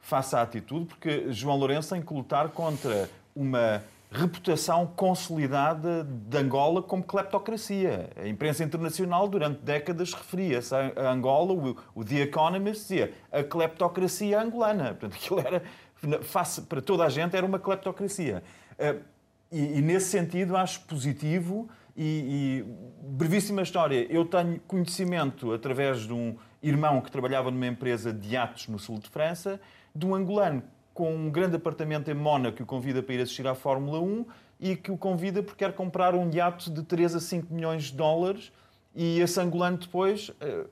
faça 0.00 0.38
a 0.38 0.42
atitude, 0.42 0.86
porque 0.86 1.32
João 1.32 1.56
Lourenço 1.56 1.92
tem 1.92 2.00
que 2.00 2.14
lutar 2.14 2.50
contra 2.50 3.10
uma 3.34 3.82
reputação 4.10 4.86
consolidada 4.86 6.02
de 6.04 6.38
Angola 6.38 6.82
como 6.82 7.02
cleptocracia. 7.02 8.10
A 8.16 8.26
imprensa 8.26 8.64
internacional 8.64 9.28
durante 9.28 9.60
décadas 9.60 10.14
referia-se 10.14 10.74
a 10.74 11.10
Angola, 11.10 11.74
o 11.94 12.04
The 12.04 12.22
Economist 12.22 12.82
dizia 12.82 13.12
a 13.30 13.42
cleptocracia 13.42 14.40
angolana. 14.40 14.94
Portanto, 14.94 15.14
aquilo 15.20 15.40
era, 15.40 15.62
face, 16.22 16.62
para 16.62 16.80
toda 16.80 17.04
a 17.04 17.08
gente, 17.08 17.36
era 17.36 17.44
uma 17.44 17.58
cleptocracia. 17.58 18.42
Eh, 18.78 18.96
e, 19.52 19.78
e 19.78 19.82
nesse 19.82 20.10
sentido 20.10 20.56
acho 20.56 20.80
positivo 20.82 21.68
e, 21.96 22.64
e, 22.64 23.08
brevíssima 23.10 23.62
história. 23.62 24.06
Eu 24.10 24.24
tenho 24.24 24.60
conhecimento 24.60 25.52
através 25.52 26.00
de 26.00 26.12
um 26.12 26.36
irmão 26.62 27.00
que 27.00 27.10
trabalhava 27.10 27.50
numa 27.50 27.66
empresa 27.66 28.12
de 28.12 28.36
atos 28.36 28.68
no 28.68 28.78
sul 28.78 28.98
de 28.98 29.08
França, 29.08 29.60
de 29.94 30.06
um 30.06 30.14
angolano 30.14 30.62
com 30.98 31.14
um 31.14 31.30
grande 31.30 31.54
apartamento 31.54 32.10
em 32.10 32.14
Mónaco 32.14 32.56
que 32.56 32.62
o 32.64 32.66
convida 32.66 33.00
para 33.00 33.14
ir 33.14 33.20
assistir 33.20 33.46
à 33.46 33.54
Fórmula 33.54 34.00
1 34.00 34.26
e 34.58 34.74
que 34.74 34.90
o 34.90 34.96
convida 34.96 35.44
porque 35.44 35.64
quer 35.64 35.72
comprar 35.72 36.12
um 36.12 36.28
iate 36.28 36.72
de 36.72 36.82
3 36.82 37.14
a 37.14 37.20
5 37.20 37.54
milhões 37.54 37.84
de 37.84 37.92
dólares 37.92 38.50
e 38.96 39.20
esse 39.20 39.40
angolano 39.40 39.76
depois, 39.76 40.32
eh, 40.40 40.64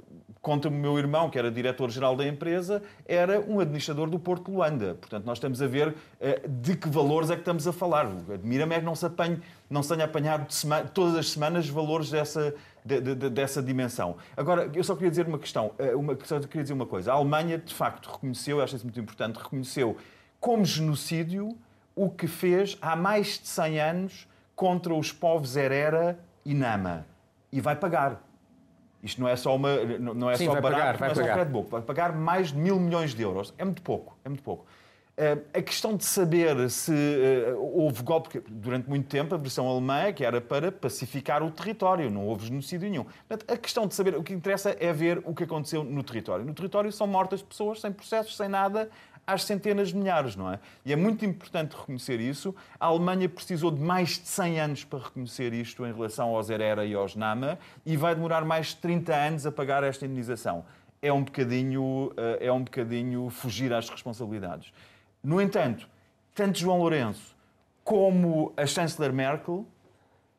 conta-me 0.43 0.77
o 0.77 0.81
meu 0.81 0.99
irmão, 0.99 1.31
que 1.31 1.39
era 1.39 1.49
diretor-geral 1.49 2.17
da 2.17 2.27
empresa, 2.27 2.83
era 3.07 3.41
um 3.41 3.61
administrador 3.61 4.11
do 4.11 4.19
Porto 4.19 4.51
Luanda. 4.51 4.97
Portanto, 5.01 5.25
nós 5.25 5.39
estamos 5.39 5.63
a 5.63 5.69
ver 5.69 5.95
eh, 6.21 6.43
de 6.49 6.75
que 6.75 6.89
valores 6.89 7.31
é 7.31 7.35
que 7.35 7.43
estamos 7.43 7.69
a 7.69 7.73
falar. 7.73 8.07
Admira-me 8.07 8.75
é 8.75 8.81
que 8.81 8.85
não 8.85 8.97
se, 8.97 9.07
apanhe, 9.07 9.41
não 9.71 9.81
se 9.81 9.91
tenha 9.91 10.07
apanhado 10.07 10.53
semana, 10.53 10.89
todas 10.89 11.15
as 11.15 11.31
semanas 11.31 11.69
valores 11.69 12.11
dessa, 12.11 12.53
de, 12.85 13.01
de, 13.01 13.31
dessa 13.31 13.63
dimensão. 13.63 14.17
Agora, 14.37 14.69
eu 14.75 14.83
só 14.83 14.95
queria 14.95 15.11
dizer 15.11 15.29
uma 15.29 15.39
questão. 15.39 15.71
Eh, 15.79 15.95
uma, 15.95 16.19
só 16.25 16.41
queria 16.41 16.63
dizer 16.63 16.75
uma 16.75 16.87
coisa. 16.87 17.13
A 17.13 17.15
Alemanha, 17.15 17.59
de 17.59 17.73
facto, 17.73 18.11
reconheceu, 18.11 18.61
acho 18.61 18.75
isso 18.75 18.85
muito 18.85 18.99
importante, 18.99 19.37
reconheceu 19.37 19.97
como 20.41 20.65
genocídio 20.65 21.57
o 21.95 22.11
que 22.11 22.27
fez 22.27 22.77
há 22.81 22.95
mais 22.95 23.39
de 23.39 23.49
100 23.49 23.81
anos 23.81 24.29
contra 24.55 24.95
os 24.95 25.13
povos 25.13 25.57
Herera 25.57 26.19
e 26.45 26.55
Nama. 26.55 27.07
E 27.51 27.61
vai 27.61 27.77
pagar. 27.77 28.23
Isto 29.03 29.21
não 29.21 29.29
é 29.29 29.37
só 29.37 29.55
uma 29.55 29.77
não 29.99 30.31
é 30.31 30.37
Sim, 30.37 30.47
só 30.47 30.53
vai 30.53 30.61
barato, 30.61 30.81
pagar, 30.81 30.99
vai 30.99 31.09
não 31.09 31.23
é 31.23 31.29
pagar. 31.29 31.47
só 31.47 31.53
book. 31.53 31.71
Vai 31.71 31.83
pagar 31.83 32.13
mais 32.13 32.49
de 32.49 32.59
mil 32.59 32.79
milhões 32.79 33.15
de 33.15 33.23
euros. 33.23 33.55
É 33.57 33.65
muito 33.65 33.83
pouco, 33.83 34.17
é 34.25 34.29
muito 34.29 34.43
pouco. 34.43 34.67
Uh, 35.17 35.43
a 35.55 35.63
questão 35.63 35.97
de 35.97 36.05
saber 36.05 36.69
se 36.69 36.93
uh, 36.93 37.59
houve 37.59 38.03
golpe, 38.03 38.29
porque 38.29 38.51
durante 38.51 38.87
muito 38.87 39.09
tempo 39.09 39.35
a 39.35 39.39
versão 39.39 39.67
alemã 39.67 40.01
é 40.01 40.13
que 40.13 40.23
era 40.23 40.43
para 40.43 40.71
pacificar 40.71 41.43
o 41.43 41.51
território, 41.51 42.11
não 42.11 42.27
houve 42.27 42.49
genocídio 42.49 42.91
nenhum. 42.91 43.05
Portanto, 43.05 43.51
a 43.51 43.57
questão 43.57 43.87
de 43.87 43.95
saber, 43.95 44.15
o 44.15 44.23
que 44.23 44.35
interessa 44.35 44.77
é 44.79 44.93
ver 44.93 45.23
o 45.25 45.35
que 45.35 45.45
aconteceu 45.45 45.83
no 45.83 46.03
território. 46.03 46.45
No 46.45 46.53
território 46.53 46.93
são 46.93 47.07
mortas 47.07 47.41
pessoas, 47.41 47.81
sem 47.81 47.91
processos, 47.93 48.37
sem 48.37 48.47
nada, 48.47 48.91
às 49.27 49.45
centenas 49.45 49.89
de 49.89 49.97
milhares, 49.97 50.37
não 50.37 50.53
é? 50.53 50.61
E 50.85 50.93
é 50.93 50.97
muito 50.97 51.25
importante 51.25 51.77
reconhecer 51.77 52.21
isso. 52.21 52.55
A 52.79 52.87
Alemanha 52.87 53.29
precisou 53.29 53.71
de 53.71 53.81
mais 53.81 54.11
de 54.11 54.29
100 54.29 54.61
anos 54.61 54.85
para 54.85 55.01
reconhecer 55.01 55.53
isto 55.53 55.85
em 55.85 55.93
relação 55.93 56.35
aos 56.37 56.49
Herera 56.49 56.85
e 56.85 56.95
aos 56.95 57.17
Nama 57.17 57.59
e 57.85 57.97
vai 57.97 58.15
demorar 58.15 58.45
mais 58.45 58.69
de 58.69 58.77
30 58.77 59.15
anos 59.15 59.47
a 59.47 59.53
pagar 59.53 59.83
esta 59.83 60.07
indenização. 60.07 60.65
É 61.03 61.13
um 61.13 61.25
bocadinho, 61.25 62.13
eh, 62.17 62.47
é 62.47 62.53
um 62.53 62.63
bocadinho 62.63 63.29
fugir 63.29 63.73
às 63.73 63.89
responsabilidades. 63.89 64.73
No 65.23 65.41
entanto, 65.41 65.89
tanto 66.35 66.59
João 66.59 66.79
Lourenço 66.79 67.35
como 67.83 68.53
a 68.57 68.67
chanceler 68.67 69.13
Merkel 69.13 69.67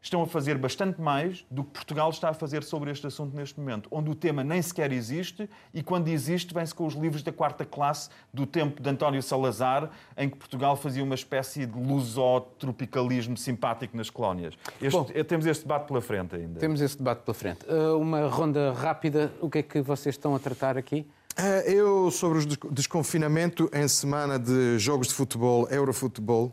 estão 0.08 0.24
a 0.24 0.28
fazer 0.28 0.58
bastante 0.58 1.00
mais 1.00 1.46
do 1.52 1.64
que 1.64 1.72
Portugal 1.72 2.10
está 2.10 2.30
a 2.30 2.34
fazer 2.34 2.64
sobre 2.64 2.92
este 2.92 3.06
assunto 3.08 3.36
neste 3.36 3.60
momento, 3.60 3.88
onde 3.92 4.10
o 4.10 4.16
tema 4.16 4.44
nem 4.44 4.62
sequer 4.62 4.92
existe 4.92 5.50
e 5.74 5.84
quando 5.84 6.08
existe 6.08 6.54
vem-se 6.54 6.74
com 6.74 6.86
os 6.86 6.94
livros 6.94 7.22
da 7.22 7.32
quarta 7.32 7.66
classe 7.66 8.10
do 8.34 8.46
tempo 8.46 8.82
de 8.82 8.90
António 8.90 9.22
Salazar, 9.22 9.90
em 10.18 10.30
que 10.30 10.38
Portugal 10.38 10.76
fazia 10.76 11.04
uma 11.04 11.16
espécie 11.16 11.66
de 11.66 11.78
lusotropicalismo 11.78 13.38
simpático 13.38 13.96
nas 13.96 14.10
colónias. 14.10 14.56
Este, 14.82 14.98
Bom, 14.98 15.04
temos 15.04 15.46
este 15.46 15.64
debate 15.64 15.88
pela 15.88 16.02
frente 16.02 16.36
ainda. 16.36 16.60
Temos 16.60 16.82
esse 16.82 16.98
debate 16.98 17.24
pela 17.24 17.36
frente. 17.36 17.66
Uh, 17.66 17.98
uma 17.98 18.28
ronda 18.28 18.74
rápida, 18.74 19.32
o 19.42 19.50
que 19.50 19.60
é 19.60 19.64
que 19.64 19.82
vocês 19.82 20.16
estão 20.16 20.36
a 20.36 20.40
tratar 20.40 20.78
aqui? 20.78 21.06
Uh, 21.38 21.70
eu, 21.70 22.12
sobre 22.12 22.40
o 22.40 22.72
desconfinamento 22.72 23.70
em 23.74 23.88
semana 23.88 24.40
de 24.40 24.80
jogos 24.80 25.10
de 25.10 25.14
futebol, 25.14 25.68
Eurofutebol, 25.70 26.52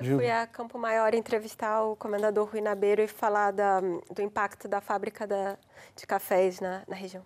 eu 0.00 0.16
fui 0.16 0.30
a 0.30 0.46
Campo 0.46 0.78
Maior 0.78 1.14
entrevistar 1.14 1.82
o 1.82 1.96
comendador 1.96 2.48
Rui 2.50 2.60
Nabeiro 2.60 3.02
e 3.02 3.08
falar 3.08 3.50
da, 3.50 3.80
do 3.80 4.22
impacto 4.22 4.68
da 4.68 4.80
fábrica 4.80 5.26
da, 5.26 5.56
de 5.96 6.06
cafés 6.06 6.60
na, 6.60 6.82
na 6.88 6.96
região. 6.96 7.24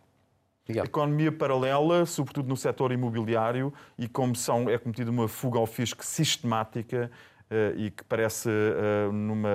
Economia 0.68 1.30
paralela, 1.30 2.06
sobretudo 2.06 2.48
no 2.48 2.56
setor 2.56 2.90
imobiliário, 2.90 3.72
e 3.98 4.08
como 4.08 4.34
são, 4.34 4.68
é 4.68 4.78
cometida 4.78 5.10
uma 5.10 5.28
fuga 5.28 5.58
ao 5.58 5.66
fisco 5.66 6.02
sistemática 6.02 7.10
uh, 7.50 7.78
e 7.78 7.90
que 7.90 8.02
parece, 8.04 8.48
uh, 8.48 9.12
numa, 9.12 9.48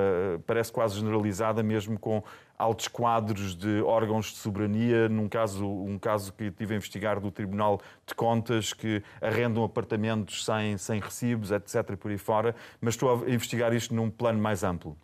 parece 0.45 0.71
quase 0.71 0.99
generalizada, 0.99 1.63
mesmo 1.63 1.97
com 1.97 2.23
altos 2.59 2.89
quadros 2.89 3.55
de 3.55 3.81
órgãos 3.81 4.27
de 4.27 4.37
soberania, 4.37 5.07
num 5.07 5.29
caso, 5.29 5.65
um 5.65 5.97
caso 5.97 6.33
que 6.33 6.51
tive 6.51 6.73
a 6.73 6.77
investigar 6.77 7.19
do 7.19 7.31
Tribunal 7.31 7.79
de 8.05 8.13
Contas, 8.13 8.73
que 8.73 9.01
arrendam 9.21 9.63
apartamentos 9.63 10.43
sem, 10.43 10.77
sem 10.77 10.99
recibos, 10.99 11.51
etc. 11.51 11.95
por 11.95 12.11
aí 12.11 12.17
fora, 12.17 12.53
mas 12.81 12.95
estou 12.95 13.23
a 13.23 13.29
investigar 13.29 13.73
isto 13.73 13.95
num 13.95 14.09
plano 14.11 14.39
mais 14.39 14.63
amplo. 14.63 14.97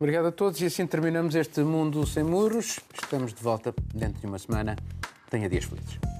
Obrigado 0.00 0.26
a 0.26 0.32
todos 0.32 0.60
e 0.60 0.64
assim 0.64 0.86
terminamos 0.86 1.34
este 1.34 1.60
Mundo 1.60 2.04
Sem 2.06 2.24
Muros. 2.24 2.80
Estamos 2.94 3.32
de 3.32 3.42
volta 3.42 3.72
dentro 3.94 4.20
de 4.20 4.26
uma 4.26 4.38
semana. 4.38 4.74
Tenha 5.30 5.48
dias 5.48 5.64
felizes. 5.64 6.19